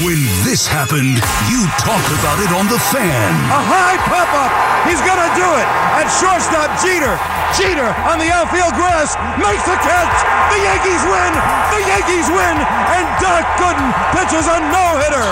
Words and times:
When 0.00 0.16
this 0.48 0.64
happened, 0.64 1.20
you 1.52 1.60
talked 1.76 2.08
about 2.16 2.40
it 2.40 2.48
on 2.56 2.64
The 2.64 2.80
Fan. 2.80 3.28
A 3.52 3.60
high 3.60 4.00
pop 4.08 4.24
up. 4.32 4.48
He's 4.88 5.04
going 5.04 5.20
to 5.20 5.32
do 5.36 5.44
it. 5.44 5.68
At 5.92 6.08
shortstop, 6.08 6.72
Jeter. 6.80 7.12
Jeter 7.52 7.92
on 8.08 8.16
the 8.16 8.32
outfield 8.32 8.72
grass 8.72 9.12
makes 9.36 9.60
the 9.68 9.76
catch. 9.84 10.16
The 10.48 10.64
Yankees 10.64 11.04
win. 11.04 11.32
The 11.76 11.82
Yankees 11.84 12.24
win. 12.32 12.56
And 12.56 13.04
Doc 13.20 13.44
Gooden 13.60 13.92
pitches 14.16 14.48
a 14.48 14.64
no 14.72 14.96
hitter. 14.96 15.28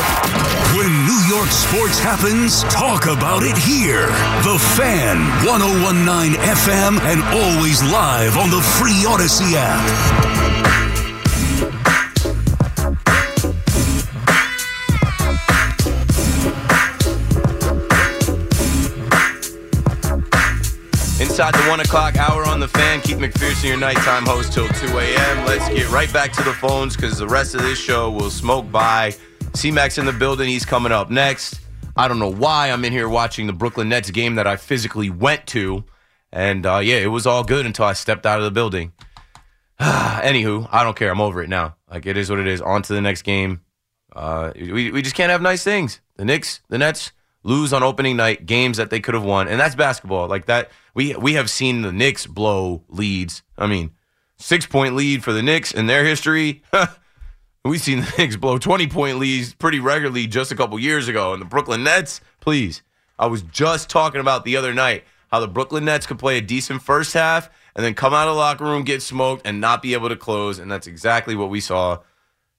When 0.76 0.92
New 1.08 1.20
York 1.24 1.48
sports 1.48 1.96
happens, 1.96 2.60
talk 2.68 3.08
about 3.08 3.40
it 3.40 3.56
here. 3.56 4.12
The 4.44 4.60
Fan, 4.76 5.24
1019 5.48 6.36
FM, 6.36 7.00
and 7.08 7.24
always 7.32 7.80
live 7.80 8.36
on 8.36 8.52
the 8.52 8.60
free 8.76 9.08
Audacy 9.08 9.56
app. 9.56 10.89
Inside 21.20 21.52
the 21.52 21.68
one 21.68 21.80
o'clock 21.80 22.16
hour 22.16 22.46
on 22.46 22.60
the 22.60 22.68
fan, 22.68 23.02
Keith 23.02 23.18
McPherson, 23.18 23.68
your 23.68 23.76
nighttime 23.76 24.24
host 24.24 24.54
till 24.54 24.66
2 24.66 24.98
a.m. 24.98 25.46
Let's 25.46 25.68
get 25.68 25.90
right 25.90 26.10
back 26.14 26.32
to 26.32 26.42
the 26.42 26.54
phones 26.54 26.96
because 26.96 27.18
the 27.18 27.28
rest 27.28 27.54
of 27.54 27.60
this 27.60 27.78
show 27.78 28.10
will 28.10 28.30
smoke 28.30 28.72
by. 28.72 29.14
C 29.52 29.70
Max 29.70 29.98
in 29.98 30.06
the 30.06 30.14
building, 30.14 30.48
he's 30.48 30.64
coming 30.64 30.92
up 30.92 31.10
next. 31.10 31.60
I 31.94 32.08
don't 32.08 32.18
know 32.18 32.32
why 32.32 32.70
I'm 32.70 32.86
in 32.86 32.92
here 32.92 33.06
watching 33.06 33.46
the 33.46 33.52
Brooklyn 33.52 33.90
Nets 33.90 34.10
game 34.10 34.36
that 34.36 34.46
I 34.46 34.56
physically 34.56 35.10
went 35.10 35.46
to. 35.48 35.84
And 36.32 36.64
uh, 36.64 36.78
yeah, 36.78 36.96
it 36.96 37.08
was 37.08 37.26
all 37.26 37.44
good 37.44 37.66
until 37.66 37.84
I 37.84 37.92
stepped 37.92 38.24
out 38.24 38.38
of 38.38 38.44
the 38.44 38.50
building. 38.50 38.92
Anywho, 39.78 40.70
I 40.72 40.82
don't 40.84 40.96
care. 40.96 41.10
I'm 41.10 41.20
over 41.20 41.42
it 41.42 41.50
now. 41.50 41.76
Like 41.90 42.06
it 42.06 42.16
is 42.16 42.30
what 42.30 42.38
it 42.38 42.46
is. 42.46 42.62
On 42.62 42.80
to 42.80 42.94
the 42.94 43.02
next 43.02 43.22
game. 43.22 43.60
Uh, 44.16 44.52
we, 44.54 44.90
we 44.90 45.02
just 45.02 45.16
can't 45.16 45.30
have 45.30 45.42
nice 45.42 45.62
things. 45.62 46.00
The 46.16 46.24
Knicks, 46.24 46.62
the 46.70 46.78
Nets 46.78 47.12
lose 47.42 47.72
on 47.72 47.82
opening 47.82 48.16
night 48.16 48.46
games 48.46 48.76
that 48.76 48.90
they 48.90 49.00
could 49.00 49.14
have 49.14 49.24
won, 49.24 49.48
and 49.48 49.58
that's 49.58 49.74
basketball. 49.74 50.28
Like 50.28 50.46
that, 50.46 50.70
we 50.94 51.14
we 51.14 51.34
have 51.34 51.50
seen 51.50 51.82
the 51.82 51.92
Knicks 51.92 52.26
blow 52.26 52.82
leads. 52.88 53.42
I 53.56 53.66
mean, 53.66 53.92
six 54.36 54.66
point 54.66 54.94
lead 54.94 55.22
for 55.22 55.32
the 55.32 55.42
Knicks 55.42 55.72
in 55.72 55.86
their 55.86 56.04
history. 56.04 56.62
We've 57.64 57.80
seen 57.80 58.00
the 58.00 58.14
Knicks 58.16 58.36
blow 58.36 58.56
20 58.58 58.86
point 58.86 59.18
leads 59.18 59.52
pretty 59.52 59.80
regularly 59.80 60.26
just 60.26 60.50
a 60.50 60.56
couple 60.56 60.78
years 60.78 61.08
ago. 61.08 61.34
And 61.34 61.42
the 61.42 61.46
Brooklyn 61.46 61.84
Nets, 61.84 62.20
please. 62.40 62.82
I 63.18 63.26
was 63.26 63.42
just 63.42 63.90
talking 63.90 64.20
about 64.20 64.46
the 64.46 64.56
other 64.56 64.72
night 64.72 65.04
how 65.30 65.40
the 65.40 65.48
Brooklyn 65.48 65.84
Nets 65.84 66.06
could 66.06 66.18
play 66.18 66.38
a 66.38 66.40
decent 66.40 66.82
first 66.82 67.12
half 67.12 67.50
and 67.76 67.84
then 67.84 67.94
come 67.94 68.12
out 68.12 68.28
of 68.28 68.34
the 68.34 68.38
locker 68.38 68.64
room, 68.64 68.82
get 68.82 69.02
smoked, 69.02 69.46
and 69.46 69.60
not 69.60 69.82
be 69.82 69.92
able 69.92 70.08
to 70.08 70.16
close. 70.16 70.58
And 70.58 70.70
that's 70.70 70.86
exactly 70.86 71.36
what 71.36 71.50
we 71.50 71.60
saw 71.60 71.98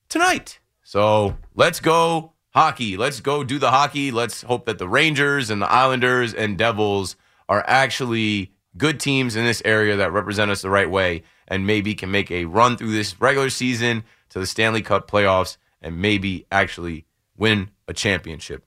tonight. 0.07 0.59
So 0.83 1.37
let's 1.55 1.79
go 1.79 2.30
hockey. 2.51 2.97
Let's 2.97 3.19
go 3.19 3.43
do 3.43 3.57
the 3.59 3.71
hockey. 3.71 4.11
Let's 4.11 4.41
hope 4.43 4.65
that 4.65 4.77
the 4.77 4.87
Rangers 4.87 5.49
and 5.49 5.61
the 5.61 5.71
Islanders 5.71 6.33
and 6.33 6.57
Devils 6.57 7.15
are 7.49 7.63
actually 7.67 8.53
good 8.77 8.99
teams 8.99 9.35
in 9.35 9.43
this 9.45 9.61
area 9.65 9.95
that 9.97 10.11
represent 10.11 10.51
us 10.51 10.61
the 10.61 10.69
right 10.69 10.89
way 10.89 11.23
and 11.47 11.67
maybe 11.67 11.93
can 11.95 12.11
make 12.11 12.31
a 12.31 12.45
run 12.45 12.77
through 12.77 12.91
this 12.91 13.19
regular 13.19 13.49
season 13.49 14.03
to 14.29 14.39
the 14.39 14.45
Stanley 14.45 14.81
Cup 14.81 15.09
playoffs 15.09 15.57
and 15.81 16.01
maybe 16.01 16.45
actually 16.51 17.05
win 17.35 17.71
a 17.87 17.93
championship. 17.93 18.63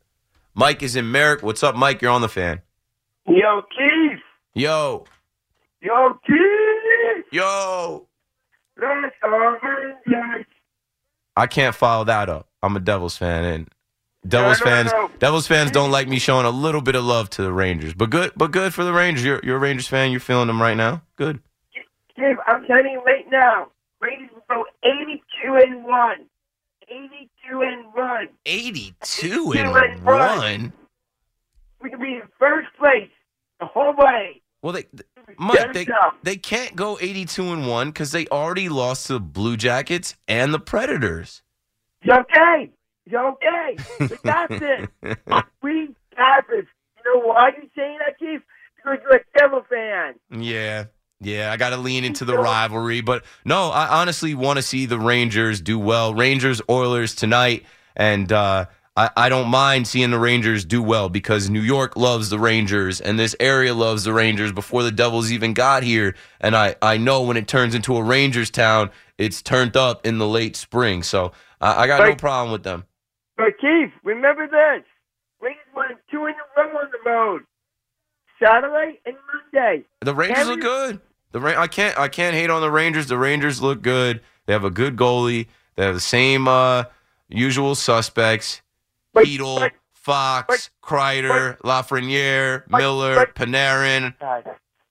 Mike 0.54 0.82
is 0.82 0.96
in 0.96 1.10
Merrick. 1.10 1.42
What's 1.42 1.62
up, 1.62 1.74
Mike? 1.74 2.02
You're 2.02 2.10
on 2.10 2.20
the 2.20 2.28
fan. 2.28 2.60
Yo, 3.26 3.62
Keith. 3.70 4.20
Yo. 4.54 5.04
Yo, 5.80 6.18
Keith. 6.26 7.24
Yo. 7.32 8.06
Let's 8.76 9.16
I 11.36 11.46
can't 11.46 11.74
follow 11.74 12.04
that 12.04 12.28
up. 12.28 12.48
I'm 12.64 12.76
a 12.76 12.80
Devils 12.80 13.16
fan, 13.16 13.44
and 13.44 13.68
Devils 14.26 14.60
no, 14.60 14.64
fans. 14.64 14.92
Devils 15.18 15.46
fans 15.46 15.70
don't 15.70 15.90
like 15.90 16.08
me 16.08 16.18
showing 16.18 16.46
a 16.46 16.50
little 16.50 16.80
bit 16.80 16.94
of 16.94 17.04
love 17.04 17.28
to 17.30 17.42
the 17.42 17.52
Rangers. 17.52 17.92
But 17.92 18.08
good, 18.08 18.32
but 18.36 18.52
good 18.52 18.72
for 18.72 18.84
the 18.84 18.92
Rangers. 18.92 19.24
You're, 19.24 19.40
you're 19.42 19.56
a 19.56 19.60
Rangers 19.60 19.86
fan. 19.86 20.10
You're 20.10 20.20
feeling 20.20 20.46
them 20.46 20.62
right 20.62 20.76
now. 20.76 21.02
Good. 21.16 21.40
Keith, 22.16 22.36
I'm 22.46 22.64
telling 22.64 22.92
you 22.92 23.02
right 23.04 23.26
now, 23.30 23.68
Rangers 24.00 24.30
will 24.34 24.44
go 24.48 24.64
82 24.82 25.54
and 25.56 25.84
1. 25.84 26.16
82 26.88 27.62
and 27.62 27.84
1. 27.92 28.28
82 28.46 29.52
and 29.52 29.76
and 29.76 30.04
one. 30.04 30.18
one. 30.18 30.72
We 31.82 31.90
can 31.90 32.00
be 32.00 32.14
in 32.14 32.22
first 32.38 32.68
place 32.78 33.10
the 33.60 33.66
whole 33.66 33.94
way. 33.94 34.40
Well, 34.62 34.72
they, 34.72 34.86
Mike, 35.38 35.74
they, 35.74 35.86
they 36.22 36.36
can't 36.36 36.74
go 36.74 36.96
82 36.98 37.52
and 37.52 37.68
one 37.68 37.88
because 37.90 38.12
they 38.12 38.26
already 38.28 38.70
lost 38.70 39.08
to 39.08 39.14
the 39.14 39.20
Blue 39.20 39.58
Jackets 39.58 40.16
and 40.26 40.54
the 40.54 40.58
Predators. 40.58 41.42
It's 42.04 42.12
okay. 42.12 42.70
It's 43.06 43.14
okay. 43.14 43.76
We 44.00 44.16
got 44.24 44.48
this. 44.48 44.88
we 45.62 45.88
got 46.16 46.44
this. 46.48 46.66
You 46.98 47.14
know 47.14 47.26
why 47.26 47.34
are 47.34 47.50
you 47.50 47.68
saying 47.76 47.98
that, 47.98 48.18
Keith? 48.18 48.42
Because 48.76 48.98
you're 49.02 49.16
a 49.16 49.38
Devil 49.38 49.64
fan. 49.68 50.14
Yeah. 50.42 50.84
Yeah, 51.20 51.50
I 51.50 51.56
got 51.56 51.70
to 51.70 51.78
lean 51.78 52.04
into 52.04 52.26
the 52.26 52.36
rivalry, 52.36 53.00
but 53.00 53.24
no, 53.46 53.70
I 53.70 54.00
honestly 54.00 54.34
want 54.34 54.58
to 54.58 54.62
see 54.62 54.84
the 54.84 54.98
Rangers 54.98 55.60
do 55.62 55.78
well. 55.78 56.12
Rangers 56.12 56.60
Oilers 56.68 57.14
tonight, 57.14 57.64
and 57.96 58.30
uh, 58.30 58.66
I, 58.94 59.10
I 59.16 59.28
don't 59.30 59.48
mind 59.48 59.86
seeing 59.86 60.10
the 60.10 60.18
Rangers 60.18 60.66
do 60.66 60.82
well 60.82 61.08
because 61.08 61.48
New 61.48 61.62
York 61.62 61.96
loves 61.96 62.28
the 62.28 62.38
Rangers, 62.38 63.00
and 63.00 63.18
this 63.18 63.34
area 63.40 63.72
loves 63.72 64.04
the 64.04 64.12
Rangers 64.12 64.52
before 64.52 64.82
the 64.82 64.90
Devils 64.90 65.32
even 65.32 65.54
got 65.54 65.82
here. 65.82 66.14
And 66.40 66.54
I, 66.54 66.76
I 66.82 66.98
know 66.98 67.22
when 67.22 67.38
it 67.38 67.48
turns 67.48 67.74
into 67.74 67.96
a 67.96 68.02
Rangers 68.02 68.50
town, 68.50 68.90
it's 69.16 69.40
turned 69.40 69.76
up 69.76 70.06
in 70.06 70.18
the 70.18 70.28
late 70.28 70.56
spring. 70.56 71.02
So 71.02 71.32
I, 71.64 71.82
I 71.82 71.86
got 71.86 72.06
no 72.06 72.14
problem 72.14 72.52
with 72.52 72.62
them. 72.62 72.84
But 73.36 73.58
Keith, 73.60 73.90
remember 74.04 74.46
this. 74.46 74.84
Rangers 75.40 75.64
won 75.74 75.86
two 76.10 76.26
in 76.26 76.34
a 76.34 76.60
row 76.60 76.78
on 76.78 76.88
the 76.92 77.10
road. 77.10 77.42
Saturday 78.42 79.00
and 79.06 79.16
Monday. 79.52 79.84
The 80.00 80.14
Rangers 80.14 80.38
Every- 80.38 80.54
look 80.56 80.60
good. 80.62 81.00
The 81.32 81.40
Ra- 81.40 81.60
I 81.60 81.66
can't 81.66 81.98
I 81.98 82.08
can't 82.08 82.34
hate 82.36 82.50
on 82.50 82.60
the 82.60 82.70
Rangers. 82.70 83.08
The 83.08 83.18
Rangers 83.18 83.60
look 83.60 83.82
good. 83.82 84.20
They 84.46 84.52
have 84.52 84.64
a 84.64 84.70
good 84.70 84.96
goalie. 84.96 85.46
They 85.74 85.84
have 85.84 85.94
the 85.94 86.00
same 86.00 86.46
uh, 86.46 86.84
usual 87.28 87.74
suspects: 87.74 88.62
But- 89.12 89.24
Beadle, 89.24 89.58
but- 89.58 89.72
Fox, 89.94 90.70
Kreider, 90.82 91.58
Lafreniere, 91.60 92.64
but- 92.68 92.78
Miller, 92.78 93.14
but- 93.14 93.34
Panarin. 93.34 94.14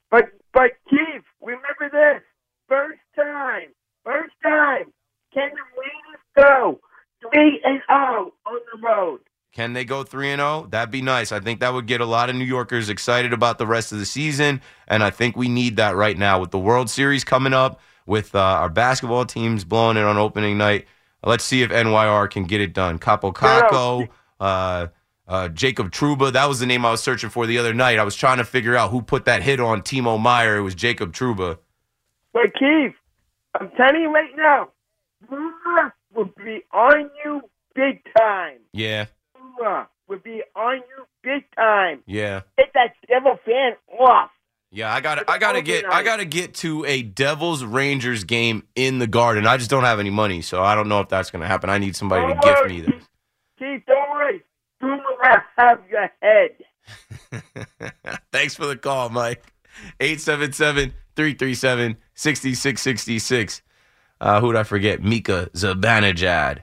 But 0.10 0.26
but 0.54 0.72
Keith, 0.90 1.24
remember 1.42 1.90
this. 1.92 2.24
First 2.68 3.00
time. 3.16 3.69
First 4.04 4.34
time. 4.44 4.92
Can 5.34 5.50
the 5.50 5.64
Rangers 5.80 6.03
go 6.35 6.80
three 7.21 7.62
and 7.63 7.81
oh 7.89 8.33
on 8.45 8.59
the 8.71 8.88
road? 8.88 9.19
Can 9.53 9.74
they 9.74 9.85
go 9.85 10.03
three 10.03 10.31
and 10.31 10.39
zero? 10.39 10.68
That'd 10.69 10.91
be 10.91 11.01
nice. 11.01 11.31
I 11.31 11.39
think 11.39 11.59
that 11.59 11.74
would 11.74 11.85
get 11.85 12.01
a 12.01 12.06
lot 12.06 12.30
of 12.30 12.35
New 12.35 12.44
Yorkers 12.44 12.89
excited 12.89 13.33
about 13.33 13.59
the 13.59 13.68
rest 13.68 13.91
of 13.91 14.00
the 14.00 14.06
season, 14.06 14.62
and 14.88 15.03
I 15.03 15.12
think 15.12 15.38
we 15.38 15.47
need 15.47 15.75
that 15.77 15.95
right 15.95 16.18
now 16.18 16.39
with 16.39 16.51
the 16.51 16.59
World 16.59 16.89
Series 16.89 17.24
coming 17.24 17.53
up, 17.53 17.80
with 18.07 18.33
uh, 18.33 18.39
our 18.39 18.69
basketball 18.69 19.25
teams 19.25 19.63
blowing 19.63 19.95
it 19.97 20.03
on 20.03 20.18
opening 20.18 20.57
night. 20.57 20.88
Let's 21.24 21.44
see 21.44 21.62
if 21.62 21.69
NYR 21.69 22.30
can 22.30 22.45
get 22.45 22.62
it 22.62 22.74
done. 22.74 23.00
Kaapo 23.00 23.33
Kakko, 23.33 24.09
uh, 24.39 24.88
uh, 25.27 25.50
Jacob 25.50 25.91
Trouba. 25.91 26.33
That 26.33 26.50
was 26.50 26.59
the 26.59 26.65
name 26.65 26.85
I 26.85 26.91
was 26.91 27.01
searching 27.01 27.30
for 27.30 27.45
the 27.45 27.59
other 27.59 27.74
night. 27.74 28.00
I 28.00 28.03
was 28.03 28.15
trying 28.15 28.39
to 28.39 28.44
figure 28.44 28.75
out 28.75 28.89
who 28.89 29.01
put 29.01 29.25
that 29.25 29.44
hit 29.44 29.59
on 29.59 29.83
Timo 29.83 30.19
Meier. 30.19 30.57
It 30.57 30.63
was 30.63 30.75
Jacob 30.75 31.13
Trouba. 31.13 31.59
But 32.33 32.53
Keith, 32.57 32.95
I'm 33.53 33.69
telling 33.77 34.01
you 34.01 34.12
right 34.12 34.35
now, 34.35 34.69
will 36.15 36.30
be 36.38 36.62
on 36.71 37.10
you 37.24 37.42
big 37.75 38.01
time. 38.18 38.60
Yeah, 38.71 39.06
Boomer 39.36 39.88
would 40.07 40.24
be 40.24 40.42
on 40.56 40.75
you 40.77 41.06
big 41.24 41.44
time. 41.56 42.04
yeah. 42.06 42.42
Get 42.57 42.71
that 42.74 42.95
devil 43.07 43.38
fan 43.45 43.74
off. 44.00 44.30
Yeah, 44.71 44.92
I 44.94 45.01
got 45.01 45.15
to 45.15 45.30
I 45.30 45.38
got 45.38 45.51
to 45.54 45.62
get 45.62 45.86
I 45.86 46.01
got 46.04 46.18
to 46.18 46.25
get 46.25 46.56
to 46.56 46.83
a 46.86 47.04
Devils 47.04 47.63
Rangers 47.63 48.24
game 48.24 48.63
in 48.75 48.98
the 48.98 49.06
Garden. 49.07 49.45
I 49.45 49.57
just 49.57 49.69
don't 49.69 49.83
have 49.83 50.00
any 50.00 50.10
money, 50.10 50.42
so 50.42 50.63
I 50.63 50.74
don't 50.74 50.89
know 50.89 51.00
if 51.00 51.10
that's 51.10 51.30
going 51.30 51.42
to 51.44 51.48
happen. 51.48 51.69
I 51.69 51.77
need 51.77 51.95
somebody 51.95 52.24
to 52.24 52.33
Don't 52.33 52.42
gift 52.44 52.62
worry, 52.62 52.69
me 52.69 52.81
this. 52.81 52.89
Keith, 52.89 53.07
Keith, 53.59 53.83
don't 53.86 54.09
worry. 54.09 54.42
Boomer 54.81 54.98
will 54.98 55.44
have 55.57 55.80
your 55.89 56.12
head. 56.24 56.56
Thanks 58.31 58.56
for 58.56 58.66
the 58.66 58.75
call, 58.75 59.09
Mike. 59.09 59.44
877-337-6666. 62.39 63.62
Uh, 64.24 64.40
who 64.40 64.54
did 64.54 64.60
I 64.60 64.64
forget? 64.64 65.04
Mika 65.04 65.50
Zibanejad. 65.54 66.60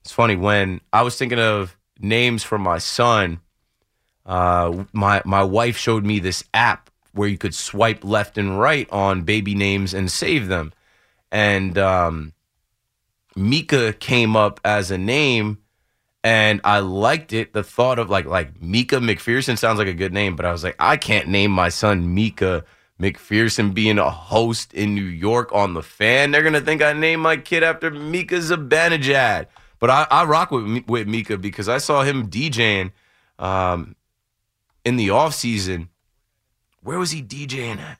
It's 0.00 0.10
funny 0.10 0.36
when 0.36 0.80
I 0.90 1.02
was 1.02 1.18
thinking 1.18 1.38
of 1.38 1.76
names 2.00 2.42
for 2.42 2.56
my 2.56 2.78
son. 2.78 3.40
Uh, 4.24 4.84
my 4.94 5.20
my 5.26 5.42
wife 5.42 5.76
showed 5.76 6.06
me 6.06 6.18
this 6.18 6.44
app 6.54 6.88
where 7.12 7.28
you 7.28 7.36
could 7.36 7.54
swipe 7.54 8.04
left 8.04 8.38
and 8.38 8.58
right 8.58 8.90
on 8.90 9.20
baby 9.20 9.54
names 9.54 9.92
and 9.92 10.10
save 10.10 10.48
them, 10.48 10.72
and 11.30 11.76
um, 11.76 12.32
Mika 13.36 13.92
came 13.92 14.34
up 14.34 14.58
as 14.64 14.90
a 14.90 14.96
name, 14.96 15.58
and 16.22 16.58
I 16.64 16.78
liked 16.78 17.34
it. 17.34 17.52
The 17.52 17.62
thought 17.62 17.98
of 17.98 18.08
like 18.08 18.24
like 18.24 18.62
Mika 18.62 18.96
McPherson 18.96 19.58
sounds 19.58 19.78
like 19.78 19.88
a 19.88 19.92
good 19.92 20.14
name, 20.14 20.36
but 20.36 20.46
I 20.46 20.52
was 20.52 20.64
like, 20.64 20.76
I 20.78 20.96
can't 20.96 21.28
name 21.28 21.50
my 21.50 21.68
son 21.68 22.14
Mika 22.14 22.64
McPherson 23.00 23.74
being 23.74 23.98
a 23.98 24.10
host 24.10 24.72
in 24.72 24.94
New 24.94 25.02
York 25.02 25.50
on 25.52 25.74
the 25.74 25.82
fan. 25.82 26.30
They're 26.30 26.42
gonna 26.42 26.60
think 26.60 26.82
I 26.82 26.92
named 26.92 27.22
my 27.22 27.36
kid 27.36 27.62
after 27.62 27.90
Mika 27.90 28.36
Zibanejad. 28.36 29.46
But 29.80 29.90
I, 29.90 30.06
I 30.10 30.24
rock 30.24 30.50
with 30.50 30.84
with 30.86 31.08
Mika 31.08 31.36
because 31.36 31.68
I 31.68 31.78
saw 31.78 32.02
him 32.02 32.28
DJing 32.28 32.92
um, 33.38 33.96
in 34.84 34.96
the 34.96 35.10
off 35.10 35.34
season. 35.34 35.88
Where 36.82 36.98
was 36.98 37.10
he 37.10 37.22
DJing 37.22 37.78
at? 37.78 37.98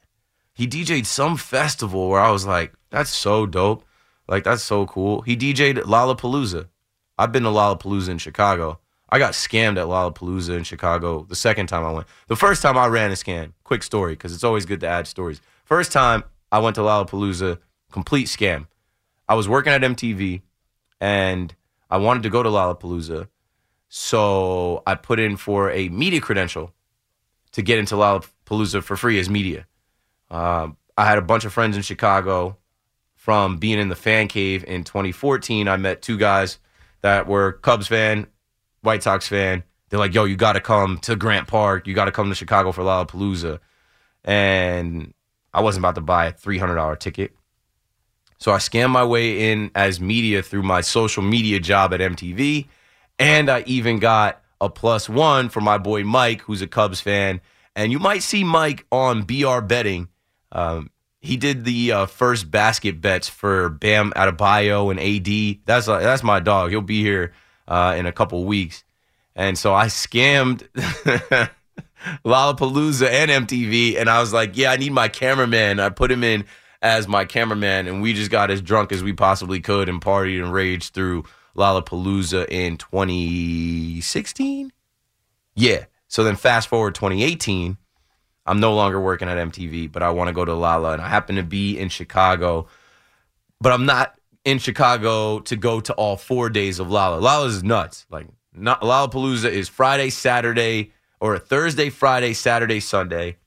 He 0.52 0.68
DJ'd 0.68 1.06
some 1.06 1.36
festival 1.36 2.08
where 2.08 2.20
I 2.20 2.30
was 2.30 2.46
like, 2.46 2.72
that's 2.90 3.10
so 3.10 3.44
dope. 3.46 3.84
Like 4.28 4.44
that's 4.44 4.62
so 4.62 4.86
cool. 4.86 5.22
He 5.22 5.36
DJ'd 5.36 5.78
Lollapalooza. 5.78 6.68
I've 7.18 7.32
been 7.32 7.42
to 7.42 7.48
Lollapalooza 7.48 8.08
in 8.08 8.18
Chicago. 8.18 8.78
I 9.14 9.18
got 9.20 9.34
scammed 9.34 9.78
at 9.78 9.86
Lollapalooza 9.86 10.56
in 10.56 10.64
Chicago 10.64 11.24
the 11.28 11.36
second 11.36 11.68
time 11.68 11.84
I 11.84 11.92
went. 11.92 12.08
The 12.26 12.34
first 12.34 12.62
time 12.62 12.76
I 12.76 12.88
ran 12.88 13.12
a 13.12 13.14
scam. 13.14 13.52
Quick 13.62 13.84
story, 13.84 14.14
because 14.14 14.34
it's 14.34 14.42
always 14.42 14.66
good 14.66 14.80
to 14.80 14.88
add 14.88 15.06
stories. 15.06 15.40
First 15.64 15.92
time 15.92 16.24
I 16.50 16.58
went 16.58 16.74
to 16.74 16.80
Lollapalooza, 16.80 17.58
complete 17.92 18.26
scam. 18.26 18.66
I 19.28 19.36
was 19.36 19.48
working 19.48 19.72
at 19.72 19.82
MTV 19.82 20.42
and 21.00 21.54
I 21.88 21.98
wanted 21.98 22.24
to 22.24 22.28
go 22.28 22.42
to 22.42 22.48
Lollapalooza. 22.48 23.28
So 23.88 24.82
I 24.84 24.96
put 24.96 25.20
in 25.20 25.36
for 25.36 25.70
a 25.70 25.88
media 25.90 26.20
credential 26.20 26.74
to 27.52 27.62
get 27.62 27.78
into 27.78 27.94
Lollapalooza 27.94 28.82
for 28.82 28.96
free 28.96 29.20
as 29.20 29.30
media. 29.30 29.68
Um, 30.28 30.76
I 30.98 31.04
had 31.04 31.18
a 31.18 31.22
bunch 31.22 31.44
of 31.44 31.52
friends 31.52 31.76
in 31.76 31.84
Chicago 31.84 32.56
from 33.14 33.58
being 33.58 33.78
in 33.78 33.90
the 33.90 33.94
fan 33.94 34.26
cave 34.26 34.64
in 34.64 34.82
2014. 34.82 35.68
I 35.68 35.76
met 35.76 36.02
two 36.02 36.18
guys 36.18 36.58
that 37.02 37.28
were 37.28 37.52
Cubs 37.52 37.86
fan, 37.86 38.26
White 38.84 39.02
Sox 39.02 39.26
fan. 39.26 39.64
They're 39.88 39.98
like, 39.98 40.14
yo, 40.14 40.24
you 40.24 40.36
got 40.36 40.54
to 40.54 40.60
come 40.60 40.98
to 40.98 41.16
Grant 41.16 41.46
Park. 41.46 41.86
You 41.86 41.94
got 41.94 42.06
to 42.06 42.12
come 42.12 42.28
to 42.28 42.34
Chicago 42.34 42.72
for 42.72 42.82
Lollapalooza. 42.82 43.60
And 44.24 45.12
I 45.52 45.60
wasn't 45.60 45.82
about 45.82 45.94
to 45.96 46.00
buy 46.00 46.26
a 46.26 46.32
$300 46.32 46.98
ticket. 46.98 47.32
So 48.38 48.52
I 48.52 48.58
scammed 48.58 48.90
my 48.90 49.04
way 49.04 49.52
in 49.52 49.70
as 49.74 50.00
media 50.00 50.42
through 50.42 50.64
my 50.64 50.80
social 50.80 51.22
media 51.22 51.60
job 51.60 51.94
at 51.94 52.00
MTV. 52.00 52.66
And 53.18 53.48
I 53.48 53.62
even 53.66 54.00
got 54.00 54.42
a 54.60 54.68
plus 54.68 55.08
one 55.08 55.48
for 55.48 55.60
my 55.60 55.78
boy 55.78 56.04
Mike, 56.04 56.42
who's 56.42 56.62
a 56.62 56.66
Cubs 56.66 57.00
fan. 57.00 57.40
And 57.76 57.92
you 57.92 57.98
might 57.98 58.22
see 58.22 58.44
Mike 58.44 58.86
on 58.90 59.22
BR 59.22 59.60
Betting. 59.60 60.08
Um, 60.50 60.90
he 61.20 61.36
did 61.36 61.64
the 61.64 61.92
uh, 61.92 62.06
first 62.06 62.50
basket 62.50 63.00
bets 63.00 63.28
for 63.28 63.68
Bam 63.70 64.12
Adebayo 64.12 64.90
and 64.90 65.00
AD. 65.00 65.64
That's 65.64 65.88
uh, 65.88 66.00
that's 66.00 66.22
my 66.22 66.40
dog. 66.40 66.70
He'll 66.70 66.82
be 66.82 67.02
here 67.02 67.32
uh, 67.68 67.94
in 67.96 68.06
a 68.06 68.12
couple 68.12 68.44
weeks. 68.44 68.84
And 69.36 69.58
so 69.58 69.74
I 69.74 69.86
scammed 69.86 70.68
Lollapalooza 72.24 73.08
and 73.08 73.48
MTV, 73.48 73.98
and 73.98 74.08
I 74.08 74.20
was 74.20 74.32
like, 74.32 74.56
"Yeah, 74.56 74.70
I 74.70 74.76
need 74.76 74.92
my 74.92 75.08
cameraman." 75.08 75.80
I 75.80 75.88
put 75.88 76.10
him 76.10 76.22
in 76.22 76.44
as 76.82 77.08
my 77.08 77.24
cameraman, 77.24 77.86
and 77.86 78.02
we 78.02 78.12
just 78.12 78.30
got 78.30 78.50
as 78.50 78.60
drunk 78.60 78.92
as 78.92 79.02
we 79.02 79.12
possibly 79.12 79.60
could 79.60 79.88
and 79.88 80.00
partied 80.00 80.42
and 80.42 80.52
raged 80.52 80.94
through 80.94 81.24
Lollapalooza 81.56 82.46
in 82.48 82.76
2016. 82.76 84.72
Yeah. 85.54 85.84
So 86.08 86.22
then 86.22 86.36
fast 86.36 86.68
forward 86.68 86.94
2018, 86.94 87.76
I'm 88.46 88.60
no 88.60 88.74
longer 88.74 89.00
working 89.00 89.28
at 89.28 89.38
MTV, 89.38 89.90
but 89.90 90.02
I 90.02 90.10
want 90.10 90.28
to 90.28 90.34
go 90.34 90.44
to 90.44 90.54
Lolla, 90.54 90.92
and 90.92 91.02
I 91.02 91.08
happen 91.08 91.36
to 91.36 91.42
be 91.42 91.78
in 91.78 91.88
Chicago, 91.88 92.68
but 93.60 93.72
I'm 93.72 93.86
not 93.86 94.14
in 94.44 94.58
Chicago 94.58 95.40
to 95.40 95.56
go 95.56 95.80
to 95.80 95.92
all 95.94 96.16
four 96.16 96.50
days 96.50 96.78
of 96.78 96.90
Lolla. 96.90 97.18
Lolla 97.18 97.46
is 97.46 97.62
nuts. 97.62 98.06
Like 98.10 98.26
not, 98.54 98.82
Lollapalooza 98.82 99.50
is 99.50 99.68
Friday, 99.68 100.10
Saturday, 100.10 100.92
or 101.20 101.34
a 101.34 101.38
Thursday, 101.38 101.90
Friday, 101.90 102.34
Saturday, 102.34 102.80
Sunday. 102.80 103.38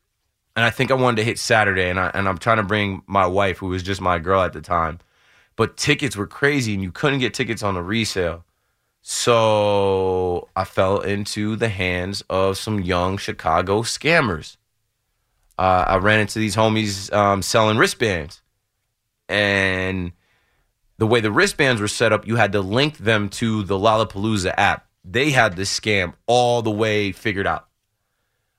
And 0.55 0.65
I 0.65 0.71
think 0.71 0.89
I 0.89 0.95
wanted 0.95 1.17
to 1.17 1.23
hit 1.23 1.37
Saturday, 1.37 1.89
and 1.89 1.99
I 1.99 2.09
and 2.13 2.27
I'm 2.27 2.39
trying 2.39 2.57
to 2.57 2.63
bring 2.63 3.03
my 3.05 3.27
wife, 3.27 3.59
who 3.59 3.67
was 3.67 3.83
just 3.83 4.01
my 4.01 4.17
girl 4.17 4.41
at 4.41 4.53
the 4.53 4.61
time. 4.61 4.99
But 5.55 5.77
tickets 5.77 6.17
were 6.17 6.27
crazy, 6.27 6.73
and 6.73 6.81
you 6.81 6.91
couldn't 6.91 7.19
get 7.19 7.33
tickets 7.33 7.61
on 7.61 7.75
the 7.75 7.83
resale. 7.83 8.43
So 9.01 10.49
I 10.55 10.63
fell 10.65 10.99
into 10.99 11.55
the 11.55 11.69
hands 11.69 12.23
of 12.29 12.57
some 12.57 12.81
young 12.81 13.17
Chicago 13.17 13.83
scammers. 13.83 14.57
Uh, 15.59 15.85
I 15.87 15.97
ran 15.97 16.19
into 16.19 16.39
these 16.39 16.55
homies 16.55 17.13
um, 17.13 17.41
selling 17.41 17.77
wristbands, 17.77 18.41
and 19.29 20.11
the 20.97 21.07
way 21.07 21.19
the 21.19 21.31
wristbands 21.31 21.81
were 21.81 21.87
set 21.87 22.11
up, 22.11 22.27
you 22.27 22.35
had 22.35 22.51
to 22.53 22.61
link 22.61 22.97
them 22.97 23.29
to 23.29 23.63
the 23.63 23.75
Lollapalooza 23.75 24.53
app. 24.57 24.87
They 25.05 25.31
had 25.31 25.55
this 25.55 25.77
scam 25.77 26.13
all 26.25 26.61
the 26.61 26.71
way 26.71 27.11
figured 27.11 27.47
out. 27.47 27.67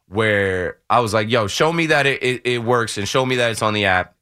Where 0.09 0.79
I 0.89 1.01
was 1.01 1.13
like, 1.13 1.31
"Yo, 1.31 1.49
show 1.49 1.73
me 1.73 1.87
that 1.87 2.07
it, 2.07 2.23
it, 2.23 2.47
it 2.47 2.59
works, 2.65 2.97
and 2.97 3.07
show 3.07 3.27
me 3.27 3.37
that 3.37 3.51
it's 3.51 3.61
on 3.61 3.75
the 3.75 3.85
app." 3.85 4.15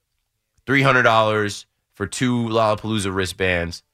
Three 0.66 0.82
hundred 0.82 1.04
dollars 1.04 1.66
for 1.94 2.06
two 2.06 2.48
Lollapalooza 2.48 3.14
wristbands. 3.14 3.84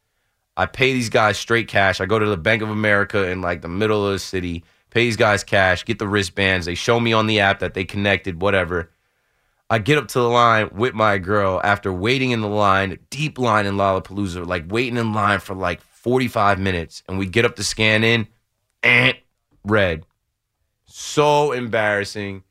I 0.56 0.66
pay 0.66 0.92
these 0.92 1.10
guys 1.10 1.38
straight 1.38 1.68
cash. 1.68 2.00
I 2.00 2.06
go 2.06 2.18
to 2.18 2.26
the 2.26 2.36
Bank 2.36 2.62
of 2.62 2.70
America 2.70 3.28
in 3.28 3.42
like 3.42 3.62
the 3.62 3.68
middle 3.68 4.06
of 4.06 4.12
the 4.12 4.18
city, 4.18 4.64
pay 4.90 5.04
these 5.04 5.16
guys 5.16 5.44
cash, 5.44 5.84
get 5.84 5.98
the 5.98 6.08
wristbands. 6.08 6.66
They 6.66 6.74
show 6.74 7.00
me 7.00 7.12
on 7.12 7.26
the 7.26 7.40
app 7.40 7.58
that 7.60 7.74
they 7.74 7.84
connected, 7.84 8.40
whatever. 8.40 8.90
I 9.72 9.78
get 9.78 9.96
up 9.96 10.08
to 10.08 10.18
the 10.18 10.28
line 10.28 10.68
with 10.74 10.92
my 10.92 11.16
girl 11.16 11.58
after 11.64 11.90
waiting 11.90 12.32
in 12.32 12.42
the 12.42 12.46
line, 12.46 12.98
deep 13.08 13.38
line 13.38 13.64
in 13.64 13.76
Lollapalooza, 13.76 14.46
like 14.46 14.70
waiting 14.70 14.98
in 14.98 15.14
line 15.14 15.40
for 15.40 15.54
like 15.54 15.80
45 15.80 16.60
minutes. 16.60 17.02
And 17.08 17.18
we 17.18 17.24
get 17.24 17.46
up 17.46 17.56
to 17.56 17.64
scan 17.64 18.04
in, 18.04 18.26
and 18.82 19.16
red. 19.64 20.04
So 20.84 21.52
embarrassing. 21.52 22.42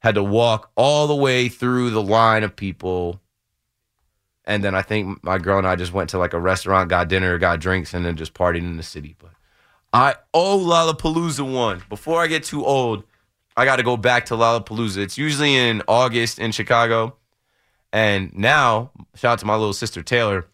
Had 0.00 0.16
to 0.16 0.24
walk 0.24 0.72
all 0.74 1.06
the 1.06 1.14
way 1.14 1.48
through 1.48 1.90
the 1.90 2.02
line 2.02 2.42
of 2.42 2.56
people. 2.56 3.20
And 4.44 4.64
then 4.64 4.74
I 4.74 4.82
think 4.82 5.22
my 5.22 5.38
girl 5.38 5.58
and 5.58 5.68
I 5.68 5.76
just 5.76 5.92
went 5.92 6.10
to 6.10 6.18
like 6.18 6.32
a 6.32 6.40
restaurant, 6.40 6.90
got 6.90 7.06
dinner, 7.06 7.38
got 7.38 7.60
drinks, 7.60 7.94
and 7.94 8.04
then 8.04 8.16
just 8.16 8.34
partied 8.34 8.58
in 8.58 8.76
the 8.76 8.82
city. 8.82 9.14
But 9.16 9.34
I 9.92 10.16
owe 10.34 10.58
Lollapalooza 10.58 11.48
one. 11.48 11.84
Before 11.88 12.20
I 12.20 12.26
get 12.26 12.42
too 12.42 12.66
old, 12.66 13.04
I 13.60 13.66
got 13.66 13.76
to 13.76 13.82
go 13.82 13.98
back 13.98 14.24
to 14.26 14.34
Lollapalooza. 14.36 14.96
It's 14.96 15.18
usually 15.18 15.54
in 15.54 15.82
August 15.86 16.38
in 16.38 16.50
Chicago. 16.50 17.16
And 17.92 18.34
now, 18.34 18.90
shout 19.14 19.32
out 19.32 19.38
to 19.40 19.44
my 19.44 19.54
little 19.54 19.74
sister 19.74 20.02
Taylor. 20.02 20.46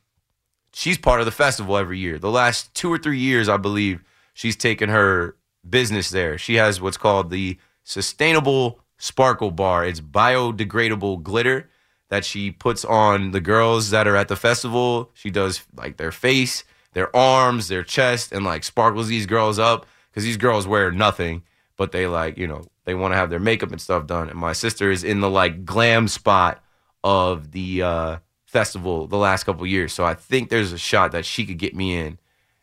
She's 0.72 0.98
part 0.98 1.20
of 1.20 1.26
the 1.26 1.30
festival 1.30 1.76
every 1.76 2.00
year. 2.00 2.18
The 2.18 2.32
last 2.32 2.74
two 2.74 2.92
or 2.92 2.98
three 2.98 3.20
years, 3.20 3.48
I 3.48 3.58
believe, 3.58 4.02
she's 4.34 4.56
taken 4.56 4.88
her 4.88 5.36
business 5.70 6.10
there. 6.10 6.36
She 6.36 6.56
has 6.56 6.80
what's 6.80 6.96
called 6.96 7.30
the 7.30 7.58
Sustainable 7.84 8.80
Sparkle 8.98 9.52
Bar. 9.52 9.84
It's 9.84 10.00
biodegradable 10.00 11.22
glitter 11.22 11.70
that 12.08 12.24
she 12.24 12.50
puts 12.50 12.84
on 12.84 13.30
the 13.30 13.40
girls 13.40 13.90
that 13.90 14.08
are 14.08 14.16
at 14.16 14.26
the 14.26 14.34
festival. 14.34 15.12
She 15.14 15.30
does 15.30 15.62
like 15.76 15.96
their 15.96 16.10
face, 16.10 16.64
their 16.92 17.14
arms, 17.14 17.68
their 17.68 17.84
chest, 17.84 18.32
and 18.32 18.44
like 18.44 18.64
sparkles 18.64 19.06
these 19.06 19.26
girls 19.26 19.60
up 19.60 19.86
because 20.10 20.24
these 20.24 20.36
girls 20.36 20.66
wear 20.66 20.90
nothing, 20.90 21.44
but 21.76 21.92
they 21.92 22.08
like, 22.08 22.36
you 22.36 22.48
know, 22.48 22.64
they 22.86 22.94
want 22.94 23.12
to 23.12 23.16
have 23.16 23.28
their 23.28 23.40
makeup 23.40 23.72
and 23.72 23.80
stuff 23.80 24.06
done. 24.06 24.30
And 24.30 24.38
my 24.38 24.52
sister 24.52 24.90
is 24.90 25.04
in 25.04 25.20
the 25.20 25.28
like 25.28 25.66
glam 25.66 26.08
spot 26.08 26.62
of 27.04 27.52
the 27.52 27.82
uh, 27.82 28.16
festival 28.46 29.06
the 29.06 29.18
last 29.18 29.44
couple 29.44 29.66
years. 29.66 29.92
So 29.92 30.04
I 30.04 30.14
think 30.14 30.48
there's 30.48 30.72
a 30.72 30.78
shot 30.78 31.12
that 31.12 31.26
she 31.26 31.44
could 31.44 31.58
get 31.58 31.74
me 31.74 31.96
in 31.96 32.18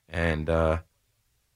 and 0.09 0.49
uh, 0.49 0.77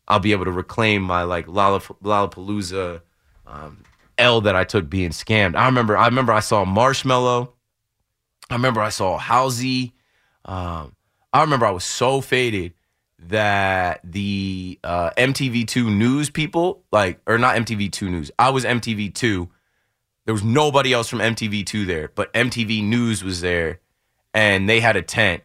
I'll 0.07 0.19
be 0.19 0.33
able 0.33 0.45
to 0.45 0.51
reclaim 0.51 1.01
my 1.01 1.23
like 1.23 1.47
Lollap- 1.47 2.01
Lollapalooza 2.03 3.01
um, 3.45 3.83
L 4.17 4.41
that 4.41 4.55
I 4.55 4.63
took 4.63 4.89
being 4.89 5.11
scammed. 5.11 5.55
I 5.55 5.65
remember 5.65 5.95
I 5.97 6.05
remember 6.05 6.33
I 6.33 6.41
saw 6.41 6.65
Marshmello. 6.65 7.53
I 8.49 8.55
remember 8.55 8.81
I 8.81 8.89
saw 8.89 9.17
Halsey. 9.17 9.93
Um, 10.45 10.95
I 11.33 11.41
remember 11.41 11.65
I 11.65 11.71
was 11.71 11.83
so 11.83 12.21
faded 12.21 12.73
that 13.29 14.01
the 14.03 14.79
uh, 14.83 15.11
MTV2 15.11 15.95
news 15.95 16.29
people, 16.29 16.83
like, 16.91 17.19
or 17.27 17.37
not 17.37 17.55
MTV2 17.55 18.09
news, 18.09 18.31
I 18.37 18.49
was 18.49 18.65
MTV2. 18.65 19.49
There 20.25 20.33
was 20.33 20.43
nobody 20.43 20.93
else 20.93 21.07
from 21.07 21.19
MTV2 21.19 21.87
there, 21.87 22.11
but 22.13 22.33
MTV 22.33 22.83
News 22.83 23.23
was 23.23 23.39
there 23.39 23.79
and 24.33 24.67
they 24.67 24.79
had 24.79 24.95
a 24.95 25.01
tent. 25.01 25.43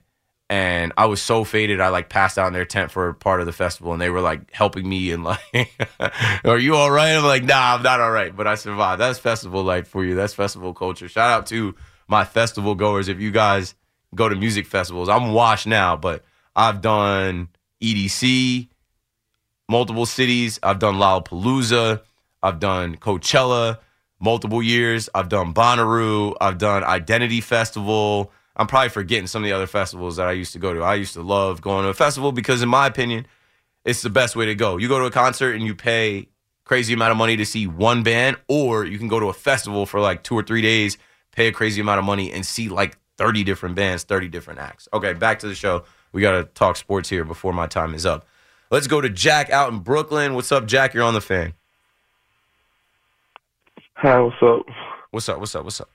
And 0.50 0.92
I 0.98 1.06
was 1.06 1.22
so 1.22 1.44
faded, 1.44 1.80
I 1.80 1.88
like 1.88 2.10
passed 2.10 2.36
out 2.36 2.48
in 2.48 2.52
their 2.52 2.66
tent 2.66 2.90
for 2.90 3.14
part 3.14 3.40
of 3.40 3.46
the 3.46 3.52
festival, 3.52 3.92
and 3.92 4.02
they 4.02 4.10
were 4.10 4.20
like 4.20 4.52
helping 4.52 4.86
me 4.86 5.10
and 5.10 5.24
like, 5.24 5.70
"Are 6.44 6.58
you 6.58 6.74
all 6.74 6.90
right?" 6.90 7.12
I'm 7.12 7.24
like, 7.24 7.44
"Nah, 7.44 7.76
I'm 7.76 7.82
not 7.82 8.00
all 8.00 8.10
right," 8.10 8.36
but 8.36 8.46
I 8.46 8.56
survived. 8.56 9.00
That's 9.00 9.18
festival 9.18 9.62
life 9.62 9.88
for 9.88 10.04
you. 10.04 10.14
That's 10.14 10.34
festival 10.34 10.74
culture. 10.74 11.08
Shout 11.08 11.30
out 11.30 11.46
to 11.46 11.74
my 12.06 12.26
festival 12.26 12.74
goers. 12.74 13.08
If 13.08 13.18
you 13.18 13.30
guys 13.30 13.74
go 14.14 14.28
to 14.28 14.36
music 14.36 14.66
festivals, 14.66 15.08
I'm 15.08 15.32
washed 15.32 15.66
now, 15.66 15.96
but 15.96 16.22
I've 16.54 16.82
done 16.82 17.48
EDC, 17.82 18.68
multiple 19.68 20.06
cities. 20.06 20.58
I've 20.62 20.78
done 20.78 20.94
Lollapalooza. 20.94 22.02
I've 22.42 22.58
done 22.58 22.96
Coachella 22.96 23.78
multiple 24.20 24.62
years. 24.62 25.08
I've 25.14 25.28
done 25.28 25.52
Bonnaroo. 25.52 26.36
I've 26.40 26.58
done 26.58 26.84
Identity 26.84 27.40
Festival. 27.40 28.30
I'm 28.56 28.66
probably 28.66 28.90
forgetting 28.90 29.26
some 29.26 29.42
of 29.42 29.48
the 29.48 29.52
other 29.52 29.66
festivals 29.66 30.16
that 30.16 30.28
I 30.28 30.32
used 30.32 30.52
to 30.52 30.58
go 30.58 30.72
to. 30.72 30.80
I 30.80 30.94
used 30.94 31.14
to 31.14 31.22
love 31.22 31.60
going 31.60 31.84
to 31.84 31.88
a 31.88 31.94
festival 31.94 32.32
because, 32.32 32.62
in 32.62 32.68
my 32.68 32.86
opinion, 32.86 33.26
it's 33.84 34.02
the 34.02 34.10
best 34.10 34.36
way 34.36 34.46
to 34.46 34.54
go. 34.54 34.76
You 34.76 34.88
go 34.88 34.98
to 34.98 35.06
a 35.06 35.10
concert 35.10 35.54
and 35.54 35.64
you 35.64 35.74
pay 35.74 36.28
crazy 36.64 36.94
amount 36.94 37.10
of 37.10 37.16
money 37.16 37.36
to 37.36 37.44
see 37.44 37.66
one 37.66 38.02
band, 38.02 38.36
or 38.48 38.84
you 38.84 38.98
can 38.98 39.08
go 39.08 39.18
to 39.18 39.26
a 39.26 39.32
festival 39.32 39.86
for 39.86 40.00
like 40.00 40.22
two 40.22 40.34
or 40.34 40.42
three 40.42 40.62
days, 40.62 40.98
pay 41.32 41.48
a 41.48 41.52
crazy 41.52 41.80
amount 41.80 41.98
of 41.98 42.04
money, 42.04 42.30
and 42.30 42.46
see 42.46 42.68
like 42.68 42.96
30 43.18 43.42
different 43.44 43.74
bands, 43.74 44.04
30 44.04 44.28
different 44.28 44.60
acts. 44.60 44.88
Okay, 44.92 45.12
back 45.14 45.40
to 45.40 45.48
the 45.48 45.54
show. 45.54 45.84
We 46.12 46.20
got 46.20 46.32
to 46.32 46.44
talk 46.44 46.76
sports 46.76 47.08
here 47.08 47.24
before 47.24 47.52
my 47.52 47.66
time 47.66 47.94
is 47.94 48.04
up. 48.04 48.26
Let's 48.70 48.86
go 48.86 49.00
to 49.00 49.08
Jack 49.08 49.50
out 49.50 49.72
in 49.72 49.80
Brooklyn. 49.80 50.34
What's 50.34 50.52
up, 50.52 50.66
Jack? 50.66 50.94
You're 50.94 51.04
on 51.04 51.14
the 51.14 51.20
fan. 51.20 51.54
Hi, 53.94 54.20
what's 54.20 54.36
up? 54.42 54.66
What's 55.10 55.28
up? 55.28 55.38
What's 55.38 55.54
up? 55.54 55.64
What's 55.64 55.80
up? 55.80 55.88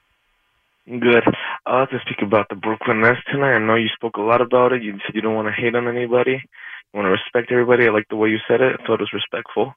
Good. 0.88 1.24
I'd 1.65 1.79
like 1.79 1.89
to 1.89 2.00
speak 2.05 2.21
about 2.21 2.47
the 2.50 2.55
Brooklyn 2.55 3.01
Nets 3.01 3.19
tonight. 3.29 3.53
I 3.53 3.59
know 3.59 3.75
you 3.75 3.89
spoke 3.93 4.15
a 4.17 4.21
lot 4.21 4.41
about 4.41 4.71
it. 4.71 4.81
You 4.81 4.93
said 5.05 5.15
you 5.15 5.21
don't 5.21 5.36
want 5.36 5.47
to 5.47 5.51
hate 5.51 5.75
on 5.75 5.88
anybody. 5.88 6.31
You 6.33 6.97
want 6.97 7.05
to 7.07 7.09
respect 7.09 7.51
everybody. 7.51 7.88
I 7.88 7.91
like 7.91 8.07
the 8.09 8.15
way 8.15 8.29
you 8.29 8.38
said 8.47 8.62
it. 8.62 8.79
I 8.79 8.86
thought 8.86 9.01
it 9.01 9.07
was 9.12 9.13
respectful. 9.13 9.74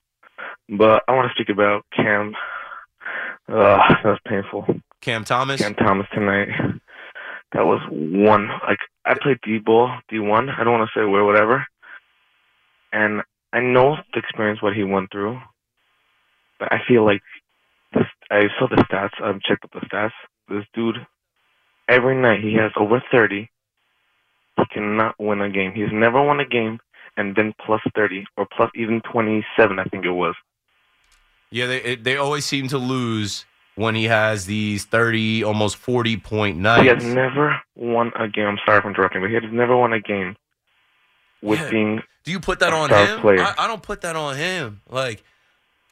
But 0.68 1.02
I 1.08 1.14
want 1.14 1.28
to 1.28 1.34
speak 1.34 1.48
about 1.48 1.84
Cam. 1.94 2.34
Uh, 3.48 3.78
that 4.04 4.04
was 4.04 4.20
painful. 4.26 4.66
Cam 5.00 5.24
Thomas? 5.24 5.60
Cam 5.60 5.74
Thomas 5.74 6.06
tonight. 6.14 6.48
That 7.52 7.66
was 7.66 7.80
one. 7.90 8.48
Like, 8.66 8.78
I 9.04 9.14
played 9.20 9.38
D-ball, 9.42 9.98
D1. 10.10 10.56
I 10.56 10.64
don't 10.64 10.78
want 10.78 10.88
to 10.92 10.98
say 10.98 11.04
where, 11.04 11.24
whatever. 11.24 11.66
And 12.92 13.22
I 13.52 13.60
know 13.60 13.96
the 14.12 14.20
experience, 14.20 14.62
what 14.62 14.74
he 14.74 14.84
went 14.84 15.10
through. 15.10 15.40
But 16.58 16.72
I 16.72 16.78
feel 16.86 17.04
like 17.04 17.22
this, 17.92 18.04
I 18.30 18.42
saw 18.58 18.68
the 18.68 18.76
stats. 18.76 19.20
I've 19.22 19.40
checked 19.42 19.64
up 19.64 19.72
the 19.72 19.80
stats. 19.80 20.12
This 20.48 20.64
dude, 20.74 21.06
every 21.88 22.20
night 22.20 22.40
he 22.40 22.54
has 22.54 22.72
over 22.76 23.02
30. 23.10 23.48
He 24.56 24.64
cannot 24.72 25.14
win 25.18 25.40
a 25.40 25.50
game. 25.50 25.72
He's 25.72 25.92
never 25.92 26.22
won 26.22 26.40
a 26.40 26.46
game 26.46 26.78
and 27.16 27.34
been 27.34 27.54
plus 27.64 27.80
30 27.94 28.24
or 28.36 28.46
plus 28.56 28.70
even 28.74 29.00
27, 29.12 29.78
I 29.78 29.84
think 29.84 30.04
it 30.04 30.10
was. 30.10 30.34
Yeah, 31.50 31.66
they 31.66 31.96
they 31.96 32.16
always 32.16 32.44
seem 32.44 32.68
to 32.68 32.78
lose 32.78 33.44
when 33.80 33.94
he 33.94 34.04
has 34.04 34.44
these 34.44 34.84
30, 34.84 35.42
almost 35.42 35.76
40 35.76 36.18
point 36.18 36.58
nights. 36.58 36.82
He 36.82 36.88
has 36.88 37.02
never 37.02 37.58
won 37.74 38.12
a 38.14 38.28
game. 38.28 38.46
I'm 38.46 38.58
sorry 38.66 38.82
for 38.82 38.88
interrupting, 38.90 39.22
but 39.22 39.28
he 39.28 39.34
has 39.34 39.44
never 39.50 39.74
won 39.74 39.94
a 39.94 40.00
game 40.00 40.36
with 41.42 41.58
Yeah. 41.60 41.70
being. 41.70 42.02
Do 42.24 42.30
you 42.30 42.40
put 42.40 42.58
that 42.60 42.74
on 42.74 42.90
him? 42.90 43.26
I, 43.40 43.54
I 43.56 43.66
don't 43.66 43.82
put 43.82 44.02
that 44.02 44.16
on 44.16 44.36
him. 44.36 44.82
Like 44.90 45.24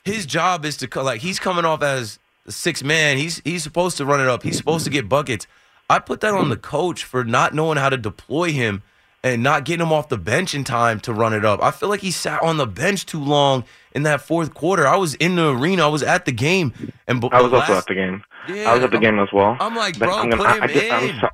his 0.04 0.26
job 0.26 0.66
is 0.66 0.76
to 0.78 1.02
like 1.02 1.22
he's 1.22 1.38
coming 1.38 1.64
off 1.64 1.82
as 1.82 2.18
a 2.46 2.52
six 2.52 2.84
man. 2.84 3.16
He's 3.16 3.40
he's 3.44 3.62
supposed 3.62 3.96
to 3.96 4.04
run 4.04 4.20
it 4.20 4.28
up. 4.28 4.42
He's 4.42 4.58
supposed 4.58 4.84
to 4.84 4.90
get 4.90 5.08
buckets. 5.08 5.46
I 5.88 5.98
put 5.98 6.20
that 6.20 6.34
on 6.34 6.50
the 6.50 6.58
coach 6.58 7.02
for 7.04 7.24
not 7.24 7.54
knowing 7.54 7.78
how 7.78 7.88
to 7.88 7.96
deploy 7.96 8.52
him 8.52 8.82
and 9.24 9.42
not 9.42 9.64
getting 9.64 9.84
him 9.84 9.92
off 9.92 10.08
the 10.08 10.16
bench 10.18 10.54
in 10.54 10.64
time 10.64 11.00
to 11.00 11.12
run 11.12 11.32
it 11.34 11.44
up. 11.44 11.62
I 11.62 11.70
feel 11.70 11.88
like 11.88 12.00
he 12.00 12.10
sat 12.10 12.42
on 12.42 12.56
the 12.56 12.66
bench 12.66 13.04
too 13.06 13.20
long 13.22 13.64
in 13.92 14.04
that 14.04 14.20
fourth 14.20 14.54
quarter. 14.54 14.86
I 14.86 14.96
was 14.96 15.14
in 15.14 15.34
the 15.36 15.50
arena. 15.50 15.84
I 15.84 15.88
was 15.88 16.02
at 16.02 16.24
the 16.24 16.32
game, 16.32 16.72
and 17.08 17.20
b- 17.20 17.28
I 17.32 17.42
was 17.42 17.50
the 17.50 17.58
also 17.58 17.74
at 17.78 17.86
the 17.86 17.94
game. 17.94 18.22
Yeah, 18.48 18.70
I 18.70 18.74
was 18.74 18.84
at 18.84 18.90
the 18.90 18.96
I'm- 18.96 19.02
game 19.02 19.18
as 19.18 19.28
well. 19.32 19.56
I'm 19.60 19.74
like, 19.74 19.98
But 19.98 20.06
bro, 20.06 20.18
I'm 20.18 20.30
gonna- 20.30 20.42
put 20.42 20.50
I- 20.50 20.56
him 20.56 20.62
I 20.62 20.66
just- 20.68 20.84
in. 21.14 21.20
so- 21.20 21.28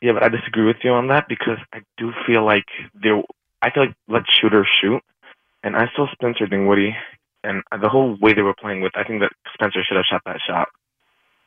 yeah, 0.00 0.12
but 0.12 0.22
I 0.22 0.28
disagree 0.28 0.64
with 0.64 0.76
you 0.82 0.92
on 0.92 1.08
that 1.08 1.28
because 1.28 1.58
I 1.72 1.80
do 1.98 2.12
feel 2.26 2.44
like 2.44 2.66
there. 2.94 3.22
I 3.62 3.70
feel 3.70 3.86
like 3.86 3.94
let 4.08 4.22
shooters 4.40 4.68
shoot, 4.80 5.02
and 5.62 5.76
I 5.76 5.90
saw 5.96 6.06
Spencer 6.12 6.46
Dinwiddie, 6.46 6.96
and 7.44 7.62
the 7.80 7.88
whole 7.88 8.16
way 8.20 8.32
they 8.32 8.42
were 8.42 8.54
playing 8.54 8.80
with. 8.82 8.92
I 8.96 9.04
think 9.04 9.20
that 9.20 9.32
Spencer 9.54 9.82
should 9.84 9.96
have 9.96 10.06
shot 10.06 10.22
that 10.26 10.40
shot. 10.46 10.68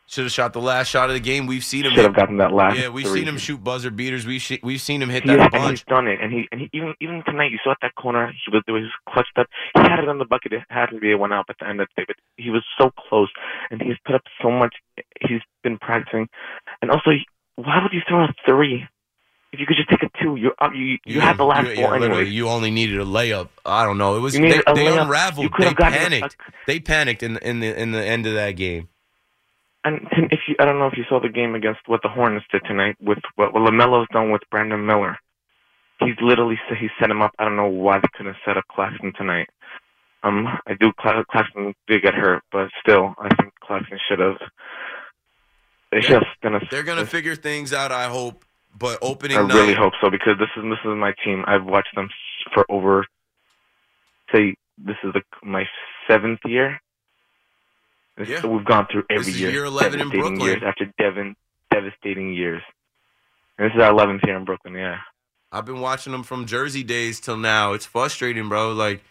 Should 0.10 0.24
have 0.24 0.32
shot 0.32 0.54
the 0.54 0.62
last 0.62 0.88
shot 0.88 1.12
of 1.12 1.14
the 1.14 1.20
game. 1.20 1.46
We've 1.46 1.64
seen 1.64 1.86
him. 1.86 1.94
Should 1.94 2.04
have 2.06 2.16
gotten 2.16 2.38
that 2.38 2.52
last. 2.52 2.80
Yeah, 2.80 2.90
we've 2.90 3.06
three. 3.06 3.20
seen 3.20 3.28
him 3.28 3.38
shoot 3.38 3.64
buzzer 3.64 3.92
beaters. 3.92 4.26
We've 4.26 4.42
sh- 4.42 4.58
we've 4.64 4.82
seen 4.82 5.04
him 5.04 5.10
hit 5.10 5.22
He 5.22 5.30
that 5.30 5.54
a 5.54 5.56
and 5.56 5.70
he's 5.70 5.84
done 5.84 6.08
it, 6.08 6.20
and 6.20 6.34
he 6.34 6.48
and 6.52 6.62
he 6.62 6.70
even 6.74 6.96
even 7.00 7.22
tonight 7.28 7.52
you 7.52 7.60
saw 7.64 7.74
at 7.74 7.78
that 7.84 7.94
corner 7.94 8.34
he 8.34 8.52
was 8.52 8.64
there 8.66 8.74
was 8.74 8.86
clutched 9.08 9.38
up. 9.38 9.46
He 9.76 9.82
had 9.82 10.00
it 10.00 10.10
on 10.10 10.18
the 10.18 10.26
bucket. 10.26 10.52
It 10.54 10.64
had 10.70 10.88
to 10.88 11.00
be 11.00 11.12
a 11.12 11.18
one 11.20 11.32
out 11.32 11.46
at 11.48 11.58
the 11.60 11.68
end 11.68 11.80
of 11.80 11.88
the 11.96 12.02
day, 12.02 12.06
but 12.08 12.16
he 12.38 12.50
was 12.50 12.64
so 12.82 12.90
close, 13.08 13.30
and 13.70 13.80
he's 13.80 13.98
put 14.04 14.16
up 14.16 14.24
so 14.42 14.50
much. 14.50 14.74
He's 15.22 15.42
been 15.62 15.78
practicing, 15.78 16.28
and 16.82 16.90
also 16.90 17.12
why 17.58 17.80
would 17.84 17.94
you 17.94 18.02
throw 18.08 18.24
a 18.24 18.34
three? 18.48 18.88
If 19.52 19.60
you 19.60 19.68
could 19.68 19.78
just 19.78 19.90
take 19.92 20.02
a 20.02 20.24
two, 20.24 20.38
you're 20.38 20.56
up. 20.58 20.72
You 20.74 20.98
you 21.06 21.22
had 21.22 21.38
the 21.38 21.44
last 21.44 21.70
you, 21.70 21.76
ball 21.76 22.00
yeah, 22.00 22.06
anyway. 22.06 22.26
You 22.26 22.50
only 22.50 22.72
needed 22.72 23.00
a 23.00 23.06
layup. 23.06 23.50
I 23.64 23.86
don't 23.86 24.00
know. 24.00 24.16
It 24.16 24.22
was 24.22 24.34
they, 24.34 24.60
they 24.74 24.88
unraveled. 24.88 25.52
They 25.60 25.72
gotten 25.72 25.94
a- 25.94 25.98
panicked. 25.98 26.38
they 26.66 26.80
panicked 26.80 27.22
in 27.22 27.38
in 27.38 27.60
the 27.60 27.80
in 27.80 27.92
the 27.92 28.04
end 28.04 28.26
of 28.26 28.34
that 28.34 28.54
game. 28.54 28.90
And 29.84 30.02
if 30.32 30.40
you, 30.48 30.56
I 30.60 30.66
don't 30.66 30.78
know 30.80 30.88
if 30.88 30.98
you 30.98 31.06
saw 31.08 31.20
the 31.22 31.30
game 31.30 31.56
against 31.56 31.80
what 31.88 32.02
the 32.04 32.10
Hornets 32.10 32.46
did 32.52 32.64
tonight 32.66 32.98
with 33.02 33.20
what, 33.36 33.54
what 33.54 33.64
Lamelo's 33.64 34.08
done 34.12 34.32
with 34.32 34.42
Brandon 34.52 34.86
Miller. 34.86 35.18
He's 36.00 36.16
literally 36.22 36.60
set, 36.68 36.78
he 36.78 36.90
set 37.00 37.10
him 37.10 37.22
up. 37.22 37.32
I 37.40 37.46
don't 37.46 37.56
know 37.56 37.68
why 37.68 38.00
they 38.00 38.08
couldn't 38.14 38.36
set 38.46 38.58
up 38.58 38.66
Claxton 38.72 39.14
tonight. 39.18 39.48
Um, 40.24 40.48
I 40.68 40.74
do. 40.80 40.92
Cla- 41.00 41.24
Claxton 41.32 41.74
did 41.88 42.02
get 42.02 42.14
hurt, 42.14 42.44
but 42.52 42.70
still, 42.82 43.16
I 43.20 43.34
think 43.36 43.54
Claxton 43.62 44.00
should 44.10 44.20
have. 44.20 44.36
It's 45.92 46.08
They're- 46.08 46.20
just 46.20 46.32
gonna. 46.42 46.60
They're 46.70 46.84
gonna 46.84 47.06
figure 47.06 47.36
things 47.36 47.72
out. 47.74 47.92
I 47.92 48.10
hope. 48.10 48.44
But 48.78 49.00
opening 49.02 49.38
I 49.38 49.42
night, 49.44 49.54
really 49.54 49.74
hope 49.74 49.94
so 50.02 50.10
because 50.10 50.38
this 50.38 50.50
is 50.56 50.64
this 50.64 50.80
is 50.86 50.96
my 50.98 51.14
team. 51.24 51.44
I've 51.48 51.66
watched 51.66 51.96
them 51.96 52.10
for 52.54 52.66
over. 52.70 53.06
Say 54.34 54.56
this 54.78 54.96
is 55.04 55.12
the, 55.14 55.22
my 55.44 55.66
seventh 56.08 56.40
year. 56.46 56.80
This- 58.20 58.30
Yeah. 58.30 58.46
We've 58.46 58.66
gone 58.66 58.86
through 58.92 59.06
every 59.10 59.24
This 59.26 59.36
is 59.36 59.42
year. 59.42 59.50
year 59.52 59.66
11 59.66 59.94
in 60.02 60.10
devastating 60.10 60.20
Brooklyn. 60.38 60.48
Years 60.50 60.64
after 60.66 60.86
Devin, 61.00 61.36
devastating 61.72 62.34
years. 62.34 62.62
And 63.58 63.70
this 63.70 63.76
is 63.76 63.82
our 63.82 63.92
11th 63.92 64.24
year 64.26 64.36
in 64.38 64.46
Brooklyn. 64.46 64.76
Yeah. 64.76 64.98
I've 65.52 65.66
been 65.66 65.80
watching 65.80 66.12
them 66.12 66.24
from 66.24 66.46
Jersey 66.46 66.84
days 66.84 67.20
till 67.20 67.38
now. 67.38 67.74
It's 67.74 67.86
frustrating, 67.86 68.50
bro. 68.50 68.74
Like 68.74 69.02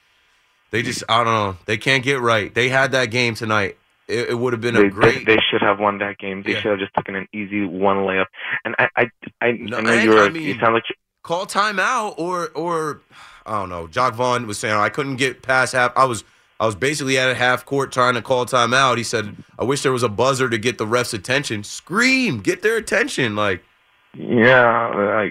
they 0.70 0.82
just 0.82 1.02
I 1.08 1.24
don't 1.24 1.32
know. 1.32 1.56
They 1.64 1.76
can't 1.78 2.04
get 2.04 2.20
right. 2.20 2.54
They 2.54 2.68
had 2.68 2.92
that 2.92 3.06
game 3.06 3.34
tonight. 3.34 3.76
It, 4.06 4.30
it 4.30 4.34
would 4.38 4.52
have 4.52 4.60
been 4.62 4.74
They, 4.74 4.86
a 4.86 4.90
great. 4.90 5.26
they, 5.26 5.34
they 5.36 5.40
should 5.50 5.60
have 5.62 5.80
won 5.80 5.98
that 5.98 6.18
game. 6.18 6.42
They 6.42 6.52
Yeah. 6.52 6.60
should 6.60 6.70
have 6.72 6.78
just 6.80 6.94
taken 6.94 7.14
an 7.16 7.26
easy 7.32 7.64
one 7.64 7.98
layup. 7.98 8.26
And 8.64 8.74
I, 8.78 8.88
I, 8.96 9.10
I, 9.40 9.52
No, 9.52 9.78
I 9.78 9.80
know 9.80 9.92
you're. 9.94 10.22
I 10.24 10.28
mean- 10.28 10.42
you 10.44 10.58
sound 10.60 10.74
like 10.74 10.84
call 11.22 11.44
timeout 11.46 12.14
or 12.18 12.48
or 12.54 13.00
I 13.44 13.52
don't 13.58 13.68
know. 13.70 13.86
Jacque 13.88 14.14
Vaughn 14.14 14.46
was 14.46 14.58
saying 14.58 14.74
I 14.76 14.90
couldn't 14.90 15.16
get 15.16 15.42
past 15.42 15.72
half. 15.72 15.92
I 15.96 16.04
was 16.04 16.22
I 16.60 16.66
was 16.66 16.74
basically 16.74 17.18
at 17.18 17.30
a 17.30 17.34
half 17.34 17.64
court 17.64 17.92
trying 17.92 18.14
to 18.14 18.22
call 18.22 18.46
timeout. 18.46 18.96
He 18.96 19.04
said 19.04 19.36
I 19.58 19.64
wish 19.64 19.82
there 19.82 19.92
was 19.92 20.02
a 20.02 20.08
buzzer 20.08 20.48
to 20.48 20.58
get 20.58 20.78
the 20.78 20.86
refs' 20.86 21.14
attention. 21.14 21.64
Scream, 21.64 22.40
get 22.40 22.62
their 22.62 22.76
attention. 22.76 23.36
Like 23.36 23.62
Yeah, 24.14 25.28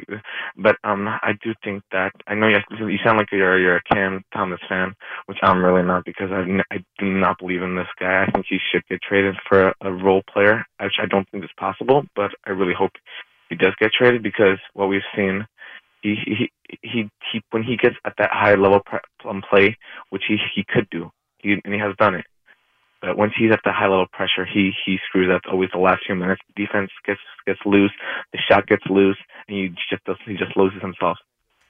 but 0.56 0.78
um, 0.84 1.08
I 1.08 1.34
do 1.44 1.54
think 1.64 1.84
that 1.92 2.12
I 2.28 2.36
know 2.36 2.48
you. 2.48 2.88
You 2.88 2.98
sound 3.04 3.18
like 3.18 3.32
you're 3.32 3.60
you're 3.60 3.78
a 3.78 3.84
Cam 3.94 4.24
Thomas 4.34 4.60
fan, 4.70 4.96
which 5.26 5.40
I'm 5.42 5.64
really 5.64 5.84
not 5.84 6.06
because 6.06 6.32
I, 6.32 6.44
I 6.72 6.78
do 7.00 7.06
not 7.06 7.40
believe 7.40 7.62
in 7.62 7.76
this 7.76 7.88
guy. 8.00 8.26
I 8.28 8.32
think 8.32 8.46
he 8.48 8.60
should 8.72 8.86
get 8.88 9.02
traded 9.02 9.36
for 9.48 9.70
a, 9.70 9.74
a 9.82 9.92
role 9.92 10.24
player, 10.32 10.66
which 10.80 10.96
I 11.02 11.06
don't 11.08 11.30
think 11.32 11.44
is 11.44 11.50
possible. 11.60 12.04
But 12.16 12.32
I 12.46 12.52
really 12.52 12.74
hope 12.74 12.92
he 13.50 13.56
does 13.56 13.74
get 13.80 13.92
traded 13.92 14.24
because 14.24 14.60
what 14.74 14.88
we've 14.88 15.02
seen, 15.16 15.46
he 16.02 16.16
he 16.26 16.52
he, 17.32 17.40
he 17.40 17.44
when 17.52 17.64
he 17.64 17.78
gets 17.78 17.96
at 18.06 18.14
that 18.18 18.32
high 18.32 18.56
level 18.56 18.82
um, 19.26 19.44
play, 19.48 19.78
which 20.10 20.24
he 20.28 20.38
he 20.56 20.66
could 20.68 20.90
do, 20.90 21.12
he 21.40 21.54
and 21.64 21.74
he 21.74 21.80
has 21.80 21.96
done 21.98 22.16
it. 22.16 22.26
But 23.02 23.18
once 23.18 23.34
he's 23.38 23.52
at 23.52 23.60
the 23.64 23.72
high 23.72 23.88
level 23.88 24.08
pressure, 24.12 24.46
he 24.46 24.72
he 24.86 24.98
screws 25.08 25.30
up 25.34 25.42
always 25.52 25.70
the 25.72 25.80
last 25.80 26.04
few 26.06 26.16
minutes. 26.16 26.42
The 26.56 26.66
defense 26.66 26.92
gets 27.06 27.20
gets 27.46 27.60
loose, 27.66 27.92
the 28.34 28.40
shot 28.40 28.68
gets 28.68 28.86
loose, 28.90 29.18
and 29.48 29.58
he 29.58 29.70
just 29.90 30.04
he 30.26 30.36
just 30.36 30.58
loses 30.58 30.82
himself. 30.82 31.18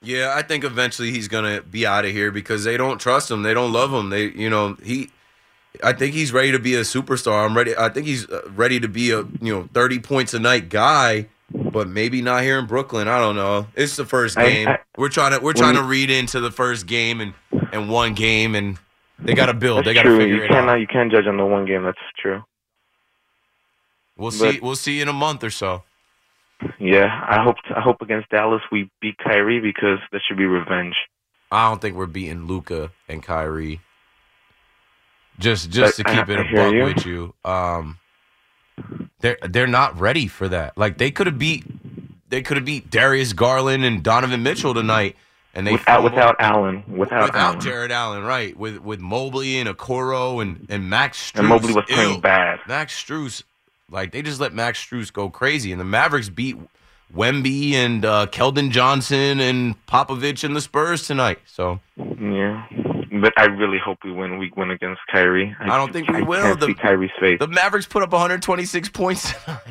Yeah, 0.02 0.34
I 0.36 0.42
think 0.42 0.64
eventually 0.64 1.12
he's 1.12 1.28
gonna 1.28 1.62
be 1.62 1.86
out 1.86 2.06
of 2.06 2.12
here 2.12 2.32
because 2.32 2.64
they 2.64 2.78
don't 2.78 3.00
trust 3.00 3.32
him. 3.32 3.44
They 3.44 3.54
don't 3.54 3.74
love 3.74 3.92
him. 3.92 4.10
They, 4.10 4.26
you 4.26 4.50
know, 4.50 4.78
he. 4.84 5.10
I 5.84 5.94
think 5.94 6.16
he's 6.16 6.34
ready 6.34 6.52
to 6.52 6.60
be 6.60 6.76
a 6.76 6.82
superstar. 6.82 7.46
I'm 7.46 7.56
ready. 7.56 7.76
I 7.78 7.90
think 7.90 8.08
he's 8.08 8.28
uh, 8.30 8.50
ready 8.56 8.80
to 8.80 8.88
be 8.88 9.12
a 9.12 9.20
you 9.42 9.54
know 9.54 9.70
thirty 9.74 10.00
points 10.00 10.34
a 10.34 10.40
night 10.40 10.70
guy. 10.70 11.28
But 11.78 11.88
maybe 11.90 12.24
not 12.24 12.42
here 12.42 12.58
in 12.58 12.66
Brooklyn. 12.66 13.08
I 13.08 13.20
don't 13.20 13.36
know. 13.36 13.68
It's 13.76 13.96
the 13.98 14.04
first 14.06 14.36
game. 14.36 14.68
I- 14.68 14.80
we're 14.98 15.10
trying 15.10 15.38
to 15.38 15.40
we're 15.44 15.54
trying 15.54 15.76
to 15.76 15.84
read 15.84 16.10
into 16.10 16.40
the 16.40 16.50
first 16.50 16.88
game 16.88 17.22
and 17.22 17.36
and 17.72 17.88
one 17.88 18.16
game, 18.16 18.56
and 18.56 18.80
they 19.20 19.36
got 19.36 19.46
to 19.46 19.54
build. 19.54 19.86
They 19.86 19.94
got 19.94 20.02
to 20.04 20.18
figure 20.18 20.38
You 20.38 20.44
it 20.46 20.48
cannot 20.48 20.70
out. 20.70 20.80
you 20.80 20.88
can't 20.88 21.12
judge 21.12 21.28
on 21.28 21.38
the 21.38 21.46
one 21.46 21.66
game. 21.68 21.84
That's 21.84 22.00
true. 22.20 22.44
We'll 24.18 24.32
but- 24.32 24.54
see. 24.54 24.60
We'll 24.60 24.76
see 24.76 25.02
in 25.02 25.08
a 25.08 25.14
month 25.14 25.44
or 25.44 25.52
so. 25.52 25.84
Yeah, 26.80 27.24
I 27.30 27.44
hope 27.44 27.58
I 27.76 27.80
hope 27.82 28.02
against 28.02 28.30
Dallas 28.30 28.64
we 28.72 28.90
beat 29.00 29.20
Kyrie 29.20 29.60
because 29.60 30.00
that 30.12 30.22
should 30.28 30.38
be 30.38 30.46
revenge. 30.48 30.96
I 31.52 31.70
don't 31.70 31.80
think 31.80 31.96
we're 31.96 32.08
beating 32.08 32.48
Luka 32.48 32.90
and 33.08 33.22
Kyrie. 33.22 33.82
Just 35.38 35.70
just 35.70 35.98
But 35.98 36.08
to 36.08 36.12
I- 36.12 36.16
keep 36.16 36.30
it 36.30 36.40
I 36.40 36.42
a 36.42 36.44
hear 36.46 36.86
buck 36.88 36.96
with 36.96 37.06
you, 37.06 37.36
um, 37.46 38.00
they're 39.20 39.38
they're 39.50 39.68
not 39.68 40.00
ready 40.00 40.28
for 40.28 40.48
that. 40.50 40.78
Like 40.78 40.98
they 40.98 41.12
could 41.12 41.28
have 41.28 41.40
beat 41.40 41.66
they 42.30 42.42
could 42.42 42.58
have 42.58 42.66
beat 42.66 42.90
Darius 42.90 43.34
Garland 43.34 43.84
and 43.84 44.04
Donovan 44.04 44.44
Mitchell 44.44 44.74
tonight, 44.74 45.16
and 45.54 45.66
they 45.66 45.74
Without 45.74 46.04
without 46.04 46.36
Allen, 46.40 46.84
without, 46.88 47.24
without 47.24 47.36
Allen, 47.36 47.60
Jarrett 47.60 47.92
Allen, 47.92 48.24
right? 48.24 48.58
With 48.58 48.80
with 48.80 49.00
Mobley 49.00 49.58
and 49.58 49.70
Okoro 49.70 50.42
and 50.42 50.66
and 50.70 50.90
Max 50.90 51.32
Strus. 51.32 51.40
and 51.40 51.48
Mobley 51.48 51.74
was 51.74 51.86
playing 51.86 52.16
Ew. 52.16 52.22
bad. 52.22 52.60
Max 52.68 53.02
Strus, 53.02 53.44
like 53.90 54.12
they 54.12 54.22
just 54.22 54.40
let 54.40 54.54
Max 54.54 54.84
Strus 54.84 55.12
go 55.12 55.30
crazy, 55.30 55.72
and 55.72 55.80
the 55.80 55.86
Mavericks 55.86 56.30
beat 56.30 56.58
Wemby 57.16 57.74
and 57.74 58.04
uh, 58.04 58.28
Keldon 58.28 58.70
Johnson 58.70 59.40
and 59.40 59.76
Popovich 59.88 60.44
and 60.44 60.56
the 60.56 60.62
Spurs 60.62 61.08
tonight. 61.08 61.40
So 61.46 61.80
Yeah, 61.98 62.66
but 63.22 63.34
I 63.38 63.46
really 63.46 63.78
hope 63.84 64.00
we 64.04 64.12
win. 64.12 64.38
We 64.38 64.52
win 64.56 64.72
against 64.72 65.02
Kyrie. 65.12 65.56
I 65.60 65.78
don't 65.78 65.92
think 65.94 66.10
we 66.10 66.18
I 66.18 66.22
will. 66.22 66.56
The- 66.56 66.68
see 66.68 66.74
Kyrie's 66.74 67.12
face. 67.20 67.40
the 67.40 67.48
Mavericks 67.48 67.86
put 67.88 68.04
up 68.04 68.12
126 68.12 68.90
points 68.90 69.34
tonight. 69.44 69.62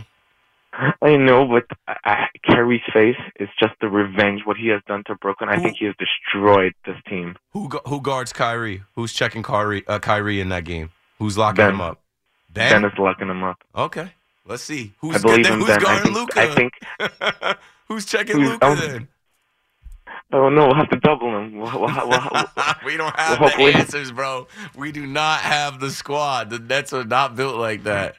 I 1.00 1.16
know, 1.16 1.46
but 1.48 1.64
I, 1.88 1.96
I, 2.04 2.26
Kyrie's 2.46 2.82
face 2.92 3.16
is 3.40 3.48
just 3.58 3.72
the 3.80 3.88
revenge 3.88 4.42
what 4.44 4.58
he 4.58 4.68
has 4.68 4.82
done 4.86 5.04
to 5.06 5.14
Brooklyn. 5.14 5.48
I 5.48 5.56
Who- 5.56 5.62
think 5.62 5.78
he 5.78 5.86
has 5.86 5.94
destroyed 5.98 6.74
this 6.84 6.96
team. 7.08 7.36
Who 7.52 7.68
who 7.86 8.00
guards 8.02 8.32
Kyrie? 8.34 8.82
Who's 8.94 9.12
checking 9.14 9.42
Kyrie 9.42 9.86
uh, 9.86 9.98
Kyrie 10.00 10.38
in 10.40 10.50
that 10.50 10.64
game? 10.64 10.90
Who's 11.18 11.38
locking 11.38 11.56
Ben. 11.64 11.74
him 11.74 11.80
up? 11.80 12.00
Ben 12.52 12.84
is 12.84 12.92
locking 12.98 13.28
him 13.28 13.42
up. 13.42 13.56
Okay, 13.74 14.10
let's 14.46 14.62
see. 14.62 14.92
I 15.02 15.06
Who's 15.06 15.22
believe 15.22 15.44
then 15.44 15.52
in 15.54 15.58
who's 15.60 15.68
Ben. 15.68 15.80
Guarding 15.80 16.14
think. 16.14 16.16
Luka? 16.36 16.40
I 16.40 16.54
think. 16.54 17.58
who's 17.88 18.04
checking 18.04 18.36
Who's- 18.36 18.50
Luka 18.50 18.66
oh. 18.66 18.74
then? 18.74 19.08
Oh 20.32 20.48
no, 20.48 20.66
we'll 20.66 20.74
have 20.74 20.90
to 20.90 20.98
double 20.98 21.36
him. 21.38 21.56
We'll, 21.58 21.70
we'll, 21.80 22.08
we'll, 22.08 22.08
we'll, 22.84 22.96
don't 22.96 23.16
have 23.16 23.38
the 23.38 23.72
answers, 23.74 24.10
bro. 24.10 24.48
We 24.76 24.90
do 24.92 25.06
not 25.06 25.40
have 25.40 25.78
the 25.80 25.90
squad. 25.90 26.50
The 26.50 26.58
Nets 26.58 26.92
are 26.92 27.04
not 27.04 27.36
built 27.36 27.56
like 27.56 27.84
that. 27.84 28.16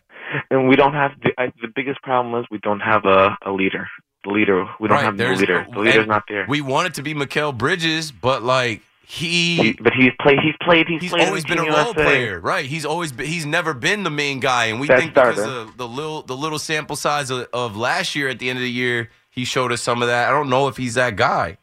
and 0.50 0.68
we 0.70 0.76
don't 0.76 0.94
have 0.94 1.12
the, 1.22 1.32
I, 1.38 1.48
the 1.62 1.68
biggest 1.76 2.02
problem 2.02 2.40
is 2.40 2.48
we 2.50 2.60
don't 2.60 2.80
have 2.80 3.06
a, 3.06 3.38
a 3.46 3.52
leader. 3.52 3.88
The 4.24 4.32
leader, 4.32 4.66
we 4.80 4.88
don't 4.88 4.98
Right, 4.98 5.04
have 5.06 5.18
the 5.18 5.30
leader. 5.34 5.66
The 5.72 5.80
leader's 5.80 6.08
not 6.08 6.24
there. 6.28 6.46
We 6.50 6.62
want 6.62 6.88
it 6.88 6.94
to 6.96 7.02
be 7.02 7.14
Mikal 7.14 7.58
Bridges, 7.58 8.12
but 8.12 8.42
like 8.44 8.82
he, 9.06 9.56
He, 9.56 9.74
but 9.74 9.94
he's 9.94 10.12
played. 10.22 10.40
He's 10.40 10.56
played. 10.62 10.88
He's, 10.88 11.02
he's 11.02 11.12
played 11.12 11.28
always 11.28 11.46
been 11.46 11.60
a 11.60 11.64
role 11.64 11.94
player, 11.94 12.40
right? 12.42 12.66
He's 12.66 12.86
always 12.86 13.12
been, 13.14 13.26
he's 13.26 13.46
never 13.46 13.74
been 13.74 14.04
the 14.04 14.10
main 14.10 14.40
guy, 14.42 14.66
and 14.66 14.82
we 14.82 14.88
think 14.88 15.14
because 15.14 15.36
starter. 15.36 15.60
of 15.60 15.78
the 15.78 15.88
little 15.88 16.24
the 16.24 16.36
little 16.36 16.60
sample 16.60 16.96
size 16.98 17.30
of, 17.30 17.48
of 17.54 17.78
last 17.78 18.16
year 18.16 18.28
at 18.28 18.40
the 18.40 18.50
end 18.50 18.58
of 18.58 18.64
the 18.64 18.72
year, 18.72 19.10
he 19.30 19.46
showed 19.46 19.72
us 19.72 19.82
some 19.82 20.02
of 20.02 20.10
that. 20.10 20.28
I 20.28 20.32
don't 20.32 20.50
know 20.50 20.68
if 20.68 20.76
he's 20.78 20.96
that 20.96 21.16
guy. 21.16 21.58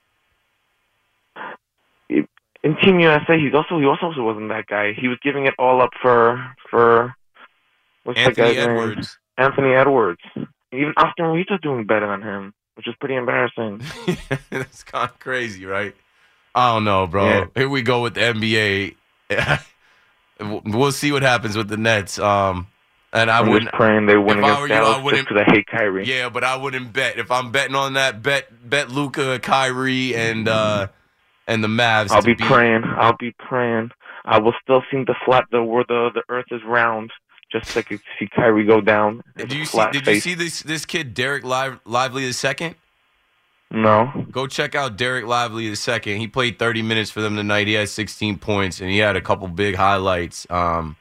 In 2.65 2.77
Team 2.83 2.99
USA, 2.99 3.39
he's 3.39 3.55
also 3.55 3.79
he 3.79 3.85
also 3.85 4.11
wasn't 4.23 4.49
that 4.49 4.67
guy. 4.67 4.95
He 4.95 5.07
was 5.07 5.19
giving 5.23 5.47
it 5.47 5.55
all 5.59 5.81
up 5.83 5.91
for 6.01 6.43
for 6.71 7.15
what's 8.05 8.19
that 8.19 8.29
Anthony 8.39 8.55
guy's 8.55 8.67
name? 8.67 8.71
Edwards. 8.71 9.19
Anthony 9.39 9.75
Edwards. 9.75 10.21
Even 10.73 10.93
Austin 10.97 11.27
Reaves 11.27 11.51
doing 11.63 11.85
better 11.85 12.09
than 12.09 12.23
him, 12.23 12.55
which 12.77 12.89
is 12.89 12.95
pretty 12.99 13.15
embarrassing. 13.17 13.83
That's 14.51 14.83
kind 14.83 15.11
of 15.11 15.19
crazy, 15.21 15.67
right? 15.67 15.95
I 16.55 16.73
don't 16.75 16.85
know, 16.85 17.07
bro. 17.07 17.27
Yeah. 17.27 17.45
Here 17.55 17.69
we 17.69 17.83
go 17.83 18.03
with 18.03 18.15
the 18.15 18.21
NBA. 18.21 18.95
we'll 20.65 20.93
see 20.93 21.13
what 21.13 21.23
happens 21.23 21.57
with 21.57 21.69
the 21.69 21.77
Nets. 21.77 22.19
Um, 22.19 22.67
and 23.13 23.31
I 23.31 23.41
I'm 23.41 23.49
wouldn't. 23.49 23.71
just 23.71 23.75
praying 23.77 24.07
they 24.07 24.17
win 24.17 24.39
against 24.39 24.61
were 24.61 24.69
you, 24.69 24.75
I 24.75 24.79
just 24.81 25.03
wouldn't- 25.05 25.29
because 25.29 25.45
I 25.47 25.53
hate 25.53 25.67
Kyrie. 25.67 26.07
Yeah, 26.07 26.29
but 26.31 26.43
I 26.45 26.57
wouldn't 26.57 26.93
bet 26.93 27.19
if 27.19 27.31
I'm 27.31 27.53
betting 27.53 27.77
on 27.77 27.93
that. 27.95 28.23
Bet 28.23 28.69
bet 28.69 28.91
Luka, 28.91 29.39
Kyrie, 29.39 30.15
and 30.17 30.49
uh 30.49 30.89
and 31.47 31.63
the 31.63 31.69
Mavs. 31.69 32.11
I'll 32.11 32.23
to 32.23 32.27
be 32.27 32.35
praying. 32.35 32.85
I'll 32.85 33.17
be 33.17 33.33
praying. 33.39 33.91
I 34.25 34.39
will 34.39 34.55
still 34.63 34.83
seem 34.91 35.07
to 35.07 35.15
flat 35.25 35.45
the 35.51 35.63
where 35.63 35.85
the 35.87 36.11
the 36.15 36.23
Earth 36.29 36.47
is 36.51 36.63
round, 36.67 37.11
just 37.53 37.71
so 37.71 37.81
I 37.81 37.83
could 37.83 38.01
see 38.19 38.27
Kyrie 38.29 38.65
go 38.65 38.81
down. 38.81 39.23
Did 39.37 39.53
you 39.53 39.65
see? 39.65 39.85
Did 39.93 40.07
you 40.07 40.21
see 40.21 40.35
this 40.35 40.63
this 40.63 40.85
kid 40.87 41.15
Dereck 41.15 41.45
Live, 41.45 41.79
Lively 41.85 42.27
the 42.27 42.33
second? 42.33 42.77
No. 43.71 44.27
Go 44.31 44.47
check 44.47 44.75
out 44.75 44.97
Dereck 44.97 45.27
Lively 45.27 45.69
the 45.69 45.77
second. 45.77 46.19
He 46.19 46.29
played 46.29 46.59
30 46.61 46.83
minutes 46.83 47.11
for 47.11 47.21
them 47.21 47.35
tonight. 47.35 47.67
He 47.67 47.73
had 47.73 47.89
16 47.89 48.39
points 48.39 48.81
and 48.81 48.89
he 48.89 48.99
had 48.99 49.17
a 49.17 49.21
couple 49.21 49.49
big 49.49 49.75
highlights. 49.75 50.47
Um, 50.49 50.95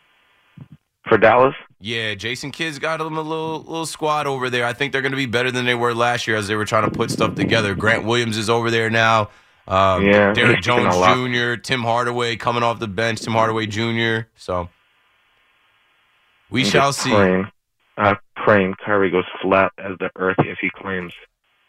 For 1.07 1.19
Dallas? 1.19 1.53
yeah, 1.79 2.15
Jason 2.15 2.49
Kidd's 2.49 2.79
got 2.79 2.97
them 2.97 3.17
a 3.17 3.21
little 3.21 3.59
little 3.59 3.85
squad 3.85 4.25
over 4.25 4.49
there. 4.49 4.65
I 4.65 4.73
think 4.73 4.91
they're 4.91 5.03
going 5.03 5.11
to 5.11 5.17
be 5.17 5.27
better 5.27 5.51
than 5.51 5.65
they 5.65 5.75
were 5.75 5.93
last 5.93 6.25
year 6.27 6.35
as 6.35 6.47
they 6.47 6.55
were 6.55 6.65
trying 6.65 6.89
to 6.89 6.91
put 6.91 7.11
stuff 7.11 7.35
together. 7.35 7.75
Grant 7.75 8.05
Williams 8.05 8.37
is 8.37 8.49
over 8.49 8.71
there 8.71 8.89
now. 8.89 9.29
Um, 9.67 10.05
Yeah, 10.05 10.33
Derrick 10.33 10.61
Jones. 10.61 10.93
Jr., 10.95 11.55
Tim 11.55 11.81
Hardaway 11.83 12.35
coming 12.35 12.63
off 12.63 12.79
the 12.79 12.87
bench. 12.87 13.21
Tim 13.21 13.33
Hardaway 13.33 13.65
Jr. 13.67 14.27
So 14.35 14.69
we 16.49 16.61
I'm 16.63 16.69
shall 16.69 16.93
see. 16.93 17.11
Praying, 17.11 17.47
uh, 17.97 18.15
praying 18.35 18.75
Kyrie 18.85 19.09
goes 19.11 19.25
flat 19.41 19.71
as 19.77 19.97
the 19.99 20.09
Earth 20.17 20.37
as 20.39 20.57
he 20.61 20.69
claims. 20.75 21.13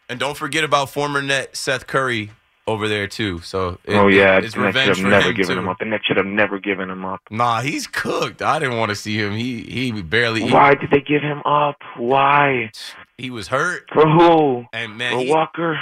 And 0.09 0.19
don't 0.21 0.37
forget 0.37 0.65
about 0.65 0.91
former 0.91 1.23
net 1.23 1.57
Seth 1.57 1.87
Curry 1.87 2.31
over 2.67 2.89
there 2.89 3.07
too. 3.07 3.41
So 3.41 3.79
it- 3.85 3.95
oh 3.95 4.09
yeah, 4.09 4.39
it's 4.39 4.57
revenge 4.57 4.97
should 4.97 5.05
for 5.05 5.11
have 5.11 5.11
never 5.21 5.29
him 5.31 5.35
given 5.37 5.57
too. 5.57 5.63
him 5.63 5.69
up. 5.69 5.79
The 5.79 5.85
Nets 5.87 6.05
should 6.07 6.17
have 6.17 6.27
never 6.27 6.59
given 6.59 6.91
him 6.91 7.05
up. 7.05 7.21
Nah, 7.31 7.61
he's 7.61 7.87
cooked. 7.87 8.43
I 8.43 8.59
didn't 8.59 8.77
want 8.79 8.91
to 8.91 8.97
see 8.97 9.17
him. 9.19 9.33
He 9.33 9.63
he 9.63 10.03
barely. 10.03 10.51
Why 10.51 10.75
did 10.75 10.91
they 10.91 11.01
give 11.01 11.23
him 11.23 11.41
up? 11.45 11.77
Why? 11.97 12.71
he 13.17 13.31
was 13.31 13.47
hurt. 13.49 13.89
For 13.93 14.07
who? 14.09 14.65
And 14.73 14.99
man, 14.99 15.13
For 15.13 15.21
he- 15.21 15.31
Walker? 15.31 15.79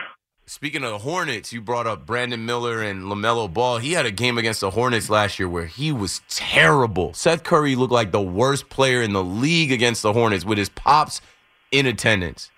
Speaking 0.52 0.84
of 0.84 0.90
the 0.90 0.98
Hornets, 0.98 1.50
you 1.50 1.62
brought 1.62 1.86
up 1.86 2.04
Brandon 2.04 2.44
Miller 2.44 2.82
and 2.82 3.04
Lamelo 3.04 3.50
Ball. 3.50 3.78
He 3.78 3.94
had 3.94 4.04
a 4.04 4.10
game 4.10 4.36
against 4.36 4.60
the 4.60 4.68
Hornets 4.68 5.08
last 5.08 5.38
year 5.38 5.48
where 5.48 5.64
he 5.64 5.90
was 5.90 6.20
terrible. 6.28 7.14
Seth 7.14 7.42
Curry 7.42 7.74
looked 7.74 7.90
like 7.90 8.12
the 8.12 8.20
worst 8.20 8.68
player 8.68 9.00
in 9.00 9.14
the 9.14 9.24
league 9.24 9.72
against 9.72 10.02
the 10.02 10.12
Hornets 10.12 10.44
with 10.44 10.58
his 10.58 10.68
pops 10.68 11.22
in 11.70 11.86
attendance. 11.86 12.50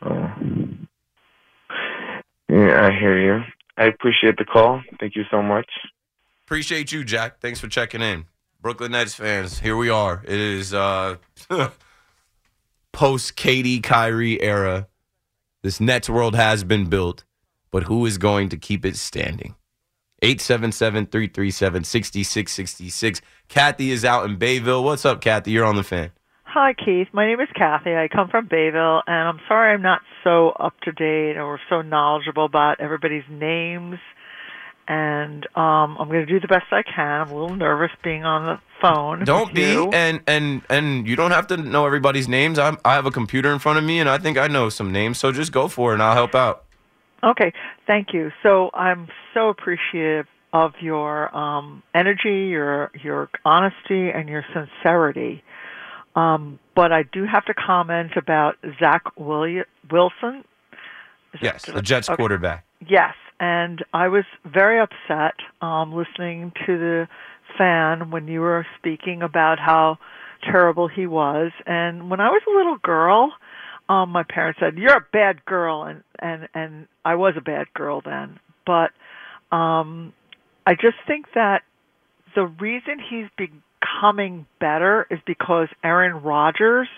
Oh. 0.00 0.32
Yeah, 2.48 2.86
I 2.86 2.98
hear 2.98 3.20
you. 3.20 3.44
I 3.76 3.84
appreciate 3.84 4.38
the 4.38 4.46
call. 4.46 4.82
Thank 4.98 5.14
you 5.14 5.24
so 5.30 5.42
much. 5.42 5.68
Appreciate 6.46 6.90
you, 6.90 7.04
Jack. 7.04 7.38
Thanks 7.38 7.60
for 7.60 7.68
checking 7.68 8.00
in. 8.00 8.24
Brooklyn 8.62 8.92
Nets 8.92 9.12
fans, 9.12 9.58
here 9.58 9.76
we 9.76 9.90
are. 9.90 10.24
It 10.26 10.40
is 10.40 10.72
uh 10.72 11.16
post 12.92 13.36
KD 13.36 13.82
Kyrie 13.82 14.40
era. 14.40 14.88
This 15.64 15.80
Nets 15.80 16.08
world 16.10 16.34
has 16.34 16.62
been 16.62 16.90
built, 16.90 17.24
but 17.70 17.84
who 17.84 18.04
is 18.04 18.18
going 18.18 18.50
to 18.50 18.58
keep 18.58 18.84
it 18.84 18.96
standing? 18.96 19.54
877-337-6666. 20.22 23.22
Kathy 23.48 23.90
is 23.90 24.04
out 24.04 24.26
in 24.26 24.36
Bayville. 24.36 24.84
What's 24.84 25.06
up, 25.06 25.22
Kathy? 25.22 25.52
You're 25.52 25.64
on 25.64 25.76
the 25.76 25.82
fan. 25.82 26.10
Hi, 26.42 26.74
Keith. 26.74 27.08
My 27.14 27.26
name 27.26 27.40
is 27.40 27.48
Kathy. 27.56 27.94
I 27.94 28.08
come 28.08 28.28
from 28.28 28.46
Bayville, 28.46 29.00
and 29.06 29.26
I'm 29.26 29.40
sorry 29.48 29.72
I'm 29.72 29.80
not 29.80 30.02
so 30.22 30.50
up 30.50 30.78
to 30.82 30.92
date 30.92 31.38
or 31.38 31.58
so 31.70 31.80
knowledgeable 31.80 32.44
about 32.44 32.78
everybody's 32.78 33.24
names. 33.30 33.96
And 34.86 35.46
um, 35.56 35.96
I'm 35.98 36.08
going 36.08 36.26
to 36.26 36.26
do 36.26 36.40
the 36.40 36.48
best 36.48 36.66
I 36.70 36.82
can. 36.82 37.22
I'm 37.22 37.30
a 37.30 37.34
little 37.34 37.56
nervous 37.56 37.90
being 38.02 38.24
on 38.24 38.44
the 38.44 38.60
phone. 38.82 39.24
Don't 39.24 39.54
be 39.54 39.62
you. 39.62 39.90
and 39.92 40.20
and 40.26 40.60
and 40.68 41.08
you 41.08 41.16
don't 41.16 41.30
have 41.30 41.46
to 41.46 41.56
know 41.56 41.86
everybody's 41.86 42.28
names. 42.28 42.58
I'm, 42.58 42.76
I 42.84 42.94
have 42.94 43.06
a 43.06 43.10
computer 43.10 43.50
in 43.50 43.58
front 43.58 43.78
of 43.78 43.84
me 43.84 43.98
and 43.98 44.10
I 44.10 44.18
think 44.18 44.36
I 44.36 44.46
know 44.46 44.68
some 44.68 44.92
names, 44.92 45.18
so 45.18 45.32
just 45.32 45.52
go 45.52 45.68
for 45.68 45.92
it 45.92 45.94
and 45.94 46.02
I'll 46.02 46.14
help 46.14 46.34
out. 46.34 46.64
Okay, 47.22 47.54
thank 47.86 48.12
you. 48.12 48.30
So 48.42 48.70
I'm 48.74 49.08
so 49.32 49.48
appreciative 49.48 50.26
of 50.52 50.72
your 50.80 51.34
um, 51.34 51.82
energy, 51.94 52.48
your 52.50 52.90
your 53.02 53.30
honesty, 53.44 54.10
and 54.10 54.28
your 54.28 54.44
sincerity. 54.52 55.42
Um, 56.14 56.58
but 56.76 56.92
I 56.92 57.02
do 57.04 57.24
have 57.24 57.44
to 57.46 57.54
comment 57.54 58.12
about 58.16 58.56
Zach 58.78 59.02
Willi- 59.16 59.64
Wilson. 59.90 60.44
Is 61.32 61.40
Yes, 61.42 61.64
the 61.64 61.82
Jets 61.82 62.08
okay. 62.08 62.16
quarterback. 62.16 62.64
Yes, 62.86 63.14
and 63.44 63.84
I 63.92 64.08
was 64.08 64.24
very 64.46 64.80
upset 64.80 65.34
um, 65.60 65.92
listening 65.92 66.52
to 66.64 66.78
the 66.78 67.08
fan 67.58 68.10
when 68.10 68.26
you 68.26 68.40
were 68.40 68.66
speaking 68.78 69.20
about 69.22 69.58
how 69.58 69.98
terrible 70.50 70.88
he 70.88 71.06
was. 71.06 71.52
And 71.66 72.08
when 72.08 72.20
I 72.20 72.30
was 72.30 72.40
a 72.48 72.56
little 72.56 72.78
girl, 72.82 73.32
um, 73.90 74.10
my 74.10 74.22
parents 74.22 74.60
said, 74.60 74.78
"You're 74.78 74.96
a 74.96 75.06
bad 75.12 75.44
girl," 75.44 75.82
and 75.84 76.02
and 76.18 76.48
and 76.54 76.86
I 77.04 77.16
was 77.16 77.34
a 77.36 77.42
bad 77.42 77.66
girl 77.74 78.00
then. 78.02 78.40
But 78.64 78.92
um, 79.54 80.14
I 80.66 80.72
just 80.72 80.96
think 81.06 81.26
that 81.34 81.62
the 82.34 82.46
reason 82.46 82.98
he's 82.98 83.28
becoming 83.36 84.46
better 84.58 85.06
is 85.10 85.18
because 85.26 85.68
Aaron 85.84 86.22
Rodgers 86.22 86.88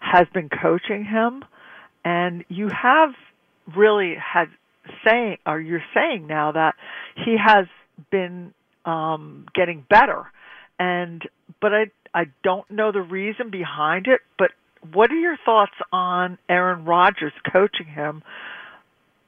has 0.00 0.26
been 0.34 0.50
coaching 0.50 1.06
him 1.06 1.42
and 2.04 2.44
you 2.48 2.68
have 2.68 3.14
really 3.74 4.14
had 4.14 4.48
saying, 5.04 5.38
or 5.46 5.60
you're 5.60 5.84
saying 5.94 6.26
now 6.26 6.52
that 6.52 6.74
he 7.16 7.36
has 7.42 7.66
been 8.10 8.52
um, 8.84 9.46
getting 9.54 9.84
better, 9.88 10.30
and 10.78 11.22
but 11.60 11.74
I 11.74 11.86
I 12.14 12.26
don't 12.42 12.68
know 12.70 12.92
the 12.92 13.02
reason 13.02 13.50
behind 13.50 14.06
it. 14.06 14.20
But 14.38 14.52
what 14.92 15.10
are 15.10 15.16
your 15.16 15.36
thoughts 15.44 15.74
on 15.92 16.38
Aaron 16.48 16.84
Rodgers 16.84 17.32
coaching 17.52 17.86
him? 17.86 18.22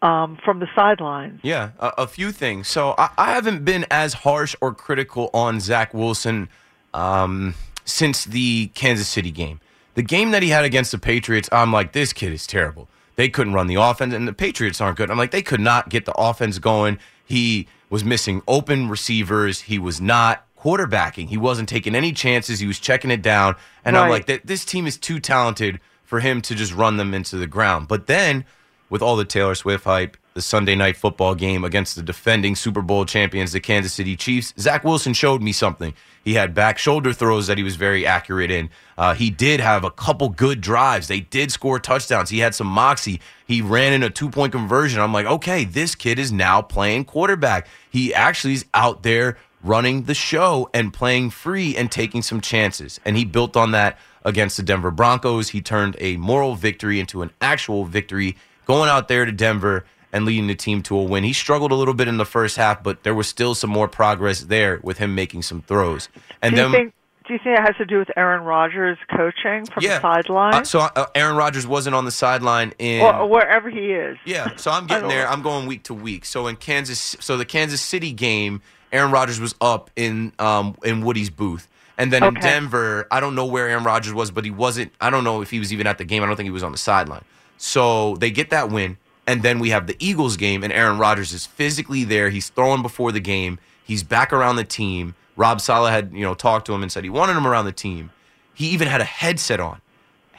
Um, 0.00 0.38
from 0.44 0.60
the 0.60 0.68
sidelines. 0.76 1.40
Yeah, 1.42 1.70
a, 1.80 1.92
a 1.98 2.06
few 2.06 2.30
things. 2.30 2.68
So 2.68 2.94
I, 2.96 3.10
I, 3.18 3.34
haven't 3.34 3.64
been 3.64 3.84
as 3.90 4.14
harsh 4.14 4.54
or 4.60 4.72
critical 4.72 5.28
on 5.34 5.58
Zach 5.58 5.92
Wilson 5.92 6.48
um, 6.94 7.54
since 7.84 8.24
the 8.24 8.68
Kansas 8.74 9.08
City 9.08 9.32
game. 9.32 9.58
The 9.96 10.04
game 10.04 10.30
that 10.30 10.44
he 10.44 10.50
had 10.50 10.64
against 10.64 10.92
the 10.92 10.98
Patriots, 10.98 11.48
I'm 11.50 11.72
like, 11.72 11.94
this 11.94 12.12
kid 12.12 12.32
is 12.32 12.46
terrible. 12.46 12.88
They 13.18 13.28
couldn't 13.28 13.52
run 13.52 13.66
the 13.66 13.74
offense, 13.74 14.14
and 14.14 14.28
the 14.28 14.32
Patriots 14.32 14.80
aren't 14.80 14.96
good. 14.96 15.10
I'm 15.10 15.18
like, 15.18 15.32
they 15.32 15.42
could 15.42 15.58
not 15.58 15.88
get 15.88 16.04
the 16.04 16.12
offense 16.12 16.60
going. 16.60 17.00
He 17.24 17.66
was 17.90 18.04
missing 18.04 18.42
open 18.46 18.88
receivers. 18.88 19.62
He 19.62 19.76
was 19.76 20.00
not 20.00 20.46
quarterbacking. 20.56 21.28
He 21.28 21.36
wasn't 21.36 21.68
taking 21.68 21.96
any 21.96 22.12
chances. 22.12 22.60
He 22.60 22.68
was 22.68 22.78
checking 22.78 23.10
it 23.10 23.20
down. 23.20 23.56
And 23.84 23.96
right. 23.96 24.04
I'm 24.04 24.08
like, 24.08 24.44
this 24.44 24.64
team 24.64 24.86
is 24.86 24.96
too 24.96 25.18
talented 25.18 25.80
for 26.04 26.20
him 26.20 26.40
to 26.42 26.54
just 26.54 26.72
run 26.72 26.96
them 26.96 27.12
into 27.12 27.36
the 27.36 27.48
ground. 27.48 27.88
But 27.88 28.06
then 28.06 28.44
with 28.90 29.02
all 29.02 29.16
the 29.16 29.24
Taylor 29.24 29.54
Swift 29.54 29.84
hype, 29.84 30.16
the 30.34 30.42
Sunday 30.42 30.76
night 30.76 30.96
football 30.96 31.34
game 31.34 31.64
against 31.64 31.96
the 31.96 32.02
defending 32.02 32.54
Super 32.54 32.80
Bowl 32.80 33.04
champions, 33.04 33.52
the 33.52 33.60
Kansas 33.60 33.92
City 33.92 34.16
Chiefs, 34.16 34.54
Zach 34.58 34.84
Wilson 34.84 35.12
showed 35.12 35.42
me 35.42 35.52
something. 35.52 35.94
He 36.22 36.34
had 36.34 36.54
back 36.54 36.78
shoulder 36.78 37.12
throws 37.12 37.46
that 37.46 37.58
he 37.58 37.64
was 37.64 37.76
very 37.76 38.06
accurate 38.06 38.50
in. 38.50 38.70
Uh, 38.96 39.14
he 39.14 39.30
did 39.30 39.60
have 39.60 39.82
a 39.82 39.90
couple 39.90 40.28
good 40.28 40.60
drives. 40.60 41.08
They 41.08 41.20
did 41.20 41.50
score 41.50 41.78
touchdowns. 41.78 42.30
He 42.30 42.38
had 42.38 42.54
some 42.54 42.66
moxie. 42.66 43.20
He 43.46 43.62
ran 43.62 43.92
in 43.92 44.02
a 44.02 44.10
two 44.10 44.30
point 44.30 44.52
conversion. 44.52 45.00
I'm 45.00 45.12
like, 45.12 45.26
okay, 45.26 45.64
this 45.64 45.94
kid 45.94 46.18
is 46.18 46.30
now 46.30 46.62
playing 46.62 47.06
quarterback. 47.06 47.66
He 47.90 48.14
actually 48.14 48.54
is 48.54 48.66
out 48.74 49.02
there 49.02 49.38
running 49.62 50.04
the 50.04 50.14
show 50.14 50.70
and 50.72 50.92
playing 50.92 51.30
free 51.30 51.76
and 51.76 51.90
taking 51.90 52.22
some 52.22 52.40
chances. 52.40 53.00
And 53.04 53.16
he 53.16 53.24
built 53.24 53.56
on 53.56 53.72
that 53.72 53.98
against 54.24 54.56
the 54.56 54.62
Denver 54.62 54.90
Broncos. 54.90 55.48
He 55.48 55.60
turned 55.60 55.96
a 55.98 56.16
moral 56.16 56.54
victory 56.54 57.00
into 57.00 57.22
an 57.22 57.30
actual 57.40 57.84
victory 57.84 58.36
going 58.68 58.88
out 58.88 59.08
there 59.08 59.24
to 59.24 59.32
Denver 59.32 59.84
and 60.12 60.24
leading 60.24 60.46
the 60.46 60.54
team 60.54 60.82
to 60.82 60.96
a 60.96 61.02
win. 61.02 61.24
He 61.24 61.32
struggled 61.32 61.72
a 61.72 61.74
little 61.74 61.94
bit 61.94 62.06
in 62.06 62.18
the 62.18 62.24
first 62.24 62.56
half, 62.56 62.82
but 62.82 63.02
there 63.02 63.14
was 63.14 63.26
still 63.26 63.54
some 63.54 63.70
more 63.70 63.88
progress 63.88 64.42
there 64.42 64.80
with 64.82 64.98
him 64.98 65.14
making 65.14 65.42
some 65.42 65.62
throws. 65.62 66.08
And 66.40 66.54
do 66.54 66.62
then. 66.62 66.72
Think, 66.72 66.94
do 67.26 67.34
you 67.34 67.40
think 67.44 67.58
it 67.58 67.62
has 67.62 67.76
to 67.76 67.84
do 67.84 67.98
with 67.98 68.08
Aaron 68.16 68.42
Rodgers 68.42 68.96
coaching 69.14 69.66
from 69.66 69.82
yeah. 69.82 69.98
the 69.98 70.00
sideline? 70.00 70.54
Uh, 70.54 70.64
so 70.64 70.80
uh, 70.80 71.06
Aaron 71.14 71.36
Rodgers 71.36 71.66
wasn't 71.66 71.94
on 71.94 72.06
the 72.06 72.10
sideline 72.10 72.72
in 72.78 73.02
or 73.02 73.28
wherever 73.28 73.68
he 73.68 73.92
is. 73.92 74.16
Yeah, 74.24 74.56
so 74.56 74.70
I'm 74.70 74.86
getting 74.86 75.08
there. 75.08 75.28
I'm 75.28 75.42
going 75.42 75.66
week 75.66 75.82
to 75.84 75.94
week. 75.94 76.24
So 76.24 76.46
in 76.46 76.56
Kansas, 76.56 77.16
so 77.20 77.36
the 77.36 77.44
Kansas 77.44 77.82
City 77.82 78.12
game, 78.12 78.62
Aaron 78.92 79.12
Rodgers 79.12 79.40
was 79.40 79.54
up 79.60 79.90
in 79.94 80.32
um, 80.38 80.76
in 80.84 81.04
Woody's 81.04 81.30
booth. 81.30 81.68
And 81.98 82.12
then 82.12 82.22
okay. 82.22 82.36
in 82.36 82.42
Denver, 82.42 83.08
I 83.10 83.18
don't 83.20 83.34
know 83.34 83.44
where 83.44 83.68
Aaron 83.68 83.82
Rodgers 83.82 84.14
was, 84.14 84.30
but 84.30 84.44
he 84.44 84.52
wasn't. 84.52 84.92
I 85.00 85.10
don't 85.10 85.24
know 85.24 85.42
if 85.42 85.50
he 85.50 85.58
was 85.58 85.72
even 85.72 85.86
at 85.86 85.98
the 85.98 86.04
game. 86.04 86.22
I 86.22 86.26
don't 86.26 86.36
think 86.36 86.46
he 86.46 86.50
was 86.50 86.62
on 86.62 86.72
the 86.72 86.78
sideline. 86.78 87.24
So 87.58 88.16
they 88.16 88.30
get 88.30 88.50
that 88.50 88.70
win. 88.70 88.96
And 89.26 89.42
then 89.42 89.58
we 89.58 89.68
have 89.70 89.86
the 89.86 89.96
Eagles 89.98 90.38
game, 90.38 90.64
and 90.64 90.72
Aaron 90.72 90.96
Rodgers 90.96 91.34
is 91.34 91.44
physically 91.44 92.02
there. 92.02 92.30
He's 92.30 92.48
throwing 92.48 92.80
before 92.80 93.12
the 93.12 93.20
game. 93.20 93.58
He's 93.84 94.02
back 94.02 94.32
around 94.32 94.56
the 94.56 94.64
team. 94.64 95.14
Rob 95.36 95.60
Saleh 95.60 95.90
had, 95.90 96.12
you 96.14 96.22
know, 96.22 96.34
talked 96.34 96.66
to 96.66 96.72
him 96.72 96.82
and 96.82 96.90
said 96.90 97.04
he 97.04 97.10
wanted 97.10 97.36
him 97.36 97.46
around 97.46 97.66
the 97.66 97.72
team. 97.72 98.10
He 98.54 98.68
even 98.68 98.88
had 98.88 99.02
a 99.02 99.04
headset 99.04 99.60
on. 99.60 99.82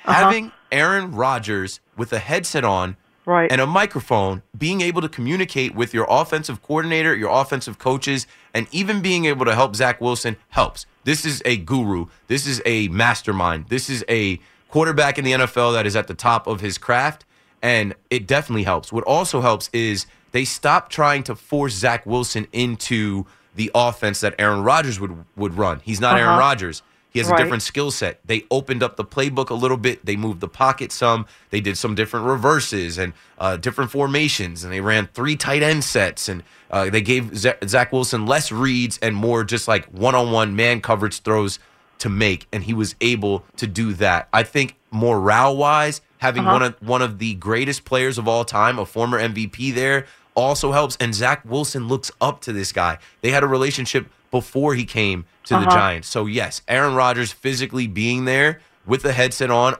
Uh-huh. 0.05 0.13
Having 0.13 0.51
Aaron 0.71 1.13
Rodgers 1.13 1.79
with 1.95 2.11
a 2.13 2.19
headset 2.19 2.63
on 2.63 2.97
right. 3.25 3.51
and 3.51 3.61
a 3.61 3.67
microphone, 3.67 4.41
being 4.57 4.81
able 4.81 5.01
to 5.01 5.09
communicate 5.09 5.75
with 5.75 5.93
your 5.93 6.07
offensive 6.09 6.61
coordinator, 6.63 7.15
your 7.15 7.29
offensive 7.29 7.77
coaches, 7.77 8.27
and 8.53 8.67
even 8.71 9.01
being 9.01 9.25
able 9.25 9.45
to 9.45 9.53
help 9.53 9.75
Zach 9.75 10.01
Wilson 10.01 10.35
helps. 10.49 10.85
This 11.03 11.25
is 11.25 11.41
a 11.45 11.57
guru. 11.57 12.07
This 12.27 12.47
is 12.47 12.61
a 12.65 12.87
mastermind. 12.89 13.67
This 13.69 13.89
is 13.89 14.03
a 14.09 14.39
quarterback 14.69 15.17
in 15.17 15.25
the 15.25 15.33
NFL 15.33 15.73
that 15.73 15.85
is 15.85 15.95
at 15.95 16.07
the 16.07 16.13
top 16.13 16.47
of 16.47 16.61
his 16.61 16.77
craft, 16.77 17.25
and 17.61 17.95
it 18.09 18.27
definitely 18.27 18.63
helps. 18.63 18.91
What 18.91 19.03
also 19.03 19.41
helps 19.41 19.69
is 19.73 20.05
they 20.31 20.45
stop 20.45 20.89
trying 20.89 21.23
to 21.23 21.35
force 21.35 21.73
Zach 21.73 22.05
Wilson 22.05 22.47
into 22.53 23.25
the 23.55 23.71
offense 23.75 24.21
that 24.21 24.35
Aaron 24.39 24.63
Rodgers 24.63 24.99
would 24.99 25.25
would 25.35 25.55
run. 25.55 25.81
He's 25.83 25.99
not 25.99 26.15
uh-huh. 26.15 26.25
Aaron 26.25 26.39
Rodgers. 26.39 26.81
He 27.11 27.17
has 27.17 27.27
right. 27.27 27.39
a 27.39 27.43
different 27.43 27.63
skill 27.63 27.89
set. 27.89 28.19
They 28.23 28.45
opened 28.51 28.83
up 28.83 28.95
the 28.95 29.03
playbook 29.03 29.49
a 29.49 29.55
little 29.55 29.77
bit. 29.77 30.05
They 30.05 30.15
moved 30.15 30.41
the 30.41 30.47
pocket 30.47 30.91
some. 30.91 31.25
They 31.49 31.59
did 31.59 31.75
some 31.75 31.95
different 31.95 32.27
reverses 32.27 32.99
and 32.99 33.13
uh, 33.39 33.57
different 33.57 33.89
formations, 33.89 34.63
and 34.63 34.71
they 34.71 34.79
ran 34.79 35.07
three 35.07 35.35
tight 35.35 35.63
end 35.63 35.83
sets. 35.83 36.29
And 36.29 36.43
uh, 36.69 36.91
they 36.91 37.01
gave 37.01 37.35
Zach 37.35 37.91
Wilson 37.91 38.27
less 38.27 38.51
reads 38.51 38.99
and 39.01 39.15
more 39.15 39.43
just 39.43 39.67
like 39.67 39.87
one 39.87 40.13
on 40.13 40.31
one 40.31 40.55
man 40.55 40.81
coverage 40.81 41.21
throws 41.21 41.57
to 41.99 42.09
make, 42.09 42.47
and 42.51 42.63
he 42.63 42.73
was 42.73 42.95
able 43.01 43.45
to 43.57 43.67
do 43.67 43.93
that. 43.93 44.27
I 44.33 44.43
think 44.43 44.75
morale 44.91 45.55
wise, 45.55 46.01
having 46.17 46.43
uh-huh. 46.43 46.53
one 46.53 46.63
of 46.63 46.75
one 46.81 47.01
of 47.01 47.19
the 47.19 47.35
greatest 47.35 47.85
players 47.85 48.17
of 48.17 48.27
all 48.27 48.45
time, 48.45 48.79
a 48.79 48.85
former 48.85 49.19
MVP 49.19 49.73
there, 49.73 50.05
also 50.35 50.71
helps. 50.71 50.97
And 50.99 51.13
Zach 51.13 51.43
Wilson 51.45 51.87
looks 51.87 52.11
up 52.19 52.41
to 52.41 52.53
this 52.53 52.71
guy. 52.71 52.97
They 53.21 53.31
had 53.31 53.43
a 53.43 53.47
relationship 53.47 54.07
before 54.31 54.75
he 54.75 54.85
came 54.85 55.25
to 55.45 55.55
uh-huh. 55.55 55.65
the 55.65 55.71
Giants. 55.71 56.07
So 56.07 56.25
yes, 56.25 56.61
Aaron 56.67 56.95
Rodgers 56.95 57.31
physically 57.31 57.87
being 57.87 58.25
there 58.25 58.61
with 58.85 59.03
the 59.03 59.13
headset 59.13 59.51
on 59.51 59.75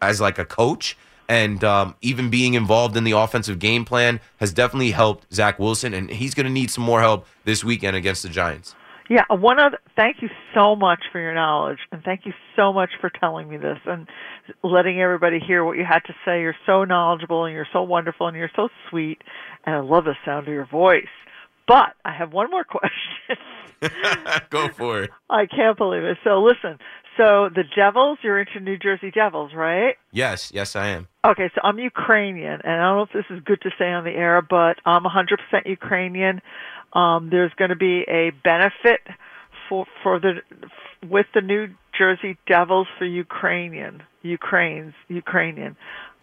as 0.00 0.20
like 0.20 0.38
a 0.38 0.44
coach 0.44 0.96
and 1.28 1.62
um, 1.64 1.94
even 2.02 2.28
being 2.28 2.54
involved 2.54 2.96
in 2.96 3.04
the 3.04 3.12
offensive 3.12 3.58
game 3.58 3.84
plan 3.84 4.20
has 4.38 4.52
definitely 4.52 4.90
helped 4.90 5.32
Zach 5.32 5.58
Wilson, 5.58 5.94
and 5.94 6.10
he's 6.10 6.34
going 6.34 6.44
to 6.44 6.52
need 6.52 6.70
some 6.70 6.84
more 6.84 7.00
help 7.00 7.26
this 7.44 7.64
weekend 7.64 7.96
against 7.96 8.22
the 8.22 8.28
Giants. 8.28 8.74
Yeah, 9.12 9.24
uh, 9.28 9.36
one 9.36 9.58
other. 9.58 9.78
Thank 9.94 10.22
you 10.22 10.30
so 10.54 10.74
much 10.74 11.00
for 11.12 11.20
your 11.20 11.34
knowledge, 11.34 11.76
and 11.92 12.02
thank 12.02 12.24
you 12.24 12.32
so 12.56 12.72
much 12.72 12.88
for 12.98 13.10
telling 13.10 13.46
me 13.46 13.58
this 13.58 13.76
and 13.84 14.08
letting 14.64 15.02
everybody 15.02 15.38
hear 15.38 15.62
what 15.66 15.76
you 15.76 15.84
had 15.84 15.98
to 16.06 16.14
say. 16.24 16.40
You're 16.40 16.56
so 16.64 16.84
knowledgeable, 16.84 17.44
and 17.44 17.54
you're 17.54 17.66
so 17.74 17.82
wonderful, 17.82 18.28
and 18.28 18.34
you're 18.34 18.50
so 18.56 18.70
sweet, 18.88 19.18
and 19.66 19.74
I 19.74 19.80
love 19.80 20.04
the 20.04 20.14
sound 20.24 20.48
of 20.48 20.54
your 20.54 20.64
voice. 20.64 21.12
But 21.68 21.92
I 22.06 22.16
have 22.16 22.32
one 22.32 22.50
more 22.50 22.64
question. 23.84 24.40
Go 24.48 24.68
for 24.68 25.02
it. 25.02 25.10
I 25.28 25.44
can't 25.44 25.76
believe 25.76 26.04
it. 26.04 26.16
So 26.24 26.42
listen. 26.42 26.78
So 27.18 27.50
the 27.54 27.64
Devils, 27.76 28.18
you're 28.22 28.40
into 28.40 28.60
New 28.60 28.78
Jersey 28.78 29.10
Devils, 29.10 29.52
right? 29.54 29.96
Yes, 30.12 30.50
yes, 30.54 30.74
I 30.74 30.88
am. 30.88 31.08
Okay, 31.26 31.50
so 31.54 31.60
I'm 31.62 31.78
Ukrainian, 31.78 32.60
and 32.64 32.72
I 32.72 32.84
don't 32.84 32.96
know 32.96 33.02
if 33.02 33.12
this 33.12 33.36
is 33.36 33.44
good 33.44 33.60
to 33.62 33.70
say 33.78 33.92
on 33.92 34.04
the 34.04 34.10
air, 34.10 34.40
but 34.40 34.78
I'm 34.86 35.02
100% 35.04 35.36
Ukrainian. 35.66 36.40
Um, 36.92 37.28
there's 37.30 37.52
going 37.54 37.70
to 37.70 37.76
be 37.76 38.02
a 38.08 38.30
benefit 38.44 39.00
for 39.68 39.86
for 40.02 40.20
the 40.20 40.42
with 41.08 41.26
the 41.34 41.40
New 41.40 41.68
Jersey 41.96 42.36
Devils 42.46 42.86
for 42.98 43.06
Ukrainian 43.06 44.02
Ukraine's 44.22 44.94
Ukrainian. 45.08 45.76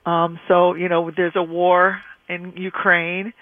Um, 0.06 0.40
so 0.48 0.76
you 0.76 0.90
know 0.90 1.12
there's 1.16 1.36
a 1.36 1.44
war 1.44 2.02
in 2.28 2.54
Ukraine, 2.56 3.34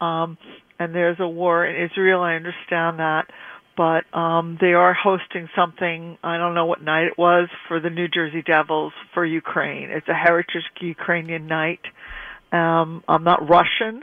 um, 0.00 0.38
and 0.78 0.94
there's 0.94 1.20
a 1.20 1.28
war 1.28 1.66
in 1.66 1.90
Israel. 1.90 2.22
I 2.22 2.34
understand 2.34 2.98
that, 2.98 3.26
but 3.76 4.04
um, 4.16 4.56
they 4.60 4.72
are 4.72 4.94
hosting 4.94 5.48
something. 5.54 6.18
I 6.22 6.38
don't 6.38 6.54
know 6.54 6.66
what 6.66 6.82
night 6.82 7.06
it 7.06 7.18
was 7.18 7.48
for 7.68 7.80
the 7.80 7.90
New 7.90 8.08
Jersey 8.08 8.42
Devils 8.42 8.92
for 9.12 9.24
Ukraine. 9.24 9.90
It's 9.90 10.08
a 10.08 10.14
Heritage 10.14 10.62
Ukrainian 10.80 11.46
night. 11.46 11.80
Um, 12.52 13.04
I'm 13.08 13.24
not 13.24 13.48
Russian. 13.48 14.02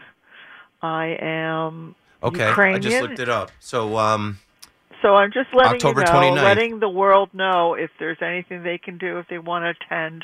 I 0.82 1.16
am 1.20 1.96
Okay, 2.24 2.48
Ukrainian. 2.48 2.76
I 2.76 2.80
just 2.90 3.02
looked 3.02 3.20
it 3.20 3.30
up. 3.30 3.52
So, 3.60 3.98
um, 3.98 4.40
so 5.02 5.16
I'm 5.16 5.32
just 5.32 5.50
letting 5.54 5.74
October 5.74 6.02
you 6.02 6.06
know, 6.06 6.12
29th. 6.14 6.44
letting 6.44 6.80
the 6.80 6.90
world 6.90 7.30
know 7.34 7.74
if 7.74 7.92
there's 8.00 8.18
anything 8.22 8.64
they 8.64 8.78
can 8.78 8.98
do 8.98 9.20
if 9.20 9.28
they 9.28 9.40
want 9.40 9.64
to 9.64 9.86
attend. 9.86 10.24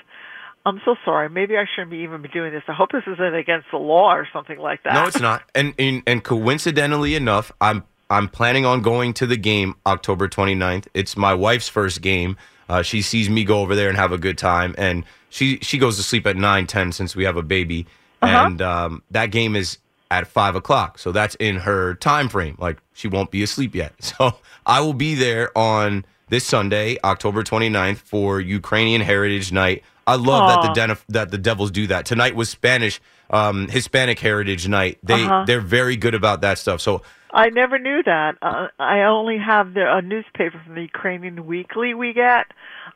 I'm 0.66 0.82
so 0.86 0.96
sorry. 1.06 1.30
Maybe 1.30 1.58
I 1.58 1.66
shouldn't 1.74 1.92
be 1.92 1.98
even 2.00 2.22
be 2.22 2.28
doing 2.30 2.52
this. 2.52 2.64
I 2.68 2.74
hope 2.74 2.92
this 2.92 3.04
isn't 3.08 3.36
against 3.36 3.68
the 3.72 3.78
law 3.78 4.14
or 4.14 4.28
something 4.32 4.60
like 4.60 4.84
that. 4.84 4.94
No, 4.94 5.06
it's 5.06 5.20
not. 5.20 5.44
And 5.56 5.74
and, 5.80 6.04
and 6.06 6.24
coincidentally 6.24 7.16
enough, 7.16 7.52
I'm 7.62 7.84
I'm 8.10 8.28
planning 8.28 8.66
on 8.66 8.82
going 8.82 9.14
to 9.16 9.28
the 9.28 9.38
game 9.38 9.76
October 9.86 10.28
29th. 10.28 10.88
It's 10.94 11.16
my 11.16 11.34
wife's 11.34 11.70
first 11.70 12.02
game. 12.02 12.38
Uh, 12.68 12.82
she 12.84 13.02
sees 13.02 13.30
me 13.30 13.44
go 13.44 13.62
over 13.62 13.76
there 13.76 13.88
and 13.90 13.98
have 13.98 14.12
a 14.12 14.18
good 14.18 14.38
time, 14.38 14.76
and 14.78 15.04
she 15.30 15.58
she 15.62 15.78
goes 15.78 15.98
to 15.98 16.04
sleep 16.04 16.28
at 16.28 16.36
nine 16.36 16.68
ten 16.68 16.92
since 16.92 17.16
we 17.16 17.24
have 17.24 17.36
a 17.38 17.42
baby, 17.42 17.88
Uh-huh. 18.22 18.46
and 18.46 18.62
um, 18.62 19.04
that 19.12 19.28
game 19.32 19.56
is 19.56 19.78
at 20.12 20.28
five 20.28 20.56
o'clock. 20.56 20.98
So 20.98 21.12
that's 21.12 21.36
in 21.36 21.58
her 21.58 21.94
time 21.96 22.30
frame. 22.30 22.56
Like 22.60 22.78
she 22.94 23.08
won't 23.08 23.32
be 23.32 23.44
asleep 23.44 23.76
yet. 23.76 23.94
So 24.02 24.34
I 24.66 24.82
will 24.82 24.94
be 24.94 25.16
there 25.16 25.56
on 25.58 26.06
this 26.30 26.46
Sunday, 26.46 26.98
October 27.04 27.44
29th 27.44 27.98
for 27.98 28.40
Ukrainian 28.40 29.02
Heritage 29.02 29.52
Night. 29.52 29.84
I 30.08 30.16
love 30.16 30.50
that 30.50 30.68
the 30.68 30.74
Den- 30.74 30.98
that 31.10 31.32
the 31.32 31.38
Devils 31.38 31.72
do 31.72 31.88
that. 31.88 32.06
Tonight 32.06 32.36
was 32.36 32.50
Spanish 32.50 33.00
um, 33.32 33.68
Hispanic 33.68 34.20
Heritage 34.20 34.68
Night. 34.68 34.98
They 35.04 35.24
Uh-huh. 35.24 35.44
they're 35.46 35.62
very 35.62 35.96
good 35.96 36.16
about 36.16 36.42
that 36.42 36.58
stuff. 36.58 36.82
So 36.82 37.04
I 37.32 37.50
never 37.50 37.78
knew 37.78 38.02
that. 38.04 38.38
Uh, 38.42 38.68
I 38.80 39.02
only 39.02 39.38
have 39.38 39.74
the, 39.74 39.86
a 39.86 40.02
newspaper 40.02 40.62
from 40.66 40.76
the 40.76 40.82
Ukrainian 40.82 41.46
Weekly 41.46 41.94
we 41.94 42.14
get, 42.14 42.48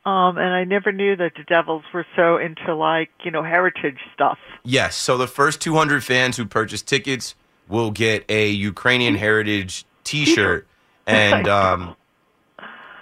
um, 0.05 0.37
and 0.37 0.53
I 0.53 0.63
never 0.63 0.91
knew 0.91 1.15
that 1.15 1.33
the 1.35 1.43
Devils 1.43 1.83
were 1.93 2.05
so 2.15 2.37
into 2.37 2.75
like 2.75 3.09
you 3.23 3.31
know 3.31 3.43
heritage 3.43 3.99
stuff. 4.13 4.37
Yes. 4.63 4.95
So 4.95 5.17
the 5.17 5.27
first 5.27 5.61
200 5.61 6.03
fans 6.03 6.37
who 6.37 6.45
purchase 6.45 6.81
tickets 6.81 7.35
will 7.67 7.91
get 7.91 8.25
a 8.29 8.49
Ukrainian 8.49 9.15
Heritage 9.15 9.85
T-shirt, 10.03 10.67
and 11.07 11.47
um, 11.47 11.95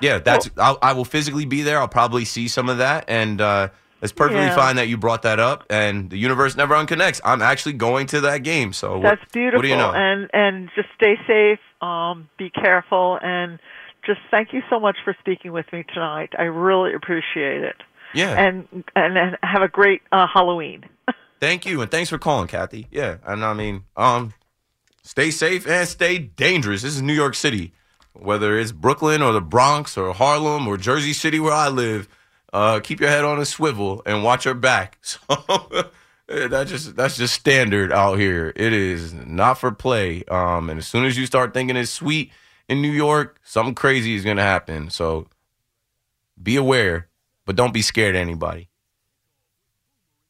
yeah, 0.02 0.20
that's. 0.20 0.50
I'll, 0.58 0.78
I 0.82 0.94
will 0.94 1.06
physically 1.06 1.46
be 1.46 1.62
there. 1.62 1.80
I'll 1.80 1.88
probably 1.88 2.26
see 2.26 2.48
some 2.48 2.70
of 2.70 2.80
that, 2.80 3.06
and 3.08 3.40
uh, 3.40 3.70
it's 4.02 4.12
perfectly 4.12 4.44
Yeah. 4.46 4.56
fine 4.56 4.76
that 4.78 4.88
you 4.88 4.98
brought 4.98 5.22
that 5.24 5.40
up. 5.40 5.64
And 5.70 6.10
the 6.10 6.18
universe 6.18 6.56
never 6.56 6.74
unconnects. 6.76 7.22
I'm 7.24 7.42
actually 7.42 7.74
going 7.74 8.08
to 8.08 8.22
that 8.22 8.40
game. 8.44 8.74
So 8.74 8.94
what- 8.98 9.04
That's 9.04 9.32
beautiful. 9.32 9.60
What 9.60 9.64
do 9.64 9.68
you 9.70 9.78
know? 9.78 9.92
And 9.94 10.30
and 10.34 10.70
just 10.76 10.90
stay 10.96 11.18
safe. 11.28 11.60
Um, 11.82 12.30
be 12.38 12.50
careful, 12.50 13.18
and 13.24 13.60
just 14.06 14.20
thank 14.30 14.54
you 14.54 14.62
so 14.70 14.80
much 14.80 14.98
for 15.04 15.16
speaking 15.20 15.52
with 15.52 15.72
me 15.74 15.84
tonight. 15.94 16.30
I 16.38 16.44
really 16.44 16.94
appreciate 16.94 17.64
it. 17.64 17.76
yeah. 18.14 18.32
And 18.40 18.68
and, 18.96 19.18
and 19.18 19.38
have 19.44 19.62
a 19.62 19.68
great 19.68 20.02
uh, 20.12 20.28
Halloween. 20.28 20.86
Thank 21.40 21.66
you, 21.66 21.82
and 21.82 21.90
thanks 21.90 22.12
for 22.12 22.20
calling, 22.20 22.48
Kathy. 22.48 22.86
Yeah, 22.92 23.16
and 23.26 23.44
I 23.44 23.54
mean, 23.54 23.86
um, 23.98 24.32
stay 25.02 25.32
safe 25.32 25.66
and 25.68 25.88
stay 25.88 26.20
dangerous. 26.20 26.84
This 26.84 26.94
is 26.96 27.02
New 27.02 27.14
York 27.16 27.34
City, 27.34 27.74
whether 28.14 28.60
it's 28.60 28.72
Brooklyn 28.72 29.24
or 29.24 29.32
the 29.34 29.42
Bronx 29.42 29.98
or 29.98 30.14
Harlem 30.14 30.68
or 30.68 30.78
Jersey 30.78 31.14
City, 31.14 31.40
where 31.40 31.54
I 31.54 31.68
live. 31.70 32.08
Uh, 32.54 32.80
keep 32.82 33.00
your 33.00 33.10
head 33.10 33.24
on 33.24 33.40
a 33.40 33.46
swivel 33.46 34.02
and 34.06 34.24
watch 34.24 34.46
your 34.46 34.56
back. 34.56 34.98
So 36.32 36.48
that 36.48 36.68
just 36.68 36.96
that's 36.96 37.18
just 37.18 37.34
standard 37.34 37.92
out 37.92 38.18
here. 38.18 38.54
It 38.56 38.72
is 38.72 39.14
not 39.14 39.56
for 39.56 39.70
play. 39.70 40.24
Um, 40.30 40.70
and 40.70 40.80
as 40.80 40.88
soon 40.88 41.04
as 41.04 41.18
you 41.18 41.26
start 41.26 41.54
thinking 41.54 41.76
it's 41.76 41.92
sweet 41.92 42.32
in 42.70 42.82
New 42.82 42.92
York, 42.92 43.38
something 43.44 43.76
crazy 43.76 44.16
is 44.16 44.24
gonna 44.24 44.42
happen. 44.42 44.90
So 44.90 45.28
be 46.42 46.56
aware, 46.56 47.10
but 47.46 47.58
don't 47.58 47.74
be 47.74 47.82
scared 47.82 48.16
of 48.16 48.22
anybody. 48.22 48.70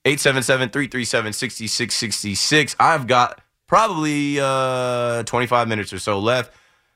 877-337-6666. 0.06 2.76
I've 2.80 3.06
got 3.06 3.40
probably 3.68 4.40
uh 4.40 5.22
25 5.24 5.68
minutes 5.68 5.94
or 5.94 6.00
so 6.00 6.18
left. 6.20 6.52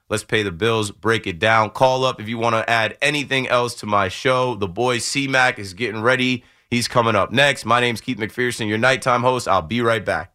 Let's 0.08 0.24
pay 0.24 0.44
the 0.44 0.52
bills, 0.52 0.91
break 0.91 1.26
it 1.26 1.39
down. 1.39 1.72
Call 1.72 2.06
up 2.06 2.22
if 2.22 2.30
you 2.30 2.38
want 2.38 2.56
to 2.56 2.70
add 2.70 2.96
anything 3.02 3.48
else 3.48 3.74
to 3.76 3.88
my 3.88 4.08
show. 4.08 4.54
The 4.54 4.68
boy 4.68 5.00
C-Mac 5.00 5.58
is 5.58 5.74
getting 5.74 6.02
ready. 6.02 6.44
He's 6.70 6.88
coming 6.88 7.15
up 7.15 7.32
next. 7.32 7.65
My 7.65 7.80
name's 7.80 8.02
Keith 8.02 8.18
McPherson, 8.18 8.68
your 8.68 8.78
nighttime 8.78 9.24
host. 9.24 9.48
I'll 9.48 9.63
be 9.63 9.82
right 9.82 10.06
back. 10.06 10.35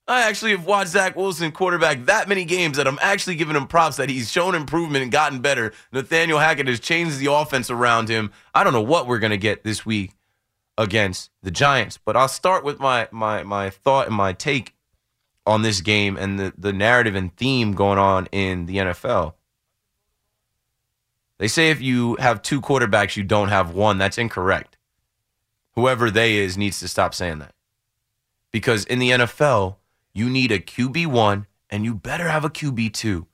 I 0.08 0.24
actually 0.24 0.52
have 0.52 0.66
watched 0.66 0.92
Zach 0.92 1.16
Wilson 1.16 1.52
quarterback 1.52 2.06
that 2.06 2.28
many 2.28 2.44
games 2.44 2.78
that 2.78 2.88
I'm 2.88 3.00
actually 3.02 3.36
giving 3.36 3.56
him 3.56 3.68
props 3.68 3.98
that 3.98 4.10
he's 4.10 4.32
shown 4.32 4.56
improvement 4.56 5.04
and 5.04 5.12
gotten 5.12 5.40
better. 5.40 5.74
Nathaniel 5.92 6.40
Hackett 6.40 6.68
has 6.68 6.80
changed 6.80 7.20
the 7.20 7.32
offense 7.32 7.70
around 7.70 8.10
him. 8.10 8.32
I 8.54 8.64
don't 8.64 8.74
know 8.74 8.82
what 8.82 9.08
we're 9.08 9.20
gonna 9.20 9.38
get 9.38 9.64
this 9.64 9.86
week 9.86 10.14
against 10.78 11.30
the 11.44 11.52
Giants, 11.52 11.98
but 12.04 12.18
I'll 12.18 12.28
start 12.28 12.64
with 12.64 12.80
my 12.80 13.08
my 13.12 13.44
my 13.44 13.70
thought 13.70 14.08
and 14.08 14.16
my 14.16 14.34
take 14.34 14.76
on 15.46 15.62
this 15.62 15.82
game 15.82 16.18
and 16.18 16.40
the, 16.40 16.54
the 16.58 16.74
narrative 16.74 17.16
and 17.16 17.36
theme 17.36 17.74
going 17.74 17.98
on 17.98 18.28
in 18.32 18.66
the 18.66 18.78
NFL. 18.78 19.34
They 21.38 21.48
say 21.48 21.72
if 21.72 21.82
you 21.82 22.18
have 22.18 22.42
two 22.42 22.62
quarterbacks, 22.62 23.16
you 23.16 23.24
don't 23.24 23.50
have 23.50 23.74
one. 23.74 23.98
That's 23.98 24.20
incorrect. 24.20 24.78
Whoever 25.74 26.12
they 26.12 26.36
is 26.38 26.58
needs 26.58 26.80
to 26.82 26.88
stop 26.88 27.16
saying 27.16 27.40
that. 27.40 27.56
Because 28.52 28.86
in 28.86 29.00
the 29.00 29.12
NFL, 29.12 29.78
you 30.14 30.30
need 30.30 30.52
a 30.52 30.60
QB1 30.60 31.46
and 31.70 31.86
you 31.86 31.96
better 31.96 32.28
have 32.28 32.46
a 32.46 32.50
QB2. 32.50 33.26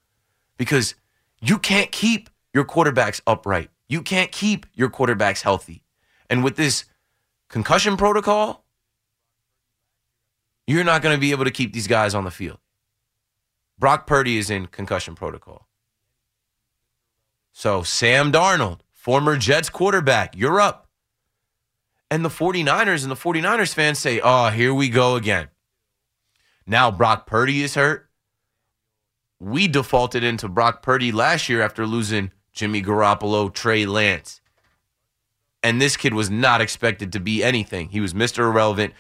Because 0.58 0.96
You 1.42 1.60
can't 1.60 1.92
keep 1.92 2.30
your 2.54 2.66
quarterbacks 2.66 3.22
upright. 3.28 3.70
You 3.88 4.02
can't 4.02 4.32
keep 4.32 4.66
your 4.74 4.90
quarterbacks 4.90 5.42
healthy. 5.42 5.84
And 6.30 6.44
with 6.44 6.56
this 6.56 6.86
concussion 7.48 7.96
protocol, 7.96 8.66
you're 10.66 10.84
not 10.84 11.02
going 11.02 11.16
to 11.16 11.20
be 11.22 11.32
able 11.32 11.46
to 11.46 11.52
keep 11.52 11.74
these 11.74 11.88
guys 11.88 12.14
on 12.14 12.24
the 12.26 12.32
field. 12.32 12.58
Brock 13.80 14.08
Purdy 14.08 14.38
is 14.38 14.50
in 14.50 14.66
concussion 14.68 15.16
protocol. 15.16 15.68
So, 17.54 17.84
Sam 17.84 18.32
Darnold, 18.32 18.80
former 18.92 19.38
Jets 19.38 19.70
quarterback, 19.70 20.36
you're 20.36 20.60
up. 20.60 20.90
And 22.10 22.24
the 22.26 22.30
49ers 22.30 23.04
and 23.04 23.12
the 23.12 23.16
49ers 23.16 23.74
fans 23.74 24.00
say, 24.00 24.20
oh, 24.24 24.50
here 24.50 24.74
we 24.74 24.90
go 24.90 25.16
again. 25.16 25.50
Now 26.68 26.92
Brock 26.92 27.26
Purdy 27.26 27.64
is 27.64 27.76
hurt. 27.76 28.10
We 29.40 29.68
defaulted 29.68 30.24
into 30.24 30.50
Brock 30.50 30.84
Purdy 30.84 31.14
last 31.14 31.48
year 31.48 31.62
after 31.62 31.86
losing 31.86 32.32
Jimmy 32.52 32.84
Garoppolo, 32.84 33.54
Trey 33.54 33.86
Lance. 33.86 34.42
And 35.64 35.82
this 35.82 35.96
kid 35.96 36.14
was 36.14 36.30
not 36.30 36.60
expected 36.60 37.14
to 37.14 37.20
be 37.20 37.44
anything. 37.44 37.90
He 37.90 38.02
was 38.02 38.14
Mr. 38.14 38.40
Irrelevant, 38.40 38.94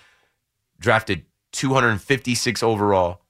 drafted 0.79 1.25
256 1.51 2.63
overall. 2.63 3.21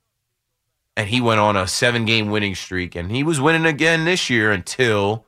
And 0.95 1.10
he 1.10 1.21
went 1.21 1.39
on 1.39 1.56
a 1.56 1.67
seven 1.67 2.06
game 2.06 2.30
winning 2.30 2.56
streak. 2.56 2.95
And 2.95 3.12
he 3.12 3.23
was 3.23 3.41
winning 3.41 3.65
again 3.65 4.06
this 4.06 4.30
year 4.30 4.52
until 4.52 5.26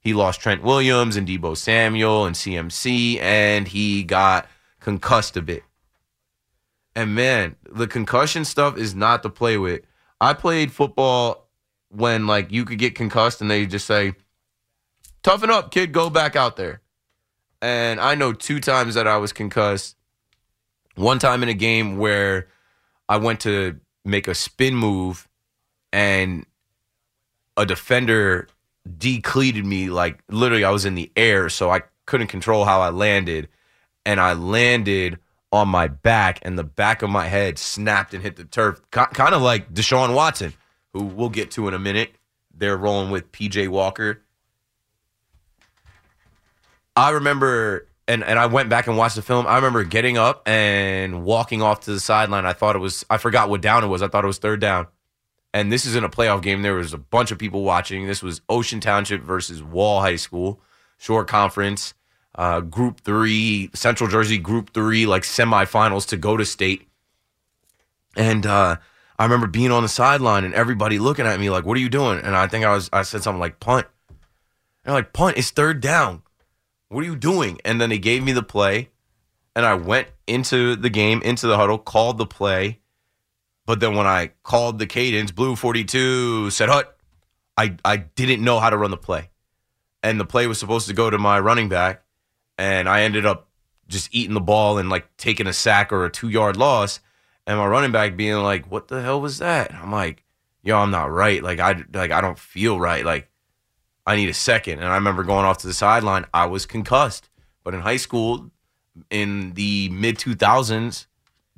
he 0.00 0.14
lost 0.14 0.40
Trent 0.40 0.62
Williams 0.62 1.16
and 1.16 1.26
Deebo 1.26 1.56
Samuel 1.56 2.26
and 2.26 2.36
CMC. 2.36 3.20
And 3.20 3.68
he 3.68 4.04
got 4.04 4.48
concussed 4.80 5.36
a 5.36 5.42
bit. 5.42 5.62
And 6.96 7.14
man, 7.14 7.56
the 7.70 7.86
concussion 7.86 8.46
stuff 8.46 8.78
is 8.78 8.94
not 8.94 9.22
to 9.22 9.28
play 9.28 9.58
with. 9.58 9.82
I 10.18 10.32
played 10.32 10.72
football 10.72 11.46
when 11.90 12.26
like 12.26 12.50
you 12.50 12.64
could 12.64 12.78
get 12.78 12.94
concussed 12.94 13.42
and 13.42 13.50
they 13.50 13.66
just 13.66 13.86
say, 13.86 14.14
toughen 15.22 15.50
up, 15.50 15.70
kid, 15.70 15.92
go 15.92 16.08
back 16.08 16.36
out 16.36 16.56
there. 16.56 16.80
And 17.60 18.00
I 18.00 18.14
know 18.14 18.32
two 18.32 18.60
times 18.60 18.94
that 18.94 19.06
I 19.06 19.18
was 19.18 19.34
concussed. 19.34 19.94
One 20.94 21.18
time 21.18 21.42
in 21.42 21.50
a 21.50 21.54
game 21.54 21.98
where 21.98 22.48
I 23.10 23.18
went 23.18 23.40
to 23.40 23.78
make 24.06 24.26
a 24.26 24.34
spin 24.34 24.74
move 24.74 25.28
and 25.92 26.46
a 27.58 27.66
defender 27.66 28.48
decleated 28.96 29.66
me 29.66 29.90
like 29.90 30.22
literally 30.30 30.64
I 30.64 30.70
was 30.70 30.86
in 30.86 30.94
the 30.94 31.12
air 31.14 31.50
so 31.50 31.70
I 31.70 31.82
couldn't 32.06 32.28
control 32.28 32.64
how 32.64 32.80
I 32.80 32.88
landed 32.88 33.48
and 34.06 34.18
I 34.18 34.32
landed 34.32 35.18
on 35.52 35.68
my 35.68 35.88
back 35.88 36.38
and 36.42 36.58
the 36.58 36.64
back 36.64 37.02
of 37.02 37.10
my 37.10 37.28
head 37.28 37.58
snapped 37.58 38.14
and 38.14 38.22
hit 38.22 38.36
the 38.36 38.44
turf 38.44 38.80
kind 38.90 39.34
of 39.34 39.42
like 39.42 39.72
Deshaun 39.72 40.14
Watson 40.14 40.52
who 40.92 41.04
we'll 41.04 41.28
get 41.28 41.50
to 41.52 41.68
in 41.68 41.74
a 41.74 41.78
minute 41.78 42.10
they're 42.54 42.76
rolling 42.76 43.10
with 43.10 43.30
PJ 43.32 43.68
Walker 43.68 44.22
I 46.96 47.10
remember 47.10 47.86
and 48.08 48.24
and 48.24 48.38
I 48.38 48.46
went 48.46 48.68
back 48.68 48.86
and 48.86 48.96
watched 48.96 49.16
the 49.16 49.22
film. 49.22 49.46
I 49.46 49.56
remember 49.56 49.84
getting 49.84 50.16
up 50.16 50.48
and 50.48 51.24
walking 51.24 51.62
off 51.62 51.80
to 51.80 51.92
the 51.92 52.00
sideline. 52.00 52.46
I 52.46 52.52
thought 52.52 52.76
it 52.76 52.80
was 52.80 53.04
I 53.10 53.18
forgot 53.18 53.50
what 53.50 53.60
down 53.60 53.84
it 53.84 53.88
was. 53.88 54.02
I 54.02 54.08
thought 54.08 54.24
it 54.24 54.28
was 54.28 54.38
third 54.38 54.60
down. 54.60 54.86
And 55.52 55.72
this 55.72 55.86
isn't 55.86 56.04
a 56.04 56.08
playoff 56.08 56.42
game. 56.42 56.62
There 56.62 56.74
was 56.74 56.92
a 56.92 56.98
bunch 56.98 57.30
of 57.30 57.38
people 57.38 57.62
watching. 57.62 58.06
This 58.06 58.22
was 58.22 58.42
Ocean 58.48 58.80
Township 58.80 59.22
versus 59.22 59.62
Wall 59.62 60.00
High 60.00 60.16
School, 60.16 60.60
Shore 60.98 61.24
Conference, 61.24 61.94
uh, 62.36 62.60
Group 62.60 63.00
Three, 63.00 63.70
Central 63.74 64.08
Jersey 64.08 64.38
Group 64.38 64.72
Three, 64.72 65.06
like 65.06 65.22
semifinals 65.22 66.06
to 66.08 66.16
go 66.16 66.36
to 66.36 66.44
state. 66.44 66.86
And 68.16 68.46
uh, 68.46 68.76
I 69.18 69.24
remember 69.24 69.46
being 69.46 69.72
on 69.72 69.82
the 69.82 69.88
sideline 69.88 70.44
and 70.44 70.54
everybody 70.54 70.98
looking 70.98 71.26
at 71.26 71.40
me 71.40 71.50
like, 71.50 71.64
"What 71.64 71.76
are 71.76 71.80
you 71.80 71.88
doing?" 71.88 72.20
And 72.20 72.36
I 72.36 72.46
think 72.46 72.64
I 72.64 72.72
was 72.72 72.88
I 72.92 73.02
said 73.02 73.22
something 73.22 73.40
like 73.40 73.60
punt. 73.60 73.86
And 74.08 74.18
they're 74.84 74.94
like, 74.94 75.12
"Punt! 75.12 75.36
It's 75.36 75.50
third 75.50 75.80
down." 75.80 76.22
What 76.88 77.02
are 77.02 77.06
you 77.06 77.16
doing? 77.16 77.60
And 77.64 77.80
then 77.80 77.90
they 77.90 77.98
gave 77.98 78.22
me 78.22 78.32
the 78.32 78.42
play, 78.42 78.90
and 79.56 79.66
I 79.66 79.74
went 79.74 80.08
into 80.26 80.76
the 80.76 80.90
game, 80.90 81.20
into 81.22 81.46
the 81.46 81.56
huddle, 81.56 81.78
called 81.78 82.18
the 82.18 82.26
play. 82.26 82.80
But 83.64 83.80
then 83.80 83.96
when 83.96 84.06
I 84.06 84.30
called 84.44 84.78
the 84.78 84.86
cadence, 84.86 85.32
Blue 85.32 85.56
42 85.56 86.50
said, 86.50 86.68
Hut, 86.68 86.96
I, 87.56 87.76
I 87.84 87.96
didn't 87.96 88.44
know 88.44 88.60
how 88.60 88.70
to 88.70 88.76
run 88.76 88.92
the 88.92 88.96
play. 88.96 89.30
And 90.02 90.20
the 90.20 90.24
play 90.24 90.46
was 90.46 90.60
supposed 90.60 90.86
to 90.86 90.94
go 90.94 91.10
to 91.10 91.18
my 91.18 91.40
running 91.40 91.68
back, 91.68 92.04
and 92.58 92.88
I 92.88 93.02
ended 93.02 93.26
up 93.26 93.48
just 93.88 94.08
eating 94.12 94.34
the 94.34 94.40
ball 94.40 94.78
and 94.78 94.88
like 94.88 95.16
taking 95.16 95.46
a 95.46 95.52
sack 95.52 95.92
or 95.92 96.04
a 96.04 96.10
two 96.10 96.28
yard 96.28 96.56
loss. 96.56 97.00
And 97.46 97.58
my 97.58 97.66
running 97.66 97.92
back 97.92 98.16
being 98.16 98.36
like, 98.36 98.70
What 98.70 98.88
the 98.88 99.02
hell 99.02 99.20
was 99.20 99.38
that? 99.38 99.74
I'm 99.74 99.92
like, 99.92 100.24
Yo, 100.62 100.76
I'm 100.76 100.90
not 100.90 101.10
right. 101.10 101.42
Like 101.42 101.60
I 101.60 101.84
like 101.92 102.10
I 102.10 102.20
don't 102.20 102.38
feel 102.38 102.80
right. 102.80 103.04
Like 103.04 103.30
I 104.06 104.16
need 104.16 104.28
a 104.28 104.34
second. 104.34 104.78
And 104.80 104.88
I 104.88 104.94
remember 104.94 105.24
going 105.24 105.44
off 105.44 105.58
to 105.58 105.66
the 105.66 105.74
sideline. 105.74 106.26
I 106.32 106.46
was 106.46 106.66
concussed. 106.66 107.28
But 107.62 107.74
in 107.74 107.80
high 107.80 107.96
school, 107.96 108.50
in 109.10 109.54
the 109.54 109.88
mid 109.90 110.18
2000s, 110.18 111.06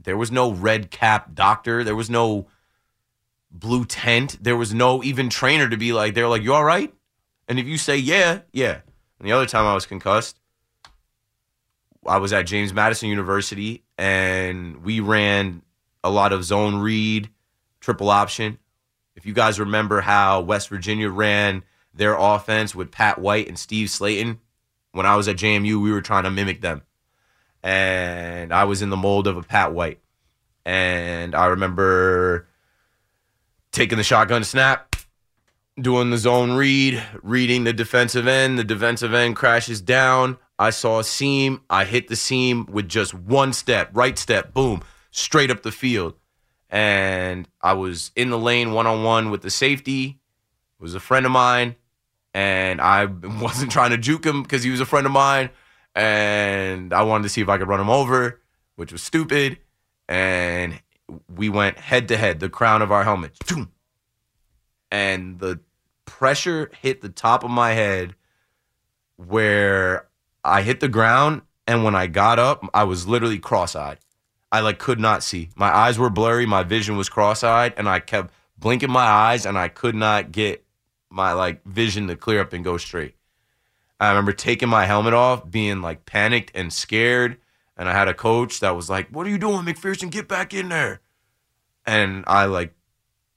there 0.03 0.17
was 0.17 0.31
no 0.31 0.53
red 0.53 0.91
cap 0.91 1.35
doctor. 1.35 1.85
There 1.85 1.97
was 1.97 2.09
no 2.09 2.49
blue 3.51 3.85
tent. 3.85 4.39
There 4.41 4.57
was 4.57 4.73
no 4.73 5.03
even 5.03 5.29
trainer 5.29 5.69
to 5.69 5.77
be 5.77 5.93
like, 5.93 6.15
they're 6.15 6.29
like, 6.29 6.43
you 6.43 6.55
all 6.55 6.65
right? 6.65 6.93
And 7.49 7.59
if 7.59 7.67
you 7.67 7.79
say, 7.79 7.97
yeah, 7.97 8.41
yeah. 8.53 8.81
And 9.19 9.29
the 9.29 9.33
other 9.33 9.47
time 9.47 9.67
I 9.67 9.75
was 9.75 9.87
concussed, 9.87 10.39
I 12.09 12.19
was 12.19 12.33
at 12.33 12.47
James 12.47 12.73
Madison 12.73 13.09
University 13.09 13.85
and 13.97 14.83
we 14.85 15.01
ran 15.01 15.63
a 16.03 16.11
lot 16.11 16.33
of 16.33 16.45
zone 16.45 16.77
read, 16.77 17.29
triple 17.81 18.11
option. 18.11 18.59
If 19.15 19.27
you 19.27 19.33
guys 19.33 19.61
remember 19.61 20.01
how 20.01 20.41
West 20.41 20.69
Virginia 20.69 21.11
ran 21.11 21.65
their 21.93 22.15
offense 22.15 22.75
with 22.75 22.91
Pat 22.91 23.19
White 23.19 23.49
and 23.49 23.59
Steve 23.59 23.89
Slaton, 23.89 24.39
When 24.93 25.07
I 25.07 25.17
was 25.17 25.29
at 25.29 25.37
JMU, 25.37 25.83
we 25.83 25.93
were 25.93 26.01
trying 26.01 26.25
to 26.25 26.31
mimic 26.31 26.61
them. 26.61 26.83
And 27.63 28.53
I 28.53 28.65
was 28.65 28.83
in 28.83 28.91
the 28.91 28.97
mold 28.97 29.27
of 29.27 29.37
a 29.37 29.43
Pat 29.43 29.73
White. 29.75 30.01
And 30.65 31.35
I 31.35 31.47
remember 31.47 32.47
taking 33.73 33.99
the 33.99 34.05
shotgun 34.05 34.45
snap, 34.45 34.97
doing 35.81 36.11
the 36.11 36.19
zone 36.19 36.53
read, 36.53 37.03
reading 37.23 37.65
the 37.65 37.73
defensive 37.73 38.27
end. 38.27 38.59
The 38.59 38.65
defensive 38.65 39.13
end 39.13 39.37
crashes 39.37 39.81
down. 39.81 40.39
I 40.59 40.71
saw 40.71 40.99
a 40.99 41.05
seam. 41.05 41.63
I 41.71 41.85
hit 41.85 42.09
the 42.09 42.17
seam 42.17 42.67
with 42.67 42.89
just 42.89 43.15
one 43.15 43.53
step, 43.53 43.91
right 43.93 44.19
step, 44.19 44.53
boom, 44.53 44.83
straight 45.11 45.51
up 45.51 45.63
the 45.63 45.73
field. 45.73 46.15
And 46.71 47.49
I 47.63 47.73
was 47.75 48.11
in 48.17 48.31
the 48.31 48.39
lane 48.39 48.73
one 48.73 48.87
on 48.87 49.05
one 49.05 49.31
with 49.31 49.43
the 49.43 49.51
safety. 49.51 50.19
It 50.79 50.83
was 50.83 50.95
a 50.95 51.01
friend 51.01 51.25
of 51.25 51.33
mine 51.33 51.77
and 52.35 52.81
I 52.81 53.05
wasn't 53.43 53.73
trying 53.73 53.91
to 53.91 53.99
juke 53.99 54.25
him 54.25 54.43
because 54.43 54.63
he 54.63 54.71
was 54.71 54.81
a 54.81 54.87
friend 54.87 55.07
of 55.07 55.13
mine, 55.13 55.51
and 55.95 56.93
I 56.93 57.03
wanted 57.03 57.25
to 57.25 57.29
see 57.29 57.41
if 57.41 57.49
I 57.49 57.59
could 57.59 57.69
run 57.69 57.81
him 57.81 57.91
over, 57.91 58.41
which 58.77 58.93
was 58.93 59.03
stupid, 59.03 59.59
and 60.09 60.81
we 61.35 61.49
went 61.49 61.79
head 61.79 62.09
to 62.09 62.17
head, 62.17 62.41
the 62.41 62.49
crown 62.49 62.83
of 62.83 62.93
our 62.93 63.05
helmets, 63.05 63.39
and 64.91 65.39
the 65.39 65.61
pressure 66.05 66.71
hit 66.81 67.01
the 67.01 67.09
top 67.09 67.45
of 67.45 67.51
my 67.51 67.73
head 67.73 68.15
where 69.17 70.08
I 70.49 70.63
hit 70.63 70.81
the 70.81 70.89
ground, 70.89 71.43
and 71.67 71.85
when 71.85 71.95
I 71.95 72.07
got 72.07 72.39
up, 72.39 72.65
I 72.75 72.85
was 72.85 73.07
literally 73.07 73.39
cross-eyed. 73.39 73.99
I 74.51 74.61
like 74.61 74.79
could 74.79 74.99
not 74.99 75.23
see. 75.23 75.51
My 75.57 75.75
eyes 75.75 75.99
were 75.99 76.11
blurry, 76.11 76.47
my 76.47 76.63
vision 76.63 76.97
was 76.97 77.09
cross-eyed, 77.09 77.75
and 77.77 77.89
I 77.89 78.01
kept 78.01 78.33
blinking 78.59 78.91
my 78.91 79.05
eyes, 79.05 79.47
and 79.47 79.59
I 79.59 79.69
could 79.69 79.95
not 79.95 80.33
get 80.33 80.65
my 81.11 81.33
like 81.33 81.65
vision 81.65 82.09
to 82.09 82.17
clear 82.17 82.41
up 82.41 82.53
and 82.53 82.65
go 82.65 82.77
straight. 82.77 83.15
I 84.01 84.09
remember 84.11 84.33
taking 84.33 84.69
my 84.69 84.87
helmet 84.87 85.15
off, 85.15 85.51
being 85.51 85.83
like 85.83 86.07
panicked 86.07 86.53
and 86.55 86.73
scared. 86.73 87.39
And 87.77 87.89
I 87.89 87.93
had 87.93 88.09
a 88.09 88.15
coach 88.15 88.61
that 88.61 88.77
was 88.77 88.89
like, 88.89 89.09
What 89.11 89.27
are 89.27 89.31
you 89.31 89.39
doing, 89.39 89.65
McPherson? 89.65 90.11
Get 90.11 90.29
back 90.29 90.55
in 90.55 90.69
there. 90.69 91.01
And 91.87 92.25
I 92.27 92.47
like 92.47 92.75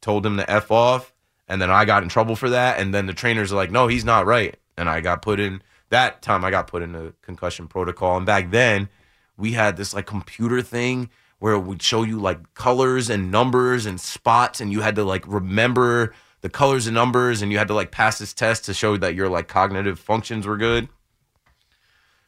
told 0.02 0.26
him 0.26 0.38
to 0.38 0.50
F 0.50 0.72
off. 0.72 1.14
And 1.48 1.62
then 1.62 1.70
I 1.70 1.86
got 1.86 2.04
in 2.04 2.10
trouble 2.10 2.36
for 2.36 2.50
that. 2.52 2.80
And 2.80 2.94
then 2.94 3.08
the 3.08 3.14
trainers 3.14 3.52
are 3.52 3.56
like, 3.56 3.72
No, 3.72 3.88
he's 3.88 4.06
not 4.06 4.26
right. 4.26 4.56
And 4.78 4.90
I 4.90 5.02
got 5.02 5.22
put 5.22 5.40
in 5.40 5.62
that 5.92 6.22
time 6.22 6.44
I 6.44 6.52
got 6.52 6.68
put 6.68 6.82
in 6.82 6.96
a 6.96 7.14
concussion 7.22 7.68
protocol. 7.68 8.18
And 8.18 8.26
back 8.26 8.52
then 8.52 8.90
we 9.38 9.54
had 9.54 9.78
this 9.78 9.94
like 9.94 10.08
computer 10.08 10.62
thing 10.62 11.10
where 11.40 11.54
it 11.54 11.60
would 11.60 11.82
show 11.82 12.04
you 12.04 12.20
like 12.20 12.54
colors 12.54 13.10
and 13.10 13.32
numbers 13.32 13.86
and 13.86 14.00
spots 14.00 14.60
and 14.60 14.72
you 14.72 14.82
had 14.82 14.96
to 14.96 15.04
like 15.04 15.26
remember 15.28 16.14
the 16.42 16.50
colors 16.50 16.88
and 16.88 16.94
numbers 16.94 17.42
and 17.42 17.52
you 17.52 17.58
had 17.58 17.68
to 17.68 17.74
like 17.74 17.92
pass 17.92 18.20
this 18.20 18.34
test 18.34 18.66
to 18.66 18.74
show 18.74 18.98
that 18.98 19.16
your 19.16 19.30
like 19.30 19.48
cognitive 19.48 20.00
functions 20.00 20.46
were 20.46 20.58
good. 20.58 20.88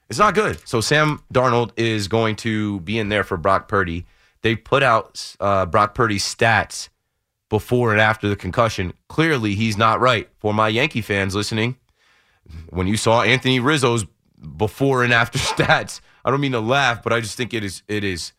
It's 0.09 0.19
not 0.19 0.35
good. 0.35 0.67
So 0.67 0.81
Sam 0.81 1.23
Darnold 1.33 1.71
is 1.75 2.07
going 2.07 2.35
to 2.37 2.79
be 2.81 2.99
in 2.99 3.09
there 3.09 3.23
for 3.23 3.37
Brock 3.37 3.67
Purdy. 3.67 4.05
They 4.41 4.55
put 4.55 4.83
out 4.83 5.35
uh, 5.39 5.65
Brock 5.65 5.95
Purdy's 5.95 6.23
stats 6.23 6.89
before 7.49 7.91
and 7.91 8.01
after 8.01 8.27
the 8.27 8.35
concussion. 8.35 8.93
Clearly, 9.07 9.55
he's 9.55 9.77
not 9.77 10.01
right. 10.01 10.29
For 10.39 10.53
my 10.53 10.67
Yankee 10.67 11.01
fans 11.01 11.33
listening, 11.33 11.77
when 12.69 12.87
you 12.87 12.97
saw 12.97 13.21
Anthony 13.21 13.59
Rizzo's 13.59 14.05
before 14.57 15.03
and 15.03 15.13
after 15.13 15.39
stats, 15.39 16.01
I 16.25 16.31
don't 16.31 16.41
mean 16.41 16.51
to 16.53 16.59
laugh, 16.59 17.03
but 17.03 17.13
I 17.13 17.19
just 17.19 17.37
think 17.37 17.53
it 17.53 17.63
is 17.63 17.83
it 17.87 18.03
is 18.03 18.33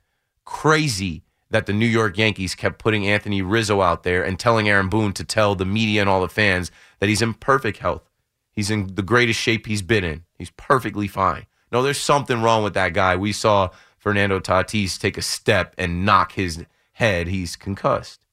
crazy 0.44 1.22
that 1.50 1.66
the 1.66 1.72
New 1.72 1.86
York 1.86 2.18
Yankees 2.18 2.54
kept 2.54 2.78
putting 2.78 3.06
Anthony 3.06 3.42
Rizzo 3.42 3.80
out 3.80 4.02
there 4.02 4.24
and 4.24 4.38
telling 4.38 4.68
Aaron 4.68 4.88
Boone 4.88 5.12
to 5.12 5.24
tell 5.24 5.54
the 5.54 5.64
media 5.64 6.00
and 6.00 6.10
all 6.10 6.20
the 6.20 6.28
fans 6.28 6.70
that 6.98 7.08
he's 7.08 7.22
in 7.22 7.34
perfect 7.34 7.78
health. 7.78 8.02
He's 8.50 8.70
in 8.70 8.94
the 8.94 9.02
greatest 9.02 9.40
shape 9.40 9.66
he's 9.66 9.82
been 9.82 10.04
in. 10.04 10.24
He's 10.36 10.50
perfectly 10.50 11.08
fine. 11.08 11.46
No, 11.70 11.82
there's 11.82 12.00
something 12.00 12.42
wrong 12.42 12.62
with 12.62 12.74
that 12.74 12.92
guy. 12.92 13.16
We 13.16 13.32
saw 13.32 13.70
Fernando 13.98 14.38
Tatis 14.38 14.98
take 14.98 15.18
a 15.18 15.22
step 15.22 15.74
and 15.78 16.04
knock 16.04 16.32
his 16.32 16.64
head. 16.92 17.26
He's 17.26 17.56
concussed. 17.56 18.24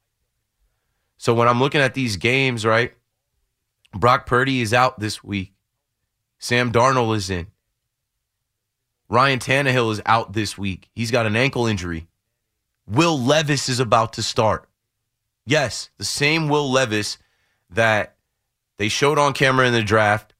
So 1.17 1.33
when 1.33 1.47
I'm 1.47 1.59
looking 1.59 1.81
at 1.81 1.93
these 1.93 2.17
games, 2.17 2.65
right? 2.65 2.93
Brock 3.93 4.25
Purdy 4.25 4.61
is 4.61 4.73
out 4.73 4.99
this 4.99 5.23
week. 5.23 5.53
Sam 6.41 6.71
Darnold 6.71 7.15
is 7.15 7.29
in. 7.29 7.47
Ryan 9.07 9.37
Tannehill 9.37 9.91
is 9.91 10.01
out 10.07 10.33
this 10.33 10.57
week. 10.57 10.89
He's 10.95 11.11
got 11.11 11.27
an 11.27 11.35
ankle 11.35 11.67
injury. 11.67 12.07
Will 12.87 13.17
Levis 13.17 13.69
is 13.69 13.79
about 13.79 14.13
to 14.13 14.23
start. 14.23 14.67
Yes, 15.45 15.91
the 15.99 16.03
same 16.03 16.49
Will 16.49 16.69
Levis 16.69 17.19
that 17.69 18.15
they 18.77 18.89
showed 18.89 19.19
on 19.19 19.33
camera 19.33 19.67
in 19.67 19.73
the 19.73 19.83
draft 19.83 20.33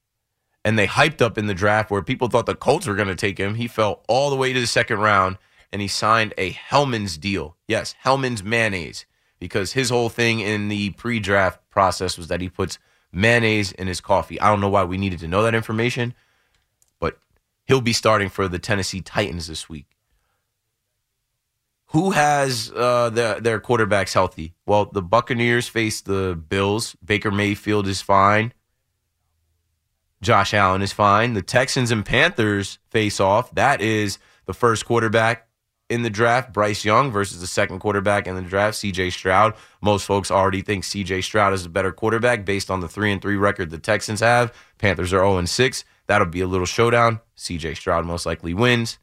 and 0.65 0.77
they 0.77 0.87
hyped 0.87 1.21
up 1.21 1.37
in 1.37 1.45
the 1.45 1.53
draft 1.53 1.91
where 1.91 2.01
people 2.01 2.29
thought 2.29 2.47
the 2.47 2.55
Colts 2.55 2.87
were 2.87 2.95
going 2.95 3.07
to 3.07 3.15
take 3.15 3.37
him. 3.37 3.53
He 3.53 3.67
fell 3.67 4.03
all 4.07 4.31
the 4.31 4.35
way 4.35 4.53
to 4.53 4.59
the 4.59 4.65
second 4.65 4.99
round 4.99 5.37
and 5.71 5.83
he 5.83 5.87
signed 5.87 6.33
a 6.35 6.49
Hellmann's 6.49 7.15
deal. 7.15 7.57
Yes, 7.67 7.93
Hellmann's 8.03 8.43
mayonnaise 8.43 9.05
because 9.39 9.73
his 9.73 9.91
whole 9.91 10.09
thing 10.09 10.39
in 10.39 10.67
the 10.67 10.89
pre-draft 10.91 11.59
process 11.69 12.17
was 12.17 12.27
that 12.27 12.41
he 12.41 12.49
puts 12.49 12.79
mayonnaise 13.11 13.71
in 13.71 13.87
his 13.87 14.01
coffee. 14.01 14.39
I 14.39 14.49
don't 14.49 14.61
know 14.61 14.69
why 14.69 14.83
we 14.83 14.97
needed 14.97 15.19
to 15.19 15.27
know 15.27 15.43
that 15.43 15.55
information, 15.55 16.13
but 16.99 17.19
he'll 17.65 17.81
be 17.81 17.93
starting 17.93 18.29
for 18.29 18.47
the 18.47 18.59
Tennessee 18.59 19.01
Titans 19.01 19.47
this 19.47 19.67
week. 19.67 19.87
Who 21.87 22.11
has 22.11 22.71
uh, 22.73 23.09
the, 23.09 23.39
their 23.41 23.59
quarterbacks 23.59 24.13
healthy? 24.13 24.53
Well, 24.65 24.85
the 24.85 25.01
Buccaneers 25.01 25.67
face 25.67 25.99
the 25.99 26.35
Bills. 26.35 26.95
Baker 27.03 27.31
Mayfield 27.31 27.85
is 27.87 28.01
fine. 28.01 28.53
Josh 30.21 30.53
Allen 30.53 30.81
is 30.81 30.93
fine. 30.93 31.33
The 31.33 31.41
Texans 31.41 31.91
and 31.91 32.05
Panthers 32.05 32.79
face 32.89 33.19
off. 33.19 33.53
That 33.55 33.81
is 33.81 34.19
the 34.45 34.53
first 34.53 34.85
quarterback 34.85 35.47
in 35.91 36.03
the 36.03 36.09
draft, 36.09 36.53
Bryce 36.53 36.85
Young, 36.85 37.11
versus 37.11 37.41
the 37.41 37.47
second 37.47 37.79
quarterback 37.79 38.25
in 38.25 38.35
the 38.35 38.41
draft, 38.41 38.77
CJ 38.77 39.11
Stroud. 39.11 39.53
Most 39.81 40.05
folks 40.05 40.31
already 40.31 40.61
think 40.61 40.85
CJ 40.85 41.23
Stroud 41.23 41.53
is 41.53 41.65
a 41.65 41.69
better 41.69 41.91
quarterback 41.91 42.45
based 42.45 42.71
on 42.71 42.79
the 42.79 42.87
3 42.87 43.11
and 43.11 43.21
3 43.21 43.35
record 43.35 43.69
the 43.69 43.77
Texans 43.77 44.21
have. 44.21 44.53
Panthers 44.77 45.13
are 45.13 45.17
0 45.17 45.37
and 45.37 45.49
6. 45.49 45.85
That'll 46.07 46.27
be 46.27 46.41
a 46.41 46.47
little 46.47 46.65
showdown. 46.65 47.19
CJ 47.37 47.75
Stroud 47.75 48.05
most 48.05 48.25
likely 48.25 48.53
wins. 48.53 48.99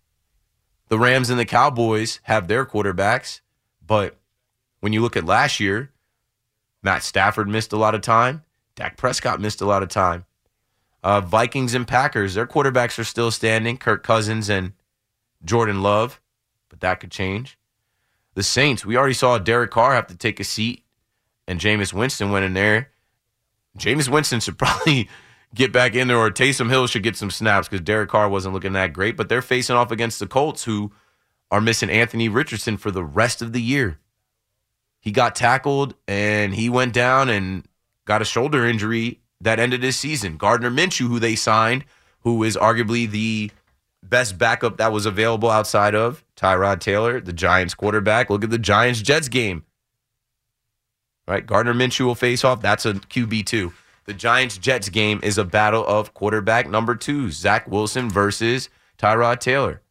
The 0.88 0.98
Rams 0.98 1.28
and 1.28 1.38
the 1.38 1.44
Cowboys 1.44 2.20
have 2.22 2.48
their 2.48 2.64
quarterbacks, 2.64 3.42
but 3.86 4.18
when 4.80 4.94
you 4.94 5.02
look 5.02 5.16
at 5.16 5.26
last 5.26 5.60
year, 5.60 5.92
Matt 6.82 7.02
Stafford 7.02 7.48
missed 7.48 7.72
a 7.72 7.76
lot 7.76 7.94
of 7.94 8.00
time. 8.00 8.44
Dak 8.74 8.96
Prescott 8.96 9.40
missed 9.40 9.60
a 9.60 9.66
lot 9.66 9.82
of 9.82 9.90
time. 9.90 10.24
Uh, 11.02 11.20
Vikings 11.20 11.74
and 11.74 11.86
Packers, 11.86 12.34
their 12.34 12.46
quarterbacks 12.46 12.98
are 12.98 13.04
still 13.04 13.30
standing. 13.30 13.76
Kirk 13.76 14.02
Cousins 14.02 14.48
and 14.48 14.72
Jordan 15.44 15.82
Love, 15.82 16.20
but 16.68 16.80
that 16.80 17.00
could 17.00 17.10
change. 17.10 17.58
The 18.34 18.42
Saints, 18.42 18.84
we 18.84 18.96
already 18.96 19.14
saw 19.14 19.38
Derek 19.38 19.70
Carr 19.70 19.94
have 19.94 20.06
to 20.08 20.16
take 20.16 20.38
a 20.38 20.44
seat, 20.44 20.84
and 21.46 21.58
Jameis 21.58 21.92
Winston 21.92 22.30
went 22.30 22.44
in 22.44 22.54
there. 22.54 22.90
Jameis 23.78 24.08
Winston 24.08 24.40
should 24.40 24.58
probably 24.58 25.08
get 25.54 25.72
back 25.72 25.94
in 25.94 26.08
there, 26.08 26.18
or 26.18 26.30
Taysom 26.30 26.70
Hill 26.70 26.86
should 26.86 27.02
get 27.02 27.16
some 27.16 27.30
snaps 27.30 27.68
because 27.68 27.84
Derek 27.84 28.10
Carr 28.10 28.28
wasn't 28.28 28.54
looking 28.54 28.74
that 28.74 28.92
great. 28.92 29.16
But 29.16 29.28
they're 29.28 29.42
facing 29.42 29.76
off 29.76 29.90
against 29.90 30.18
the 30.18 30.26
Colts, 30.26 30.64
who 30.64 30.92
are 31.50 31.60
missing 31.60 31.90
Anthony 31.90 32.28
Richardson 32.28 32.76
for 32.76 32.90
the 32.90 33.04
rest 33.04 33.42
of 33.42 33.52
the 33.52 33.62
year. 33.62 33.98
He 35.00 35.10
got 35.12 35.34
tackled 35.34 35.94
and 36.06 36.54
he 36.54 36.68
went 36.68 36.92
down 36.92 37.28
and 37.28 37.64
got 38.04 38.20
a 38.20 38.24
shoulder 38.24 38.66
injury 38.66 39.20
that 39.40 39.58
ended 39.58 39.82
his 39.82 39.96
season. 39.96 40.36
Gardner 40.36 40.70
Minshew, 40.70 41.06
who 41.06 41.18
they 41.18 41.36
signed, 41.36 41.84
who 42.20 42.42
is 42.42 42.56
arguably 42.56 43.08
the 43.08 43.50
best 44.02 44.38
backup 44.38 44.76
that 44.78 44.92
was 44.92 45.06
available 45.06 45.50
outside 45.50 45.94
of 45.94 46.24
Tyrod 46.38 46.78
Taylor, 46.78 47.20
the 47.20 47.32
Giants 47.32 47.74
quarterback. 47.74 48.30
Look 48.30 48.44
at 48.44 48.50
the 48.50 48.58
Giants 48.58 49.02
Jets 49.02 49.28
game. 49.28 49.64
Right? 51.26 51.44
Gardner 51.44 51.74
Minshew 51.74 52.06
will 52.06 52.14
face 52.14 52.44
off. 52.44 52.62
That's 52.62 52.86
a 52.86 52.94
QB2. 52.94 53.72
The 54.04 54.14
Giants 54.14 54.56
Jets 54.56 54.88
game 54.88 55.20
is 55.22 55.36
a 55.36 55.44
battle 55.44 55.84
of 55.84 56.14
quarterback 56.14 56.68
number 56.68 56.94
two, 56.94 57.30
Zach 57.30 57.68
Wilson 57.68 58.08
versus 58.08 58.70
Tyrod 58.98 59.40
Taylor. 59.40 59.82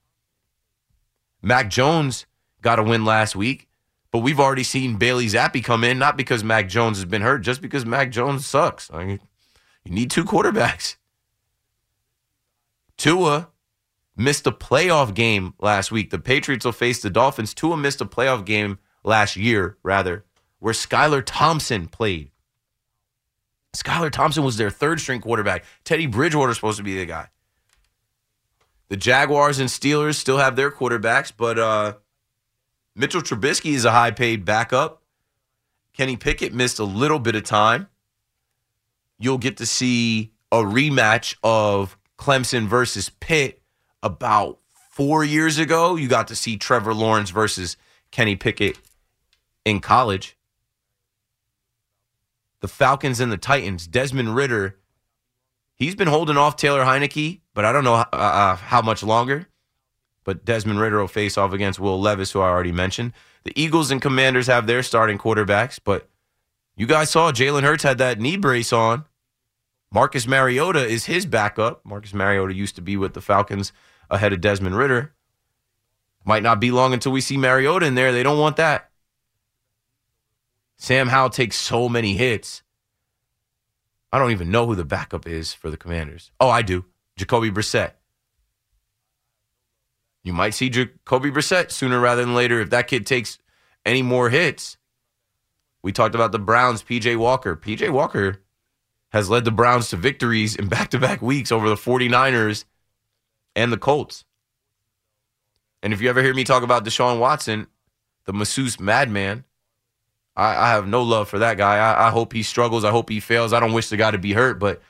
Mac 1.42 1.70
Jones 1.70 2.26
got 2.62 2.80
a 2.80 2.84
win 2.84 3.06
last 3.06 3.36
week, 3.36 3.68
but 4.12 4.20
we've 4.20 4.40
already 4.40 4.64
seen 4.64 4.96
Bailey 4.96 5.28
Zappe 5.28 5.64
come 5.64 5.84
in, 5.84 6.00
not 6.00 6.18
because 6.18 6.44
Mac 6.44 6.70
Jones 6.70 6.98
has 6.98 7.06
been 7.06 7.22
hurt, 7.22 7.40
just 7.40 7.62
because 7.62 7.86
Mac 7.86 8.10
Jones 8.10 8.46
sucks. 8.48 8.90
I 8.92 9.04
mean, 9.04 9.20
you 9.84 9.92
need 9.92 10.10
two 10.10 10.24
quarterbacks. 10.24 10.96
Tua 12.98 13.50
missed 14.18 14.48
a 14.48 14.52
playoff 14.52 15.14
game 15.14 15.54
last 15.60 15.92
week. 15.92 16.10
The 16.10 16.20
Patriots 16.20 16.66
will 16.66 16.72
face 16.72 17.02
the 17.02 17.10
Dolphins. 17.10 17.54
Tua 17.54 17.78
missed 17.78 18.02
a 18.02 18.06
playoff 18.06 18.46
game 18.46 18.80
last 19.04 19.36
year, 19.36 19.78
rather, 19.84 20.26
where 20.60 20.74
Skylar 20.74 21.24
Thompson 21.26 21.88
played. 21.88 22.32
Skylar 23.76 24.12
Thompson 24.12 24.44
was 24.44 24.58
their 24.58 24.72
third 24.72 25.00
string 25.00 25.22
quarterback. 25.22 25.64
Teddy 25.84 26.08
Bridgewater 26.08 26.52
is 26.52 26.58
supposed 26.58 26.78
to 26.78 26.84
be 26.84 26.98
the 26.98 27.06
guy. 27.06 27.30
The 28.90 28.98
Jaguars 28.98 29.60
and 29.60 29.70
Steelers 29.70 30.16
still 30.16 30.38
have 30.38 30.56
their 30.56 30.72
quarterbacks, 30.72 31.32
but 31.36 31.60
uh, 31.60 31.94
Mitchell 32.96 33.22
Trubisky 33.22 33.74
is 33.74 33.86
a 33.86 33.92
high 33.92 34.12
paid 34.12 34.46
backup. 34.46 35.04
Kenny 35.94 36.16
Pickett 36.16 36.54
missed 36.54 36.80
a 36.80 36.84
little 36.84 37.20
bit 37.20 37.36
of 37.36 37.44
time. 37.44 37.88
You'll 39.20 39.40
get 39.40 39.58
to 39.58 39.66
see 39.66 40.32
a 40.52 40.58
rematch 40.58 41.36
of 41.44 41.98
Clemson 42.18 42.68
versus 42.68 43.10
Pitt 43.10 43.57
about 44.08 44.58
four 44.90 45.24
years 45.24 45.60
ago. 45.60 45.96
You 45.96 46.08
got 46.08 46.30
to 46.30 46.36
see 46.36 46.58
Trevor 46.58 46.94
Lawrence 46.94 47.30
versus 47.30 47.78
Kenny 48.10 48.36
Pickett 48.36 48.78
in 49.66 49.80
college. 49.80 50.38
The 52.62 52.68
Falcons 52.68 53.20
and 53.20 53.32
the 53.32 53.38
Titans, 53.38 53.86
Desmond 53.86 54.36
Ridder, 54.36 54.78
he's 55.76 55.94
been 55.94 56.08
holding 56.08 56.38
off 56.38 56.56
Taylor 56.56 56.84
Heinicke, 56.84 57.42
but 57.54 57.66
I 57.66 57.72
don't 57.72 57.84
know 57.84 57.94
uh, 57.94 58.08
uh, 58.12 58.56
how 58.56 58.82
much 58.82 59.04
longer. 59.04 59.48
But 60.24 60.44
Desmond 60.44 60.80
Ridder 60.80 61.00
will 61.00 61.08
face 61.08 61.38
off 61.38 61.54
against 61.54 61.80
Will 61.80 62.02
Levis, 62.02 62.32
who 62.32 62.42
I 62.42 62.50
already 62.50 62.72
mentioned. 62.72 63.14
The 63.44 63.54
Eagles 63.56 63.92
and 63.92 64.02
Commanders 64.02 64.48
have 64.48 64.68
their 64.68 64.84
starting 64.84 65.18
quarterbacks, 65.18 65.80
but 65.82 66.10
you 66.76 66.88
guys 66.88 67.12
saw 67.12 67.32
Jalen 67.32 67.64
Hurts 67.64 67.84
had 67.84 68.00
that 68.00 68.20
knee 68.20 68.38
brace 68.38 68.74
on. 68.74 69.06
Marcus 69.92 70.28
Mariota 70.28 70.86
is 70.86 71.06
his 71.06 71.26
backup. 71.26 71.86
Marcus 71.86 72.14
Mariota 72.14 72.54
used 72.54 72.76
to 72.76 72.82
be 72.82 72.98
with 72.98 73.14
the 73.14 73.22
Falcons 73.22 73.72
ahead 74.10 74.34
of 74.34 74.42
Desmond 74.42 74.78
Ridder. 74.78 75.14
Might 76.26 76.44
not 76.44 76.60
be 76.60 76.72
long 76.72 76.94
until 76.94 77.12
we 77.12 77.22
see 77.22 77.38
Mariota 77.38 77.86
in 77.86 77.96
there. 77.96 78.12
They 78.12 78.24
don't 78.24 78.40
want 78.40 78.58
that. 78.58 78.90
Sam 80.78 81.08
Howell 81.08 81.32
takes 81.32 81.56
so 81.56 81.90
many 81.90 82.16
hits. 82.16 82.64
I 84.12 84.20
don't 84.20 84.32
even 84.32 84.52
know 84.52 84.66
who 84.66 84.76
the 84.76 84.86
backup 84.86 85.28
is 85.28 85.54
for 85.54 85.70
the 85.70 85.78
Commanders. 85.78 86.32
Oh, 86.40 86.50
I 86.50 86.62
do. 86.62 86.86
Jacoby 87.16 87.52
Brissett. 87.52 87.94
You 90.24 90.34
might 90.34 90.54
see 90.54 90.70
Jacoby 90.70 91.32
Brissett 91.32 91.72
sooner 91.72 92.00
rather 92.00 92.22
than 92.22 92.36
later 92.36 92.60
if 92.60 92.70
that 92.70 92.88
kid 92.88 93.06
takes 93.06 93.40
any 93.86 94.02
more 94.02 94.30
hits. 94.30 94.78
We 95.82 95.92
talked 95.92 96.16
about 96.16 96.32
the 96.32 96.40
Browns, 96.40 96.84
PJ 96.84 97.18
Walker. 97.18 97.56
PJ 97.56 97.90
Walker 97.90 98.44
has 99.10 99.30
led 99.30 99.46
the 99.46 99.52
Browns 99.52 99.90
to 99.90 99.96
victories 99.96 100.56
in 100.56 100.68
back 100.68 100.90
to 100.90 101.00
back 101.00 101.22
weeks 101.22 101.52
over 101.52 101.70
the 101.70 101.76
49ers 101.76 102.66
and 103.58 103.74
the 103.74 103.78
Colts. 103.78 104.24
And 105.84 105.92
if 105.92 106.00
you 106.00 106.10
ever 106.10 106.22
hear 106.22 106.34
me 106.34 106.44
talk 106.44 106.64
about 106.64 106.86
Deshaun 106.86 107.20
Watson, 107.20 107.68
the 108.26 108.34
masseuse 108.34 108.80
madman, 108.80 109.44
I, 110.36 110.56
I 110.56 110.70
have 110.70 110.88
no 110.88 111.02
love 111.02 111.28
for 111.28 111.40
that 111.40 111.58
guy. 111.58 111.78
I, 111.78 112.08
I 112.08 112.12
hope 112.12 112.32
he 112.32 112.44
struggles. 112.44 112.86
I 112.86 112.92
hope 112.92 113.10
he 113.10 113.20
fails. 113.20 113.52
I 113.52 113.60
don't 113.60 113.74
wish 113.74 113.90
the 113.90 113.98
guy 113.98 114.12
to 114.12 114.18
be 114.20 114.34
hurt, 114.34 114.60
but 114.60 114.82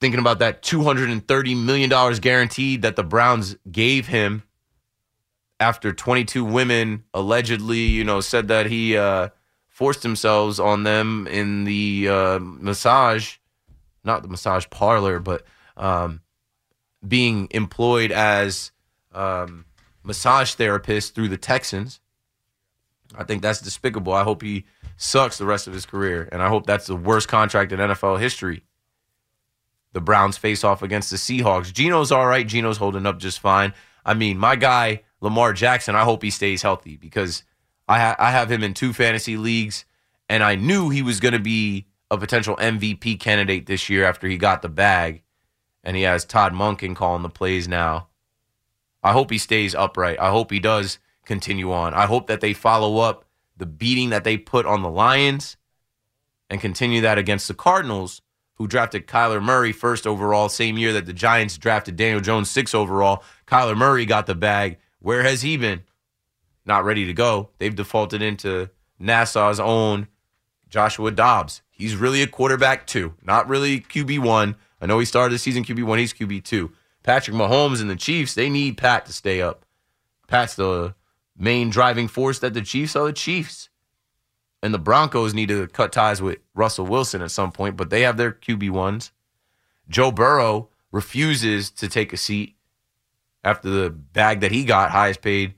thinking 0.00 0.20
about 0.20 0.38
that 0.40 0.62
$230 0.62 1.64
million 1.64 2.20
guaranteed 2.20 2.82
that 2.82 2.96
the 2.96 3.02
Browns 3.02 3.56
gave 3.70 4.06
him 4.06 4.42
after 5.58 5.92
22 5.92 6.44
women 6.44 7.04
allegedly, 7.12 7.80
you 7.80 8.04
know, 8.04 8.20
said 8.20 8.48
that 8.48 8.66
he 8.66 8.96
uh, 8.96 9.28
forced 9.68 10.02
themselves 10.02 10.60
on 10.60 10.84
them 10.84 11.26
in 11.26 11.64
the 11.64 12.08
uh, 12.08 12.38
massage, 12.40 13.36
not 14.04 14.22
the 14.22 14.28
massage 14.28 14.66
parlor, 14.70 15.20
but 15.20 15.44
um, 15.76 16.20
being 17.06 17.48
employed 17.50 18.12
as 18.12 18.72
um, 19.12 19.64
massage 20.02 20.54
therapist 20.54 21.14
through 21.14 21.28
the 21.28 21.36
Texans. 21.36 22.00
I 23.16 23.24
think 23.24 23.42
that's 23.42 23.60
despicable. 23.60 24.12
I 24.12 24.22
hope 24.22 24.42
he 24.42 24.66
sucks 24.96 25.38
the 25.38 25.46
rest 25.46 25.66
of 25.66 25.72
his 25.72 25.86
career, 25.86 26.28
and 26.30 26.42
I 26.42 26.48
hope 26.48 26.66
that's 26.66 26.86
the 26.86 26.96
worst 26.96 27.28
contract 27.28 27.72
in 27.72 27.80
NFL 27.80 28.20
history. 28.20 28.62
The 29.92 30.00
Browns 30.00 30.36
face 30.36 30.62
off 30.62 30.82
against 30.82 31.10
the 31.10 31.16
Seahawks. 31.16 31.72
Geno's 31.72 32.12
all 32.12 32.26
right. 32.26 32.46
Geno's 32.46 32.76
holding 32.76 33.06
up 33.06 33.18
just 33.18 33.40
fine. 33.40 33.74
I 34.04 34.14
mean, 34.14 34.38
my 34.38 34.54
guy 34.54 35.02
Lamar 35.20 35.52
Jackson. 35.52 35.94
I 35.94 36.04
hope 36.04 36.22
he 36.22 36.30
stays 36.30 36.62
healthy 36.62 36.96
because 36.96 37.42
I, 37.88 37.98
ha- 38.00 38.16
I 38.18 38.30
have 38.30 38.50
him 38.50 38.62
in 38.62 38.74
two 38.74 38.92
fantasy 38.92 39.36
leagues, 39.36 39.84
and 40.28 40.42
I 40.42 40.54
knew 40.54 40.88
he 40.88 41.02
was 41.02 41.20
going 41.20 41.34
to 41.34 41.38
be 41.40 41.86
a 42.10 42.18
potential 42.18 42.56
MVP 42.56 43.20
candidate 43.20 43.66
this 43.66 43.88
year 43.88 44.04
after 44.04 44.26
he 44.26 44.36
got 44.36 44.62
the 44.62 44.68
bag. 44.68 45.22
And 45.82 45.96
he 45.96 46.02
has 46.02 46.24
Todd 46.24 46.52
Monken 46.52 46.94
calling 46.94 47.22
the 47.22 47.28
plays 47.28 47.66
now. 47.66 48.08
I 49.02 49.12
hope 49.12 49.30
he 49.30 49.38
stays 49.38 49.74
upright. 49.74 50.20
I 50.20 50.30
hope 50.30 50.50
he 50.50 50.60
does 50.60 50.98
continue 51.24 51.72
on. 51.72 51.94
I 51.94 52.06
hope 52.06 52.26
that 52.26 52.40
they 52.40 52.52
follow 52.52 52.98
up 52.98 53.24
the 53.56 53.66
beating 53.66 54.10
that 54.10 54.24
they 54.24 54.36
put 54.36 54.66
on 54.66 54.82
the 54.82 54.90
Lions 54.90 55.56
and 56.50 56.60
continue 56.60 57.00
that 57.02 57.18
against 57.18 57.48
the 57.48 57.54
Cardinals, 57.54 58.20
who 58.54 58.66
drafted 58.66 59.06
Kyler 59.06 59.42
Murray 59.42 59.72
first 59.72 60.06
overall, 60.06 60.48
same 60.48 60.76
year 60.76 60.92
that 60.92 61.06
the 61.06 61.12
Giants 61.12 61.56
drafted 61.56 61.96
Daniel 61.96 62.20
Jones 62.20 62.50
six 62.50 62.74
overall. 62.74 63.22
Kyler 63.46 63.76
Murray 63.76 64.04
got 64.04 64.26
the 64.26 64.34
bag. 64.34 64.78
Where 64.98 65.22
has 65.22 65.42
he 65.42 65.56
been? 65.56 65.82
Not 66.66 66.84
ready 66.84 67.06
to 67.06 67.14
go. 67.14 67.50
They've 67.58 67.74
defaulted 67.74 68.20
into 68.20 68.68
Nassau's 69.00 69.60
own 69.60 70.08
Joshua 70.68 71.10
Dobbs. 71.10 71.62
He's 71.70 71.96
really 71.96 72.22
a 72.22 72.26
quarterback 72.26 72.86
too, 72.86 73.14
not 73.22 73.48
really 73.48 73.80
QB1. 73.80 74.56
I 74.80 74.86
know 74.86 74.98
he 74.98 75.04
started 75.04 75.34
the 75.34 75.38
season 75.38 75.64
QB1, 75.64 75.98
he's 75.98 76.14
QB2. 76.14 76.72
Patrick 77.02 77.36
Mahomes 77.36 77.80
and 77.80 77.90
the 77.90 77.96
Chiefs, 77.96 78.34
they 78.34 78.50
need 78.50 78.76
Pat 78.76 79.06
to 79.06 79.12
stay 79.12 79.40
up. 79.40 79.64
Pat's 80.26 80.54
the 80.54 80.94
main 81.36 81.70
driving 81.70 82.08
force 82.08 82.38
that 82.38 82.54
the 82.54 82.62
Chiefs 82.62 82.94
are 82.96 83.06
the 83.06 83.12
Chiefs. 83.12 83.68
And 84.62 84.74
the 84.74 84.78
Broncos 84.78 85.32
need 85.32 85.48
to 85.48 85.66
cut 85.68 85.92
ties 85.92 86.20
with 86.20 86.38
Russell 86.54 86.86
Wilson 86.86 87.22
at 87.22 87.30
some 87.30 87.50
point, 87.50 87.76
but 87.76 87.88
they 87.88 88.02
have 88.02 88.16
their 88.16 88.32
QB1s. 88.32 89.10
Joe 89.88 90.12
Burrow 90.12 90.68
refuses 90.92 91.70
to 91.70 91.88
take 91.88 92.12
a 92.12 92.18
seat 92.18 92.56
after 93.42 93.70
the 93.70 93.90
bag 93.90 94.40
that 94.40 94.52
he 94.52 94.64
got, 94.64 94.90
highest 94.90 95.22
paid 95.22 95.54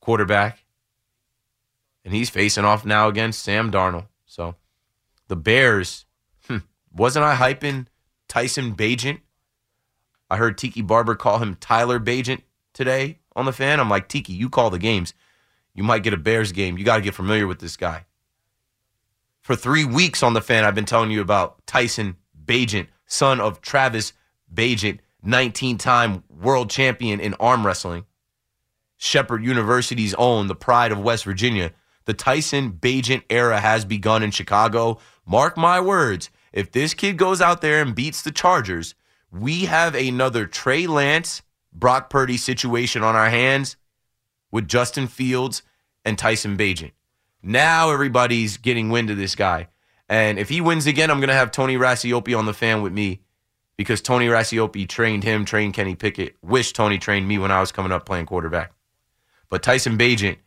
quarterback. 0.00 0.64
And 2.04 2.14
he's 2.14 2.30
facing 2.30 2.64
off 2.64 2.86
now 2.86 3.08
against 3.08 3.42
Sam 3.42 3.70
Darnold. 3.70 4.06
So 4.24 4.54
the 5.28 5.36
Bears, 5.36 6.06
hmm, 6.46 6.58
wasn't 6.94 7.26
I 7.26 7.36
hyping 7.36 7.86
Tyson 8.30 8.76
Bagent? 8.76 9.20
I 10.30 10.36
heard 10.36 10.56
Tiki 10.56 10.82
Barber 10.82 11.16
call 11.16 11.38
him 11.40 11.56
Tyler 11.56 11.98
Bagent 11.98 12.42
today 12.72 13.18
on 13.34 13.44
the 13.44 13.52
fan. 13.52 13.80
I'm 13.80 13.90
like, 13.90 14.08
Tiki, 14.08 14.32
you 14.32 14.48
call 14.48 14.70
the 14.70 14.78
games. 14.78 15.12
You 15.74 15.82
might 15.82 16.04
get 16.04 16.14
a 16.14 16.16
Bears 16.16 16.52
game. 16.52 16.78
You 16.78 16.84
got 16.84 16.96
to 16.96 17.02
get 17.02 17.14
familiar 17.14 17.48
with 17.48 17.58
this 17.58 17.76
guy. 17.76 18.06
For 19.40 19.56
three 19.56 19.84
weeks 19.84 20.22
on 20.22 20.34
the 20.34 20.40
fan, 20.40 20.64
I've 20.64 20.76
been 20.76 20.84
telling 20.84 21.10
you 21.10 21.20
about 21.20 21.66
Tyson 21.66 22.16
Bagent, 22.44 22.86
son 23.04 23.40
of 23.40 23.60
Travis 23.60 24.12
Bagent, 24.54 25.00
19 25.24 25.76
time 25.76 26.22
world 26.30 26.70
champion 26.70 27.18
in 27.18 27.34
arm 27.34 27.66
wrestling. 27.66 28.04
Shepherd 28.96 29.44
University's 29.44 30.14
own, 30.14 30.46
the 30.46 30.54
pride 30.54 30.92
of 30.92 31.00
West 31.00 31.24
Virginia. 31.24 31.72
The 32.04 32.14
Tyson 32.14 32.70
Bagent 32.72 33.24
era 33.28 33.58
has 33.58 33.84
begun 33.84 34.22
in 34.22 34.30
Chicago. 34.30 35.00
Mark 35.26 35.56
my 35.56 35.80
words, 35.80 36.30
if 36.52 36.72
this 36.72 36.94
kid 36.94 37.16
goes 37.16 37.40
out 37.40 37.60
there 37.60 37.80
and 37.80 37.94
beats 37.94 38.22
the 38.22 38.32
Chargers, 38.32 38.94
we 39.30 39.66
have 39.66 39.94
another 39.94 40.46
Trey 40.46 40.86
Lance, 40.86 41.42
Brock 41.72 42.10
Purdy 42.10 42.36
situation 42.36 43.02
on 43.02 43.14
our 43.14 43.30
hands 43.30 43.76
with 44.50 44.68
Justin 44.68 45.06
Fields 45.06 45.62
and 46.04 46.18
Tyson 46.18 46.56
Bagent. 46.56 46.92
Now 47.42 47.90
everybody's 47.90 48.56
getting 48.56 48.90
wind 48.90 49.10
of 49.10 49.16
this 49.16 49.34
guy. 49.34 49.68
And 50.08 50.38
if 50.38 50.48
he 50.48 50.60
wins 50.60 50.86
again, 50.86 51.10
I'm 51.10 51.20
going 51.20 51.28
to 51.28 51.34
have 51.34 51.52
Tony 51.52 51.76
Racioppi 51.76 52.36
on 52.36 52.46
the 52.46 52.52
fan 52.52 52.82
with 52.82 52.92
me 52.92 53.20
because 53.76 54.02
Tony 54.02 54.26
Racioppi 54.26 54.88
trained 54.88 55.22
him, 55.22 55.44
trained 55.44 55.74
Kenny 55.74 55.94
Pickett. 55.94 56.36
Wish 56.42 56.72
Tony 56.72 56.98
trained 56.98 57.28
me 57.28 57.38
when 57.38 57.52
I 57.52 57.60
was 57.60 57.70
coming 57.70 57.92
up 57.92 58.04
playing 58.04 58.26
quarterback. 58.26 58.72
But 59.48 59.62
Tyson 59.62 59.96
Bagent, 59.96 60.38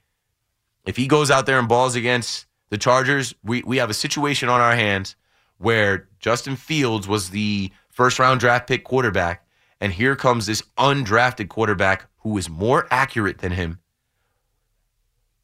if 0.85 0.97
he 0.97 1.07
goes 1.07 1.31
out 1.31 1.45
there 1.45 1.59
and 1.59 1.67
balls 1.67 1.95
against 1.95 2.45
the 2.69 2.77
Chargers, 2.77 3.33
we, 3.41 3.63
we 3.63 3.77
have 3.77 3.89
a 3.89 3.93
situation 3.93 4.49
on 4.49 4.59
our 4.59 4.75
hands 4.75 5.15
where 5.63 6.09
Justin 6.19 6.55
Fields 6.55 7.07
was 7.07 7.29
the 7.29 7.71
first 7.89 8.19
round 8.19 8.39
draft 8.39 8.67
pick 8.67 8.83
quarterback. 8.83 9.45
And 9.79 9.91
here 9.91 10.15
comes 10.15 10.45
this 10.45 10.61
undrafted 10.77 11.49
quarterback 11.49 12.05
who 12.19 12.37
is 12.37 12.49
more 12.49 12.87
accurate 12.91 13.39
than 13.39 13.51
him. 13.51 13.79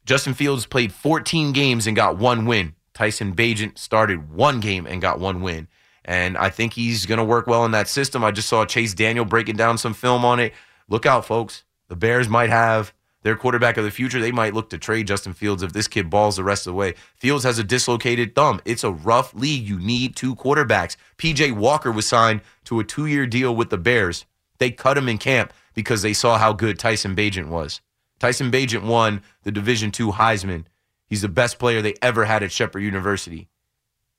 Justin 0.04 0.34
Fields 0.34 0.66
played 0.66 0.92
14 0.92 1.52
games 1.52 1.86
and 1.86 1.94
got 1.94 2.18
one 2.18 2.46
win. 2.46 2.74
Tyson 2.94 3.34
Bagent 3.34 3.78
started 3.78 4.30
one 4.30 4.60
game 4.60 4.86
and 4.86 5.02
got 5.02 5.20
one 5.20 5.42
win. 5.42 5.68
And 6.04 6.36
I 6.38 6.50
think 6.50 6.72
he's 6.72 7.06
going 7.06 7.18
to 7.18 7.24
work 7.24 7.46
well 7.46 7.64
in 7.64 7.70
that 7.72 7.88
system. 7.88 8.24
I 8.24 8.30
just 8.30 8.48
saw 8.48 8.64
Chase 8.64 8.94
Daniel 8.94 9.24
breaking 9.24 9.56
down 9.56 9.78
some 9.78 9.94
film 9.94 10.24
on 10.24 10.40
it. 10.40 10.54
Look 10.88 11.06
out, 11.06 11.24
folks. 11.24 11.64
The 11.88 11.96
Bears 11.96 12.28
might 12.28 12.50
have 12.50 12.92
their 13.22 13.36
quarterback 13.36 13.76
of 13.76 13.84
the 13.84 13.90
future. 13.90 14.20
They 14.20 14.32
might 14.32 14.54
look 14.54 14.70
to 14.70 14.78
trade 14.78 15.06
Justin 15.06 15.32
Fields 15.32 15.62
if 15.62 15.72
this 15.72 15.88
kid 15.88 16.08
balls 16.10 16.36
the 16.36 16.44
rest 16.44 16.66
of 16.66 16.72
the 16.72 16.76
way. 16.76 16.94
Fields 17.16 17.44
has 17.44 17.58
a 17.58 17.64
dislocated 17.64 18.34
thumb. 18.34 18.60
It's 18.64 18.84
a 18.84 18.90
rough 18.90 19.34
league. 19.34 19.68
You 19.68 19.78
need 19.78 20.16
two 20.16 20.34
quarterbacks. 20.34 20.96
PJ 21.18 21.52
Walker 21.52 21.92
was 21.92 22.06
signed 22.06 22.40
to 22.64 22.80
a 22.80 22.84
two 22.84 23.06
year 23.06 23.26
deal 23.26 23.54
with 23.54 23.70
the 23.70 23.78
Bears. 23.78 24.24
They 24.58 24.70
cut 24.70 24.98
him 24.98 25.08
in 25.08 25.18
camp 25.18 25.52
because 25.74 26.02
they 26.02 26.12
saw 26.12 26.38
how 26.38 26.52
good 26.52 26.78
Tyson 26.78 27.14
Bagent 27.16 27.48
was. 27.48 27.80
Tyson 28.18 28.50
Bagent 28.50 28.84
won 28.84 29.22
the 29.42 29.52
Division 29.52 29.88
II 29.88 30.12
Heisman. 30.12 30.66
He's 31.06 31.22
the 31.22 31.28
best 31.28 31.58
player 31.58 31.82
they 31.82 31.94
ever 32.02 32.26
had 32.26 32.42
at 32.42 32.52
Shepherd 32.52 32.80
University. 32.80 33.48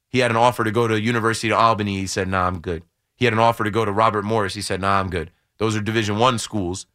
He 0.09 0.19
had 0.19 0.31
an 0.31 0.37
offer 0.37 0.63
to 0.63 0.71
go 0.71 0.87
to 0.87 0.99
University 0.99 1.51
of 1.51 1.59
Albany. 1.59 1.99
He 1.99 2.07
said, 2.07 2.27
"Nah, 2.27 2.47
I'm 2.47 2.59
good." 2.59 2.83
He 3.15 3.25
had 3.25 3.33
an 3.33 3.39
offer 3.39 3.63
to 3.63 3.71
go 3.71 3.85
to 3.85 3.91
Robert 3.91 4.25
Morris. 4.25 4.55
He 4.55 4.61
said, 4.61 4.81
"Nah, 4.81 4.99
I'm 4.99 5.09
good." 5.09 5.31
Those 5.57 5.75
are 5.75 5.81
Division 5.81 6.17
One 6.17 6.37
schools, 6.39 6.87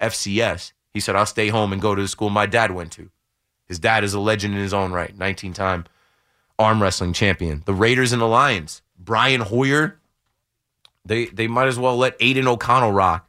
FCS. 0.00 0.72
He 0.92 1.00
said, 1.00 1.16
"I'll 1.16 1.26
stay 1.26 1.48
home 1.48 1.72
and 1.72 1.80
go 1.80 1.94
to 1.94 2.02
the 2.02 2.08
school 2.08 2.30
my 2.30 2.46
dad 2.46 2.70
went 2.70 2.92
to." 2.92 3.10
His 3.66 3.78
dad 3.78 4.02
is 4.02 4.14
a 4.14 4.20
legend 4.20 4.54
in 4.54 4.60
his 4.60 4.74
own 4.74 4.92
right, 4.92 5.16
19-time 5.16 5.84
arm 6.58 6.82
wrestling 6.82 7.12
champion. 7.12 7.62
The 7.66 7.74
Raiders 7.74 8.12
and 8.12 8.20
the 8.20 8.26
Lions. 8.26 8.82
Brian 8.98 9.40
Hoyer. 9.40 10.00
They 11.04 11.26
they 11.26 11.46
might 11.46 11.68
as 11.68 11.78
well 11.78 11.96
let 11.96 12.16
Aidan 12.20 12.46
O'Connell 12.46 12.92
rock. 12.92 13.28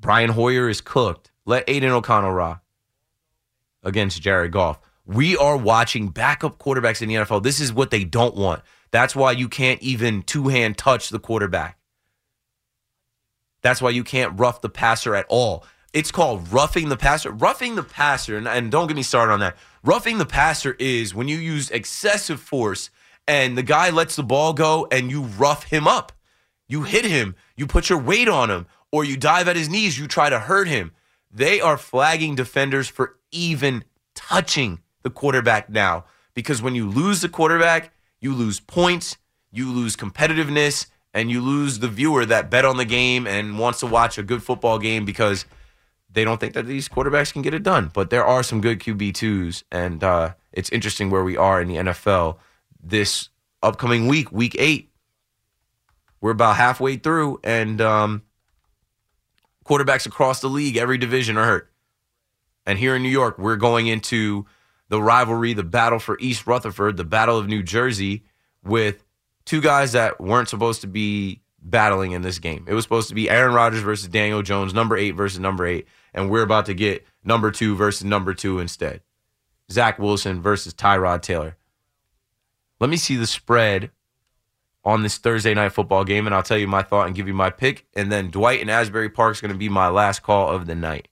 Brian 0.00 0.30
Hoyer 0.30 0.68
is 0.68 0.80
cooked. 0.80 1.30
Let 1.44 1.68
Aidan 1.68 1.90
O'Connell 1.90 2.32
rock 2.32 2.62
against 3.82 4.22
Jared 4.22 4.52
Goff. 4.52 4.80
We 5.04 5.36
are 5.36 5.56
watching 5.56 6.08
backup 6.08 6.58
quarterbacks 6.58 7.02
in 7.02 7.08
the 7.08 7.16
NFL. 7.16 7.42
This 7.42 7.60
is 7.60 7.72
what 7.72 7.90
they 7.90 8.04
don't 8.04 8.34
want. 8.34 8.62
That's 8.90 9.14
why 9.14 9.32
you 9.32 9.48
can't 9.48 9.82
even 9.82 10.22
two 10.22 10.48
hand 10.48 10.78
touch 10.78 11.10
the 11.10 11.18
quarterback. 11.18 11.78
That's 13.64 13.80
why 13.80 13.90
you 13.90 14.04
can't 14.04 14.38
rough 14.38 14.60
the 14.60 14.68
passer 14.68 15.14
at 15.14 15.24
all. 15.30 15.64
It's 15.94 16.12
called 16.12 16.52
roughing 16.52 16.90
the 16.90 16.98
passer. 16.98 17.30
Roughing 17.30 17.76
the 17.76 17.82
passer, 17.82 18.36
and, 18.36 18.46
and 18.46 18.70
don't 18.70 18.88
get 18.88 18.96
me 18.96 19.02
started 19.02 19.32
on 19.32 19.40
that. 19.40 19.56
Roughing 19.82 20.18
the 20.18 20.26
passer 20.26 20.76
is 20.78 21.14
when 21.14 21.28
you 21.28 21.38
use 21.38 21.70
excessive 21.70 22.40
force 22.40 22.90
and 23.26 23.56
the 23.56 23.62
guy 23.62 23.88
lets 23.88 24.16
the 24.16 24.22
ball 24.22 24.52
go 24.52 24.86
and 24.92 25.10
you 25.10 25.22
rough 25.22 25.64
him 25.64 25.88
up. 25.88 26.12
You 26.68 26.82
hit 26.82 27.06
him, 27.06 27.36
you 27.56 27.66
put 27.66 27.88
your 27.88 27.98
weight 27.98 28.28
on 28.28 28.50
him, 28.50 28.66
or 28.92 29.02
you 29.02 29.16
dive 29.16 29.48
at 29.48 29.56
his 29.56 29.70
knees, 29.70 29.98
you 29.98 30.08
try 30.08 30.28
to 30.28 30.40
hurt 30.40 30.68
him. 30.68 30.92
They 31.30 31.58
are 31.60 31.78
flagging 31.78 32.34
defenders 32.34 32.88
for 32.88 33.16
even 33.32 33.84
touching 34.14 34.80
the 35.02 35.10
quarterback 35.10 35.70
now 35.70 36.04
because 36.34 36.60
when 36.60 36.74
you 36.74 36.86
lose 36.86 37.22
the 37.22 37.30
quarterback, 37.30 37.94
you 38.20 38.34
lose 38.34 38.60
points, 38.60 39.16
you 39.50 39.72
lose 39.72 39.96
competitiveness, 39.96 40.86
and 41.14 41.30
you 41.30 41.40
lose 41.40 41.78
the 41.78 41.88
viewer 41.88 42.26
that 42.26 42.50
bet 42.50 42.64
on 42.64 42.76
the 42.76 42.84
game 42.84 43.26
and 43.26 43.58
wants 43.58 43.80
to 43.80 43.86
watch 43.86 44.18
a 44.18 44.22
good 44.22 44.42
football 44.42 44.80
game 44.80 45.04
because 45.04 45.46
they 46.10 46.24
don't 46.24 46.40
think 46.40 46.54
that 46.54 46.66
these 46.66 46.88
quarterbacks 46.88 47.32
can 47.32 47.40
get 47.40 47.54
it 47.54 47.62
done. 47.62 47.90
But 47.94 48.10
there 48.10 48.24
are 48.24 48.42
some 48.42 48.60
good 48.60 48.80
QB2s, 48.80 49.62
and 49.70 50.02
uh, 50.02 50.34
it's 50.52 50.70
interesting 50.70 51.10
where 51.10 51.24
we 51.24 51.36
are 51.36 51.60
in 51.62 51.68
the 51.68 51.76
NFL 51.76 52.38
this 52.82 53.28
upcoming 53.62 54.08
week, 54.08 54.30
week 54.32 54.56
eight. 54.58 54.90
We're 56.20 56.32
about 56.32 56.56
halfway 56.56 56.96
through, 56.96 57.40
and 57.44 57.80
um, 57.80 58.22
quarterbacks 59.64 60.06
across 60.06 60.40
the 60.40 60.48
league, 60.48 60.76
every 60.76 60.98
division 60.98 61.36
are 61.36 61.44
hurt. 61.44 61.70
And 62.66 62.78
here 62.78 62.96
in 62.96 63.02
New 63.02 63.10
York, 63.10 63.38
we're 63.38 63.56
going 63.56 63.86
into 63.86 64.46
the 64.88 65.00
rivalry, 65.00 65.52
the 65.52 65.62
battle 65.62 65.98
for 65.98 66.16
East 66.18 66.46
Rutherford, 66.46 66.96
the 66.96 67.04
battle 67.04 67.38
of 67.38 67.46
New 67.46 67.62
Jersey, 67.62 68.24
with 68.64 69.04
two 69.44 69.60
guys 69.60 69.92
that 69.92 70.20
weren't 70.20 70.48
supposed 70.48 70.80
to 70.82 70.86
be 70.86 71.40
battling 71.60 72.12
in 72.12 72.22
this 72.22 72.38
game. 72.38 72.64
It 72.68 72.74
was 72.74 72.84
supposed 72.84 73.08
to 73.08 73.14
be 73.14 73.30
Aaron 73.30 73.54
Rodgers 73.54 73.82
versus 73.82 74.08
Daniel 74.08 74.42
Jones, 74.42 74.74
number 74.74 74.96
eight 74.96 75.12
versus 75.12 75.38
number 75.38 75.66
eight, 75.66 75.86
and 76.12 76.30
we're 76.30 76.42
about 76.42 76.66
to 76.66 76.74
get 76.74 77.04
number 77.24 77.50
two 77.50 77.74
versus 77.74 78.04
number 78.04 78.34
two 78.34 78.58
instead. 78.58 79.00
Zach 79.70 79.98
Wilson 79.98 80.42
versus 80.42 80.74
Tyrod 80.74 81.22
Taylor. 81.22 81.56
Let 82.80 82.90
me 82.90 82.96
see 82.96 83.16
the 83.16 83.26
spread 83.26 83.90
on 84.84 85.02
this 85.02 85.16
Thursday 85.16 85.54
night 85.54 85.70
football 85.70 86.04
game, 86.04 86.26
and 86.26 86.34
I'll 86.34 86.42
tell 86.42 86.58
you 86.58 86.68
my 86.68 86.82
thought 86.82 87.06
and 87.06 87.16
give 87.16 87.26
you 87.26 87.34
my 87.34 87.50
pick. 87.50 87.86
And 87.94 88.12
then 88.12 88.30
Dwight 88.30 88.60
and 88.60 88.70
Asbury 88.70 89.08
Park 89.08 89.34
is 89.34 89.40
going 89.40 89.52
to 89.52 89.58
be 89.58 89.70
my 89.70 89.88
last 89.88 90.22
call 90.22 90.50
of 90.50 90.66
the 90.66 90.74
night. 90.74 91.08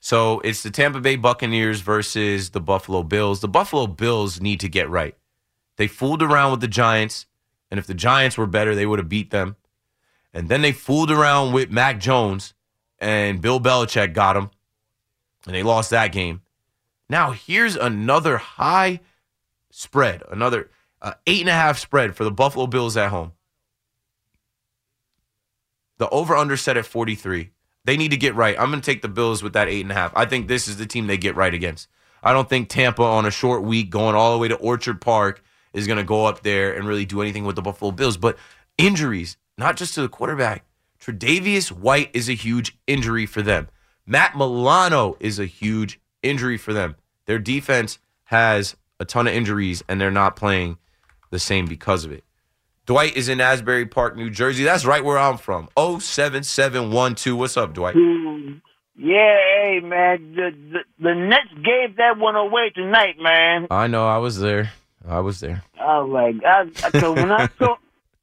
So 0.00 0.40
it's 0.40 0.62
the 0.62 0.70
Tampa 0.70 1.00
Bay 1.00 1.16
Buccaneers 1.16 1.80
versus 1.80 2.50
the 2.50 2.60
Buffalo 2.60 3.02
Bills. 3.02 3.40
The 3.40 3.48
Buffalo 3.48 3.86
Bills 3.86 4.38
need 4.38 4.60
to 4.60 4.68
get 4.68 4.90
right. 4.90 5.16
They 5.76 5.86
fooled 5.86 6.22
around 6.22 6.50
with 6.50 6.60
the 6.60 6.68
Giants, 6.68 7.24
and 7.74 7.80
if 7.80 7.88
the 7.88 7.94
Giants 7.94 8.38
were 8.38 8.46
better, 8.46 8.76
they 8.76 8.86
would 8.86 9.00
have 9.00 9.08
beat 9.08 9.32
them. 9.32 9.56
And 10.32 10.48
then 10.48 10.62
they 10.62 10.70
fooled 10.70 11.10
around 11.10 11.52
with 11.52 11.72
Mac 11.72 11.98
Jones, 11.98 12.54
and 13.00 13.40
Bill 13.40 13.58
Belichick 13.58 14.14
got 14.14 14.36
him, 14.36 14.50
and 15.44 15.56
they 15.56 15.64
lost 15.64 15.90
that 15.90 16.12
game. 16.12 16.42
Now 17.10 17.32
here's 17.32 17.74
another 17.74 18.36
high 18.36 19.00
spread, 19.72 20.22
another 20.30 20.70
uh, 21.02 21.14
eight 21.26 21.40
and 21.40 21.48
a 21.48 21.52
half 21.52 21.80
spread 21.80 22.14
for 22.14 22.22
the 22.22 22.30
Buffalo 22.30 22.68
Bills 22.68 22.96
at 22.96 23.10
home. 23.10 23.32
The 25.98 26.08
over 26.10 26.36
under 26.36 26.56
set 26.56 26.76
at 26.76 26.86
43. 26.86 27.50
They 27.84 27.96
need 27.96 28.12
to 28.12 28.16
get 28.16 28.36
right. 28.36 28.56
I'm 28.56 28.70
going 28.70 28.80
to 28.80 28.86
take 28.86 29.02
the 29.02 29.08
Bills 29.08 29.42
with 29.42 29.54
that 29.54 29.66
eight 29.66 29.82
and 29.82 29.90
a 29.90 29.94
half. 29.94 30.12
I 30.14 30.26
think 30.26 30.46
this 30.46 30.68
is 30.68 30.76
the 30.76 30.86
team 30.86 31.08
they 31.08 31.16
get 31.16 31.34
right 31.34 31.52
against. 31.52 31.88
I 32.22 32.32
don't 32.32 32.48
think 32.48 32.68
Tampa 32.68 33.02
on 33.02 33.26
a 33.26 33.32
short 33.32 33.64
week 33.64 33.90
going 33.90 34.14
all 34.14 34.32
the 34.32 34.38
way 34.38 34.46
to 34.46 34.54
Orchard 34.54 35.00
Park 35.00 35.42
is 35.74 35.86
going 35.86 35.98
to 35.98 36.04
go 36.04 36.24
up 36.24 36.42
there 36.42 36.72
and 36.72 36.86
really 36.86 37.04
do 37.04 37.20
anything 37.20 37.44
with 37.44 37.56
the 37.56 37.62
Buffalo 37.62 37.90
Bills. 37.90 38.16
But 38.16 38.38
injuries, 38.78 39.36
not 39.58 39.76
just 39.76 39.94
to 39.94 40.02
the 40.02 40.08
quarterback. 40.08 40.64
Tre'Davious 41.00 41.70
White 41.70 42.08
is 42.14 42.30
a 42.30 42.34
huge 42.34 42.78
injury 42.86 43.26
for 43.26 43.42
them. 43.42 43.68
Matt 44.06 44.36
Milano 44.36 45.16
is 45.20 45.38
a 45.38 45.44
huge 45.44 46.00
injury 46.22 46.56
for 46.56 46.72
them. 46.72 46.96
Their 47.26 47.38
defense 47.38 47.98
has 48.24 48.76
a 48.98 49.04
ton 49.04 49.26
of 49.26 49.34
injuries, 49.34 49.82
and 49.88 50.00
they're 50.00 50.10
not 50.10 50.36
playing 50.36 50.78
the 51.30 51.38
same 51.38 51.66
because 51.66 52.04
of 52.06 52.12
it. 52.12 52.24
Dwight 52.86 53.16
is 53.16 53.28
in 53.28 53.40
Asbury 53.40 53.86
Park, 53.86 54.16
New 54.16 54.30
Jersey. 54.30 54.64
That's 54.64 54.84
right 54.84 55.04
where 55.04 55.18
I'm 55.18 55.38
from. 55.38 55.68
07712. 55.76 57.38
What's 57.38 57.56
up, 57.56 57.74
Dwight? 57.74 57.94
Hmm. 57.96 58.58
Yeah, 58.96 59.36
hey 59.62 59.80
man, 59.82 60.34
the, 60.36 60.50
the 60.70 60.78
the 61.00 61.14
Nets 61.16 61.52
gave 61.54 61.96
that 61.96 62.16
one 62.16 62.36
away 62.36 62.70
tonight, 62.70 63.16
man. 63.18 63.66
I 63.68 63.88
know. 63.88 64.06
I 64.06 64.18
was 64.18 64.38
there. 64.38 64.70
I 65.06 65.20
was 65.20 65.40
there. 65.40 65.62
I 65.80 65.98
was 66.00 66.10
like, 66.10 66.44
I, 66.44 67.00
so 67.00 67.12
when 67.12 67.30
I 67.30 67.48
saw, 67.58 67.76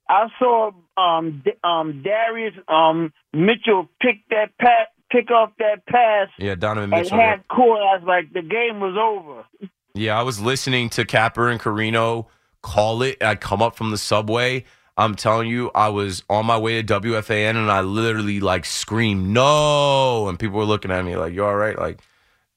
I 0.10 0.28
saw 0.40 0.72
um 0.98 1.42
D- 1.46 1.52
um 1.64 2.04
Darius 2.04 2.56
um 2.68 3.14
Mitchell 3.34 3.90
pick 4.02 4.18
that 4.30 4.58
pat 4.60 4.90
pick 5.12 5.30
off 5.32 5.52
that 5.60 5.86
pass 5.86 6.28
Yeah, 6.38 6.56
Donovan 6.56 6.94
and 6.94 7.04
Mitchell. 7.04 7.18
half 7.20 7.48
court. 7.48 7.80
I 7.82 7.98
was 7.98 8.04
like, 8.06 8.34
the 8.34 8.42
game 8.42 8.80
was 8.80 8.96
over. 8.98 9.46
Yeah, 9.94 10.18
I 10.20 10.24
was 10.24 10.40
listening 10.40 10.90
to 10.92 11.06
Capper 11.06 11.50
and 11.50 11.60
Carrino 11.60 12.28
call 12.62 13.02
it. 13.04 13.22
I 13.22 13.36
come 13.36 13.62
up 13.62 13.76
from 13.76 13.92
the 13.92 13.98
subway. 13.98 14.64
I'm 14.98 15.16
telling 15.16 15.50
you, 15.50 15.72
I 15.74 15.90
was 15.90 16.24
on 16.30 16.46
my 16.46 16.58
way 16.58 16.82
to 16.82 17.00
WFAN 17.02 17.52
and 17.52 17.72
I 17.72 17.82
literally 17.82 18.40
like 18.40 18.66
screamed 18.66 19.28
no, 19.30 20.28
and 20.28 20.38
people 20.38 20.58
were 20.60 20.66
looking 20.66 20.92
at 20.92 21.04
me 21.04 21.16
like, 21.16 21.34
"You 21.34 21.46
all 21.46 21.56
right?" 21.56 21.78
Like, 21.78 22.02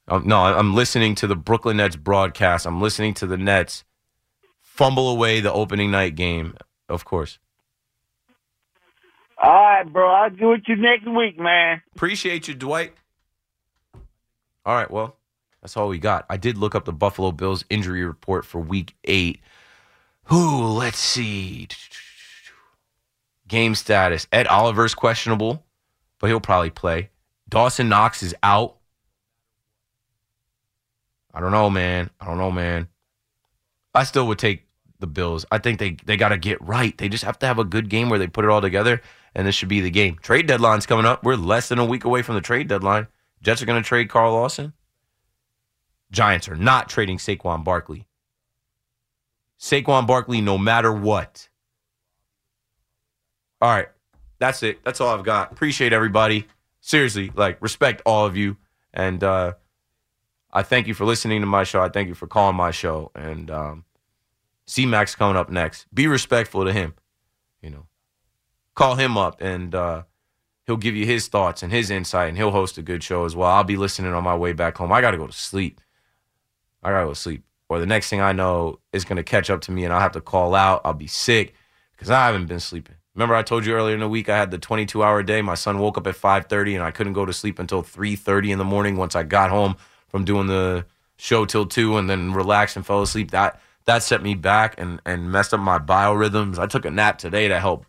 um, 0.09 0.27
no, 0.27 0.39
I'm 0.39 0.75
listening 0.75 1.15
to 1.17 1.27
the 1.27 1.37
Brooklyn 1.37 1.77
Nets 1.79 1.97
broadcast. 1.97 2.67
I'm 2.67 2.81
listening 2.81 3.15
to 3.15 3.27
the 3.27 3.37
Nets 3.37 3.85
fumble 4.75 5.09
away 5.09 5.39
the 5.41 5.53
opening 5.53 5.91
night 5.93 6.17
game. 6.17 6.57
Of 6.89 7.05
course, 7.05 7.39
All 9.43 9.53
right, 9.53 9.85
bro. 9.91 10.11
I'll 10.11 10.31
do 10.31 10.53
it 10.53 10.63
you 10.67 10.77
next 10.77 11.07
week, 11.07 11.39
man. 11.39 11.81
appreciate 11.95 12.49
you, 12.49 12.55
Dwight. 12.55 12.93
All 14.67 14.75
right, 14.75 14.91
well, 14.91 15.17
that's 15.63 15.77
all 15.77 15.89
we 15.89 15.99
got. 15.99 16.27
I 16.29 16.37
did 16.37 16.59
look 16.59 16.75
up 16.75 16.85
the 16.85 16.93
Buffalo 16.93 17.33
Bills 17.33 17.65
injury 17.71 18.05
report 18.05 18.45
for 18.45 18.61
Week 18.61 18.95
Eight. 19.05 19.41
Who? 20.25 20.63
Let's 20.65 20.99
see. 20.99 21.69
Game 23.47 23.75
status. 23.75 24.27
Ed 24.33 24.47
Oliver's 24.47 24.95
questionable, 24.95 25.65
but 26.19 26.29
he'll 26.29 26.41
probably 26.41 26.71
play. 26.71 27.11
Dawson 27.49 27.89
Knox 27.89 28.23
is 28.23 28.35
out. 28.43 28.77
I 31.33 31.41
don't 31.41 31.51
know, 31.53 31.69
man. 31.71 32.11
I 32.21 32.27
don't 32.27 32.39
know, 32.39 32.51
man. 32.51 32.89
I 33.95 34.05
still 34.05 34.27
would 34.29 34.39
take 34.39 34.64
the 35.05 35.13
Bills. 35.13 35.45
I 35.53 35.59
think 35.59 35.79
they 35.79 35.97
they 36.07 36.17
got 36.17 36.31
to 36.31 36.39
get 36.39 36.61
right. 36.63 36.97
They 36.97 37.09
just 37.09 37.25
have 37.25 37.39
to 37.41 37.47
have 37.47 37.59
a 37.59 37.65
good 37.65 37.91
game 37.91 38.09
where 38.09 38.19
they 38.19 38.27
put 38.27 38.45
it 38.45 38.51
all 38.51 38.63
together, 38.63 39.03
and 39.35 39.47
this 39.47 39.55
should 39.55 39.69
be 39.69 39.81
the 39.81 39.91
game. 39.91 40.17
Trade 40.23 40.47
deadline's 40.47 40.87
coming 40.87 41.05
up. 41.05 41.23
We're 41.23 41.37
less 41.37 41.69
than 41.69 41.79
a 41.79 41.85
week 41.85 42.05
away 42.05 42.23
from 42.23 42.35
the 42.35 42.41
trade 42.41 42.69
deadline. 42.69 43.07
Jets 43.43 43.61
are 43.63 43.67
going 43.67 43.83
to 43.83 43.87
trade 43.87 44.09
Carl 44.09 44.33
Lawson. 44.33 44.73
Giants 46.11 46.49
are 46.49 46.57
not 46.57 46.89
trading 46.89 47.19
Saquon 47.19 47.63
Barkley. 47.65 48.07
Saquon 49.61 50.07
Barkley, 50.07 50.41
no 50.41 50.57
matter 50.57 50.93
what. 50.93 51.49
All 53.61 53.71
right. 53.71 53.89
That's 54.39 54.63
it. 54.63 54.85
That's 54.85 55.01
all 55.01 55.17
I've 55.17 55.25
got. 55.25 55.53
Appreciate 55.53 55.93
everybody. 55.93 56.47
Seriously, 56.81 57.31
like, 57.35 57.61
respect 57.63 58.03
all 58.05 58.27
of 58.27 58.37
you. 58.37 58.57
And 58.93 59.25
uh, 59.25 59.55
I 60.53 60.63
thank 60.63 60.87
you 60.87 60.95
for 60.95 61.05
listening 61.05 61.41
to 61.41 61.47
my 61.47 61.65
show. 61.65 61.81
I 61.81 61.89
thank 61.89 62.09
you 62.09 62.15
for 62.15 62.27
calling 62.27 62.57
my 62.57 62.71
show. 62.71 63.11
And 63.15 63.51
um, 63.51 63.85
C 64.67 64.87
Max 64.87 65.15
coming 65.15 65.37
up 65.37 65.51
next. 65.51 65.87
Be 65.95 66.07
respectful 66.07 66.65
to 66.65 66.73
him. 66.73 66.95
You 67.63 67.71
know, 67.71 67.87
call 68.75 68.97
him 68.97 69.17
up 69.17 69.41
and 69.41 69.75
uh, 69.75 70.05
he'll 70.67 70.77
give 70.77 70.97
you 70.97 71.07
his 71.07 71.29
thoughts 71.29 71.63
and 71.63 71.73
his 71.73 71.91
insight, 71.91 72.29
and 72.29 72.37
he'll 72.37 72.51
host 72.51 72.79
a 72.79 72.83
good 72.83 73.03
show 73.03 73.25
as 73.25 73.37
well. 73.37 73.51
I'll 73.51 73.65
be 73.65 73.77
listening 73.77 74.13
on 74.13 74.25
my 74.25 74.37
way 74.37 74.53
back 74.53 74.77
home. 74.77 74.93
I 74.93 75.01
got 75.01 75.13
to 75.13 75.19
go 75.19 75.27
to 75.27 75.33
sleep. 75.33 75.81
I 76.83 76.91
got 76.91 77.01
to 77.01 77.07
go 77.07 77.11
to 77.11 77.21
sleep. 77.21 77.45
Or 77.69 77.79
the 77.79 77.87
next 77.87 78.11
thing 78.11 78.21
I 78.21 78.33
know, 78.33 78.81
it's 78.93 79.05
going 79.05 79.17
to 79.17 79.23
catch 79.23 79.49
up 79.49 79.63
to 79.63 79.73
me 79.73 79.85
and 79.85 79.93
I'll 79.93 80.01
have 80.01 80.13
to 80.13 80.21
call 80.21 80.55
out. 80.55 80.83
I'll 80.85 80.93
be 80.93 81.07
sick 81.07 81.55
because 81.93 82.11
I 82.11 82.27
haven't 82.27 82.47
been 82.47 82.61
sleeping. 82.61 82.97
Remember 83.15 83.35
I 83.35 83.43
told 83.43 83.65
you 83.65 83.75
earlier 83.75 83.95
in 83.95 84.01
the 84.01 84.09
week 84.09 84.29
I 84.29 84.37
had 84.37 84.51
the 84.51 84.59
22 84.59 85.03
hour 85.03 85.23
day. 85.23 85.41
My 85.41 85.55
son 85.55 85.79
woke 85.79 85.97
up 85.97 86.07
at 86.07 86.17
5:30 86.17 86.75
and 86.75 86.83
I 86.83 86.91
couldn't 86.91 87.13
go 87.13 87.25
to 87.25 87.33
sleep 87.33 87.59
until 87.59 87.83
3:30 87.83 88.51
in 88.51 88.59
the 88.59 88.65
morning 88.65 88.97
once 88.97 89.15
I 89.15 89.23
got 89.23 89.51
home 89.51 89.77
from 90.09 90.25
doing 90.25 90.47
the 90.47 90.85
show 91.17 91.45
till 91.45 91.65
2 91.65 91.97
and 91.97 92.11
then 92.11 92.33
relaxed 92.33 92.77
and 92.77 92.85
fell 92.85 93.03
asleep. 93.03 93.31
That 93.31 93.61
that 93.87 94.03
set 94.03 94.23
me 94.23 94.35
back 94.35 94.75
and 94.79 95.01
and 95.05 95.31
messed 95.31 95.55
up 95.55 95.61
my 95.61 95.79
biorhythms. 95.79 96.59
I 96.59 96.67
took 96.67 96.85
a 96.85 96.91
nap 96.91 97.19
today 97.19 97.49
to 97.49 97.61
help. 97.61 97.87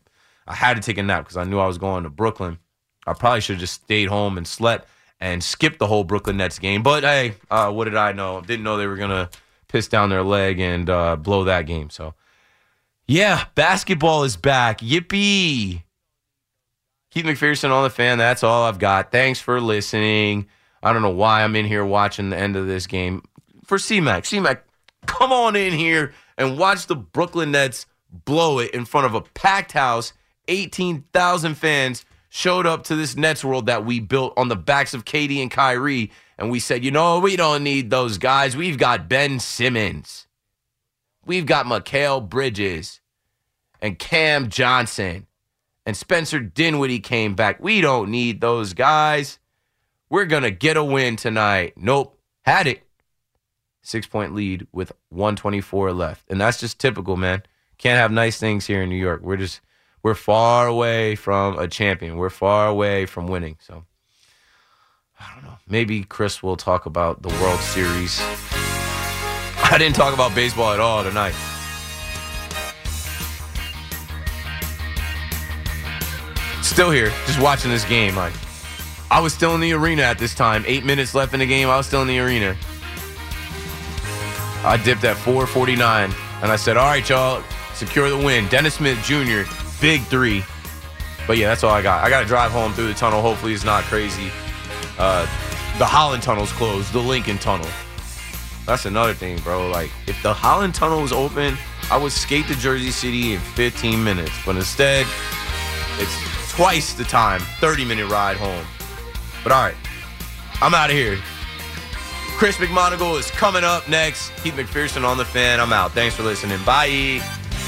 I 0.47 0.53
had 0.53 0.75
to 0.75 0.81
take 0.81 0.97
a 0.97 1.03
nap 1.03 1.23
because 1.23 1.37
I 1.37 1.43
knew 1.43 1.59
I 1.59 1.67
was 1.67 1.77
going 1.77 2.03
to 2.03 2.09
Brooklyn. 2.09 2.59
I 3.07 3.13
probably 3.13 3.41
should 3.41 3.55
have 3.55 3.61
just 3.61 3.83
stayed 3.83 4.09
home 4.09 4.37
and 4.37 4.47
slept 4.47 4.87
and 5.19 5.43
skipped 5.43 5.79
the 5.79 5.87
whole 5.87 6.03
Brooklyn 6.03 6.37
Nets 6.37 6.59
game. 6.59 6.83
But 6.83 7.03
hey, 7.03 7.35
uh, 7.49 7.71
what 7.71 7.85
did 7.85 7.95
I 7.95 8.11
know? 8.11 8.41
Didn't 8.41 8.63
know 8.63 8.77
they 8.77 8.87
were 8.87 8.97
gonna 8.97 9.29
piss 9.67 9.87
down 9.87 10.09
their 10.09 10.23
leg 10.23 10.59
and 10.59 10.89
uh, 10.89 11.15
blow 11.15 11.45
that 11.45 11.63
game. 11.63 11.89
So 11.89 12.13
yeah, 13.07 13.45
basketball 13.55 14.23
is 14.23 14.35
back. 14.35 14.79
Yippee! 14.79 15.83
Keith 17.11 17.25
McPherson 17.25 17.71
on 17.71 17.83
the 17.83 17.89
fan. 17.89 18.17
That's 18.17 18.43
all 18.43 18.63
I've 18.63 18.79
got. 18.79 19.11
Thanks 19.11 19.39
for 19.39 19.61
listening. 19.61 20.47
I 20.83 20.91
don't 20.91 21.01
know 21.01 21.11
why 21.11 21.43
I'm 21.43 21.55
in 21.55 21.65
here 21.65 21.85
watching 21.85 22.29
the 22.29 22.37
end 22.37 22.55
of 22.55 22.67
this 22.67 22.87
game 22.87 23.23
for 23.63 23.77
CMAC. 23.77 24.23
CMAC, 24.23 24.59
come 25.05 25.31
on 25.31 25.55
in 25.55 25.73
here 25.73 26.13
and 26.37 26.57
watch 26.57 26.87
the 26.87 26.95
Brooklyn 26.95 27.51
Nets 27.51 27.85
blow 28.11 28.59
it 28.59 28.71
in 28.71 28.85
front 28.85 29.05
of 29.05 29.15
a 29.15 29.21
packed 29.21 29.71
house. 29.71 30.13
18,000 30.47 31.55
fans 31.55 32.05
showed 32.29 32.65
up 32.65 32.83
to 32.83 32.95
this 32.95 33.15
Nets 33.15 33.43
world 33.43 33.65
that 33.67 33.85
we 33.85 33.99
built 33.99 34.33
on 34.37 34.47
the 34.47 34.55
backs 34.55 34.93
of 34.93 35.05
KD 35.05 35.41
and 35.41 35.49
Kyrie. 35.49 36.11
And 36.37 36.51
we 36.51 36.59
said, 36.59 36.83
you 36.83 36.91
know, 36.91 37.19
we 37.19 37.35
don't 37.35 37.63
need 37.63 37.89
those 37.89 38.17
guys. 38.17 38.57
We've 38.57 38.77
got 38.77 39.07
Ben 39.07 39.39
Simmons. 39.39 40.27
We've 41.25 41.45
got 41.45 41.65
Mikal 41.65 42.27
Bridges 42.27 42.99
and 43.81 43.97
Cam 43.97 44.49
Johnson 44.49 45.27
and 45.85 45.95
Spencer 45.95 46.39
Dinwiddie 46.39 46.99
came 46.99 47.35
back. 47.35 47.61
We 47.61 47.81
don't 47.81 48.09
need 48.09 48.41
those 48.41 48.73
guys. 48.73 49.39
We're 50.09 50.25
going 50.25 50.43
to 50.43 50.51
get 50.51 50.77
a 50.77 50.83
win 50.83 51.15
tonight. 51.15 51.73
Nope. 51.75 52.19
Had 52.43 52.67
it. 52.67 52.84
Six 53.85 54.07
point 54.07 54.33
lead 54.33 54.65
with 54.73 54.91
124 55.09 55.93
left. 55.93 56.25
And 56.27 56.41
that's 56.41 56.59
just 56.59 56.79
typical, 56.79 57.17
man. 57.17 57.43
Can't 57.77 57.99
have 57.99 58.11
nice 58.11 58.39
things 58.39 58.65
here 58.65 58.81
in 58.81 58.89
New 58.89 58.95
York. 58.95 59.21
We're 59.21 59.37
just, 59.37 59.61
we're 60.01 60.15
far 60.15 60.65
away 60.65 61.13
from 61.13 61.59
a 61.59 61.67
champion. 61.67 62.17
We're 62.17 62.31
far 62.31 62.67
away 62.67 63.05
from 63.05 63.27
winning. 63.27 63.57
So, 63.61 63.85
I 65.19 65.31
don't 65.35 65.43
know. 65.43 65.59
Maybe 65.67 66.03
Chris 66.03 66.41
will 66.41 66.57
talk 66.57 66.87
about 66.87 67.21
the 67.21 67.29
World 67.29 67.59
Series. 67.59 68.19
I 68.21 69.75
didn't 69.77 69.95
talk 69.95 70.15
about 70.15 70.33
baseball 70.33 70.73
at 70.73 70.79
all 70.79 71.03
tonight. 71.03 71.35
Still 76.63 76.89
here, 76.89 77.09
just 77.27 77.39
watching 77.39 77.69
this 77.69 77.85
game. 77.85 78.15
Like, 78.15 78.33
I 79.11 79.19
was 79.19 79.31
still 79.31 79.53
in 79.53 79.61
the 79.61 79.73
arena 79.73 80.01
at 80.01 80.17
this 80.17 80.33
time. 80.33 80.63
Eight 80.65 80.83
minutes 80.83 81.13
left 81.13 81.35
in 81.35 81.39
the 81.39 81.45
game. 81.45 81.69
I 81.69 81.77
was 81.77 81.85
still 81.85 82.01
in 82.01 82.07
the 82.07 82.17
arena. 82.17 82.57
I 84.65 84.77
dipped 84.77 85.03
at 85.03 85.15
449, 85.17 86.13
and 86.41 86.51
I 86.51 86.55
said, 86.55 86.77
"All 86.77 86.87
right, 86.87 87.07
y'all, 87.07 87.43
secure 87.73 88.09
the 88.09 88.17
win." 88.17 88.47
Dennis 88.47 88.75
Smith 88.75 89.01
Jr. 89.03 89.49
Big 89.81 90.01
three. 90.03 90.43
But 91.27 91.37
yeah, 91.37 91.47
that's 91.47 91.63
all 91.63 91.71
I 91.71 91.81
got. 91.81 92.03
I 92.03 92.09
got 92.09 92.21
to 92.21 92.25
drive 92.25 92.51
home 92.51 92.73
through 92.73 92.87
the 92.87 92.93
tunnel. 92.93 93.21
Hopefully, 93.21 93.53
it's 93.53 93.63
not 93.63 93.83
crazy. 93.85 94.31
Uh, 94.97 95.21
the 95.77 95.85
Holland 95.85 96.23
Tunnel's 96.23 96.51
closed. 96.51 96.93
The 96.93 96.99
Lincoln 96.99 97.37
Tunnel. 97.37 97.67
That's 98.65 98.85
another 98.85 99.13
thing, 99.13 99.37
bro. 99.39 99.69
Like, 99.69 99.91
if 100.07 100.21
the 100.23 100.33
Holland 100.33 100.73
Tunnel 100.73 101.01
was 101.01 101.11
open, 101.11 101.57
I 101.91 101.97
would 101.97 102.11
skate 102.11 102.47
to 102.47 102.55
Jersey 102.55 102.91
City 102.91 103.33
in 103.33 103.39
15 103.39 104.03
minutes. 104.03 104.31
But 104.45 104.55
instead, 104.55 105.05
it's 105.97 106.51
twice 106.51 106.93
the 106.93 107.03
time, 107.03 107.41
30 107.59 107.85
minute 107.85 108.07
ride 108.07 108.37
home. 108.37 108.65
But 109.43 109.51
all 109.51 109.61
right, 109.61 109.75
I'm 110.61 110.73
out 110.73 110.89
of 110.89 110.95
here. 110.95 111.19
Chris 112.37 112.57
McMonigle 112.57 113.17
is 113.17 113.31
coming 113.31 113.63
up 113.63 113.87
next. 113.87 114.29
Keith 114.43 114.55
McPherson 114.55 115.07
on 115.07 115.17
the 115.17 115.23
fan. 115.23 115.61
I'm 115.61 115.71
out. 115.71 115.93
Thanks 115.93 116.15
for 116.15 116.23
listening. 116.23 116.59
Bye. 116.65 117.21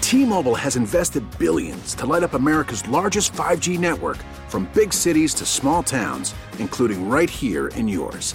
T-Mobile 0.00 0.54
has 0.54 0.76
invested 0.76 1.24
billions 1.38 1.94
to 1.94 2.04
light 2.04 2.22
up 2.22 2.34
America's 2.34 2.86
largest 2.88 3.32
5G 3.32 3.78
network 3.78 4.18
from 4.48 4.68
big 4.74 4.92
cities 4.92 5.32
to 5.34 5.46
small 5.46 5.82
towns, 5.82 6.34
including 6.58 7.08
right 7.08 7.30
here 7.30 7.68
in 7.68 7.88
yours. 7.88 8.34